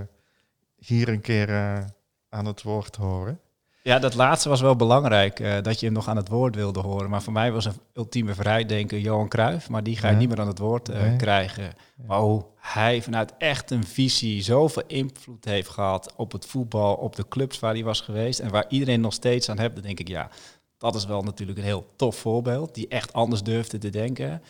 hier 0.75 1.09
een 1.09 1.21
keer 1.21 1.49
eh, 1.49 1.83
aan 2.29 2.45
het 2.45 2.61
woord 2.61 2.95
horen? 2.95 3.39
Ja, 3.87 3.99
dat 3.99 4.13
laatste 4.15 4.49
was 4.49 4.61
wel 4.61 4.75
belangrijk, 4.75 5.39
eh, 5.39 5.61
dat 5.61 5.79
je 5.79 5.85
hem 5.85 5.95
nog 5.95 6.07
aan 6.07 6.15
het 6.17 6.27
woord 6.27 6.55
wilde 6.55 6.79
horen. 6.79 7.09
Maar 7.09 7.21
voor 7.21 7.33
mij 7.33 7.51
was 7.51 7.65
een 7.65 7.79
ultieme 7.93 8.33
vrijdenker 8.33 8.99
Johan 8.99 9.27
Cruijff, 9.27 9.69
maar 9.69 9.83
die 9.83 9.97
ga 9.97 10.07
je 10.07 10.13
Ja. 10.13 10.19
niet 10.19 10.29
meer 10.29 10.39
aan 10.39 10.47
het 10.47 10.59
woord 10.59 10.89
eh, 10.89 11.01
Nee. 11.01 11.15
krijgen. 11.15 11.73
Maar 12.07 12.19
hoe 12.19 12.45
hij 12.55 13.01
vanuit 13.01 13.33
echt 13.37 13.71
een 13.71 13.83
visie 13.85 14.41
zoveel 14.41 14.83
invloed 14.87 15.45
heeft 15.45 15.69
gehad 15.69 16.13
op 16.15 16.31
het 16.31 16.45
voetbal, 16.45 16.93
op 16.95 17.15
de 17.15 17.27
clubs 17.27 17.59
waar 17.59 17.73
hij 17.73 17.83
was 17.83 18.01
geweest 18.01 18.39
en 18.39 18.49
waar 18.49 18.65
iedereen 18.69 19.01
nog 19.01 19.13
steeds 19.13 19.49
aan 19.49 19.59
hebt, 19.59 19.75
dan 19.75 19.83
denk 19.83 19.99
ik 19.99 20.07
ja, 20.07 20.29
dat 20.77 20.95
is 20.95 21.05
wel 21.05 21.21
natuurlijk 21.23 21.57
een 21.57 21.63
heel 21.63 21.85
tof 21.95 22.15
voorbeeld, 22.15 22.75
die 22.75 22.87
echt 22.87 23.13
anders 23.13 23.43
durfde 23.43 23.77
te 23.77 23.89
denken. 23.89 24.41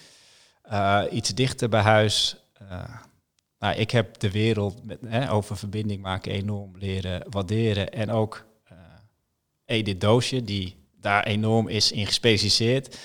Eh, 0.61 1.01
iets 1.11 1.33
dichter 1.33 1.69
bij 1.69 1.81
huis. 1.81 2.37
nou, 3.59 3.75
ik 3.75 3.91
heb 3.91 4.19
de 4.19 4.31
wereld 4.31 4.85
met, 4.85 4.97
hè, 5.05 5.31
over 5.31 5.57
verbinding 5.57 6.01
maken 6.01 6.31
enorm 6.31 6.71
leren 6.77 7.23
waarderen. 7.29 7.91
En 7.91 8.11
ook 8.11 8.45
Edith 9.67 10.01
Doosje, 10.01 10.43
die 10.43 10.75
daar 11.01 11.23
enorm 11.23 11.67
is 11.67 11.91
in 11.91 12.05
gespecialiseerd. 12.05 12.97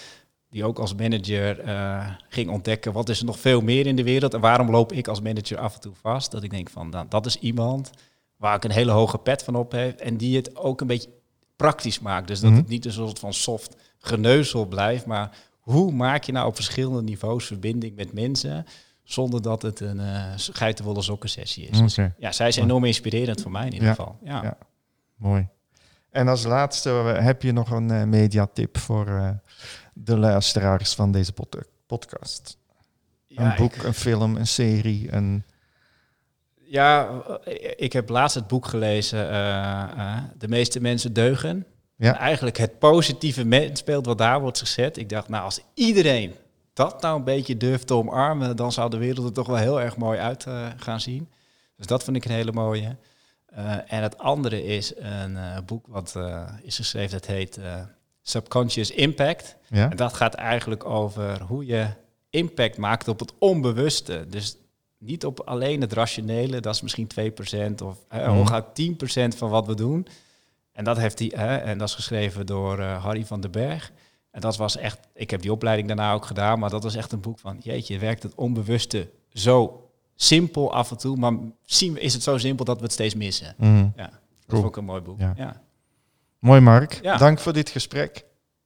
Die 0.51 0.64
ook 0.64 0.79
als 0.79 0.94
manager 0.94 1.61
eh, 1.61 2.09
ging 2.29 2.51
ontdekken 2.51 2.92
wat 2.92 3.09
is 3.09 3.18
er 3.18 3.25
nog 3.25 3.38
veel 3.38 3.61
meer 3.61 3.87
in 3.87 3.96
de 3.96 4.03
wereld. 4.03 4.35
En 4.35 4.40
waarom 4.40 4.70
loop 4.70 4.92
ik 4.92 5.09
als 5.09 5.20
manager 5.20 5.59
af 5.59 5.75
en 5.75 5.81
toe 5.81 5.94
vast? 5.94 6.31
Dat 6.31 6.42
ik 6.42 6.51
denk 6.51 6.70
van, 6.70 6.88
nou, 6.88 7.07
dat 7.09 7.27
is 7.27 7.37
iemand 7.38 7.90
waar 8.37 8.57
ik 8.57 8.64
een 8.64 8.70
hele 8.70 8.90
hoge 8.90 9.18
pet 9.18 9.42
van 9.44 9.55
op 9.55 9.72
heb. 9.72 10.01
En 10.01 10.16
die 10.16 10.37
het 10.37 10.57
ook 10.57 10.81
een 10.81 10.87
beetje 10.87 11.09
praktisch 11.57 12.01
maakt. 12.01 12.29
Dus 12.29 12.40
dat 12.40 12.51
Mhm. 12.51 12.59
het 12.59 12.68
niet 12.68 12.85
een 12.85 12.92
soort 12.92 13.18
van 13.18 13.33
soft 13.33 13.77
geneuzel 13.98 14.66
blijft. 14.66 15.07
Maar 15.07 15.37
hoe 15.61 15.92
maak 15.92 16.25
je 16.25 16.33
nou 16.33 16.46
op 16.46 16.55
verschillende 16.55 17.03
niveaus 17.03 17.46
verbinding 17.46 17.96
met 17.96 18.12
mensen... 18.12 18.66
zonder 19.05 19.42
dat 19.42 19.62
het 19.62 19.81
een 19.81 19.98
uh, 20.01 20.33
geitenwolle 20.37 21.03
sokken 21.03 21.29
sessie 21.29 21.66
is. 21.68 21.79
Dus 21.79 21.94
ja, 22.18 22.33
zij 22.33 22.48
is 22.48 22.57
enorm 22.57 22.85
inspirerend 22.85 23.42
voor 23.42 23.51
mij 23.51 23.66
in 23.66 23.72
ieder 23.72 23.88
Ja. 23.88 23.94
geval. 23.94 24.16
Ja. 24.25 24.42
Ja. 24.42 24.59
mooi. 25.16 25.48
En 26.12 26.29
als 26.29 26.44
laatste 26.44 26.90
eh, 26.90 27.25
heb 27.25 27.42
je 27.42 27.53
nog 27.53 27.70
een 27.70 27.90
eh, 27.90 28.03
mediatip 28.05 28.79
voor 28.79 29.07
eh, 29.07 29.29
de 29.94 30.18
luisteraars 30.18 30.94
van 30.94 31.12
deze 31.12 31.33
pod- 31.33 31.64
podcast? 31.87 32.59
Ja, 33.27 33.51
een 33.51 33.57
boek, 33.57 33.75
ik- 33.75 33.83
een 33.83 33.94
film, 33.94 34.37
een 34.37 34.46
serie, 34.46 35.12
een... 35.12 35.44
Ja, 36.55 37.09
eh, 37.44 37.72
ik 37.77 37.92
heb 37.92 38.09
laatst 38.09 38.35
het 38.35 38.46
boek 38.46 38.66
gelezen, 38.66 39.31
eh, 39.31 39.83
eh, 39.83 40.16
De 40.38 40.48
meeste 40.48 40.81
mensen 40.81 41.12
deugen. 41.12 41.66
Ja. 41.96 42.12
En 42.14 42.18
Eigenlijk 42.18 42.57
het 42.57 42.79
positieve 42.79 43.44
mensbeeld 43.44 44.07
wat 44.07 44.18
daar 44.18 44.40
wordt 44.40 44.59
gezet. 44.59 44.96
Ik 44.96 45.09
dacht, 45.09 45.29
nou 45.29 45.44
als 45.44 45.61
iedereen 45.75 46.35
dat 46.72 47.03
nou 47.03 47.16
een 47.18 47.25
beetje 47.25 47.57
durft 47.57 47.87
te 47.87 47.94
omarmen, 47.94 48.57
dan 48.57 48.72
zou 48.72 48.90
de 48.90 48.96
wereld 48.96 49.27
er 49.27 49.33
toch 49.33 49.46
wel 49.46 49.57
heel 49.57 49.81
erg 49.81 49.96
mooi 49.96 50.18
uit 50.18 50.46
eh, 50.46 50.66
gaan 50.77 51.01
zien. 51.01 51.29
Dus 51.77 51.87
dat 51.87 52.05
vind 52.05 52.16
ik 52.16 52.25
een 52.25 52.31
hele 52.31 52.53
mooie. 52.53 52.96
Eh, 53.54 53.92
en 53.92 54.02
het 54.02 54.18
andere 54.18 54.64
is 54.64 54.92
een 54.96 55.36
eh, 55.36 55.58
boek 55.66 55.86
wat 55.86 56.16
eh, 56.16 56.48
is 56.62 56.76
geschreven, 56.76 57.10
dat 57.10 57.26
heet 57.26 57.58
Subconscious 58.22 58.90
Impact. 58.90 59.56
Ja? 59.68 59.90
En 59.90 59.96
dat 59.96 60.12
gaat 60.12 60.34
eigenlijk 60.34 60.84
over 60.84 61.42
hoe 61.42 61.66
je 61.66 61.86
impact 62.30 62.76
maakt 62.76 63.08
op 63.08 63.18
het 63.20 63.32
onbewuste. 63.38 64.26
Dus 64.28 64.56
niet 64.98 65.26
op 65.26 65.40
alleen 65.40 65.80
het 65.80 65.92
rationele, 65.92 66.60
dat 66.60 66.74
is 66.74 66.80
misschien 66.82 67.06
2% 67.06 67.82
of 67.82 67.98
eh, 68.08 68.18
Mhm. 68.20 68.30
hooguit 68.30 68.74
10% 68.74 69.36
van 69.36 69.50
wat 69.50 69.66
we 69.66 69.74
doen. 69.74 70.06
En 70.72 70.84
dat, 70.84 70.96
heeft 70.96 71.18
hè, 71.18 71.56
en 71.56 71.78
dat 71.78 71.88
is 71.88 71.94
geschreven 71.94 72.46
door 72.46 72.80
Harry 72.80 73.26
van 73.26 73.40
den 73.40 73.50
Berg. 73.50 73.92
En 74.30 74.40
dat 74.40 74.56
was 74.56 74.76
echt, 74.76 74.98
ik 75.14 75.30
heb 75.30 75.42
die 75.42 75.52
opleiding 75.52 75.88
daarna 75.88 76.12
ook 76.12 76.24
gedaan, 76.26 76.58
maar 76.58 76.70
dat 76.70 76.82
was 76.82 76.94
echt 76.94 77.12
een 77.12 77.20
boek 77.20 77.38
van, 77.38 77.58
jeetje, 77.62 77.98
werkt 77.98 78.22
het 78.22 78.34
onbewuste 78.34 79.10
zo 79.32 79.86
simpel 80.16 80.72
af 80.72 80.90
en 80.90 80.96
toe, 80.98 81.16
maar 81.16 81.33
zien 81.64 81.92
we, 81.92 82.01
is 82.01 82.12
het 82.12 82.22
zo 82.22 82.38
simpel 82.38 82.64
dat 82.64 82.77
we 82.77 82.83
het 82.83 82.92
steeds 82.92 83.14
missen. 83.14 83.55
Mhm. 83.59 83.77
Ja, 83.77 83.87
dat 83.96 84.11
Cool. 84.48 84.61
is 84.61 84.66
ook 84.66 84.77
een 84.77 84.85
mooi 84.85 85.01
boek. 85.01 85.18
Ja. 85.20 85.33
Ja. 85.37 85.61
Mooi, 86.38 86.61
Mark. 86.61 86.98
Ja. 87.03 87.16
Dank 87.16 87.38
voor 87.38 87.53
dit 87.53 87.70
gesprek. 87.70 88.25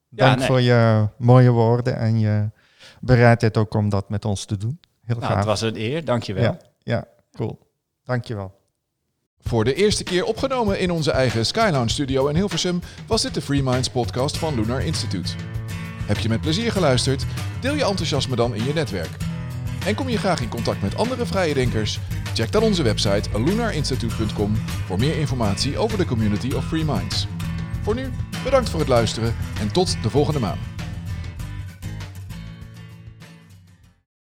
Ja, 0.08 0.26
Dank 0.26 0.38
nee. 0.38 0.46
voor 0.46 0.60
je 0.60 1.08
mooie 1.18 1.50
woorden 1.50 1.96
en 1.98 2.18
je 2.18 2.50
bereidheid 3.00 3.56
ook 3.56 3.74
om 3.74 3.88
dat 3.88 4.08
met 4.08 4.24
ons 4.24 4.44
te 4.44 4.56
doen. 4.56 4.80
Heel 5.04 5.16
Nou, 5.16 5.26
gaaf. 5.28 5.36
het 5.36 5.46
was 5.46 5.60
een 5.60 5.76
eer, 5.76 6.04
dankjewel. 6.04 6.42
Ja, 6.42 6.58
ja, 6.82 7.04
cool. 7.32 7.58
Dankjewel. 8.04 8.54
Voor 9.40 9.64
de 9.64 9.74
eerste 9.74 10.04
keer 10.04 10.24
opgenomen 10.24 10.78
in 10.80 10.90
onze 10.90 11.10
eigen 11.10 11.46
Skylounge 11.46 11.88
studio 11.88 12.26
in 12.26 12.34
Hilversum 12.34 12.80
was 13.06 13.22
dit 13.22 13.34
de 13.34 13.42
Free 13.42 13.62
Minds 13.62 13.88
podcast 13.90 14.38
van 14.38 14.54
Lunar 14.54 14.84
Institute. 14.84 15.32
Heb 16.06 16.18
je 16.18 16.28
met 16.28 16.40
plezier 16.40 16.72
geluisterd? 16.72 17.24
Deel 17.60 17.74
je 17.74 17.84
enthousiasme 17.84 18.36
dan 18.36 18.54
in 18.54 18.64
je 18.64 18.72
netwerk. 18.72 19.10
En 19.86 19.94
kom 19.94 20.08
je 20.08 20.18
graag 20.18 20.40
in 20.40 20.48
contact 20.48 20.82
met 20.82 20.96
andere 20.96 21.26
vrije 21.26 21.54
denkers? 21.54 21.98
Check 22.34 22.52
dan 22.52 22.62
onze 22.62 22.82
website 22.82 23.42
lunarinstitute.com 23.44 24.56
voor 24.86 24.98
meer 24.98 25.18
informatie 25.18 25.78
over 25.78 25.98
de 25.98 26.04
community 26.04 26.52
of 26.54 26.66
Free 26.66 26.84
Minds. 26.84 27.26
Voor 27.82 27.94
nu, 27.94 28.10
bedankt 28.44 28.68
voor 28.68 28.80
het 28.80 28.88
luisteren 28.88 29.34
en 29.60 29.72
tot 29.72 30.02
de 30.02 30.10
volgende 30.10 30.40
maand. 30.40 30.75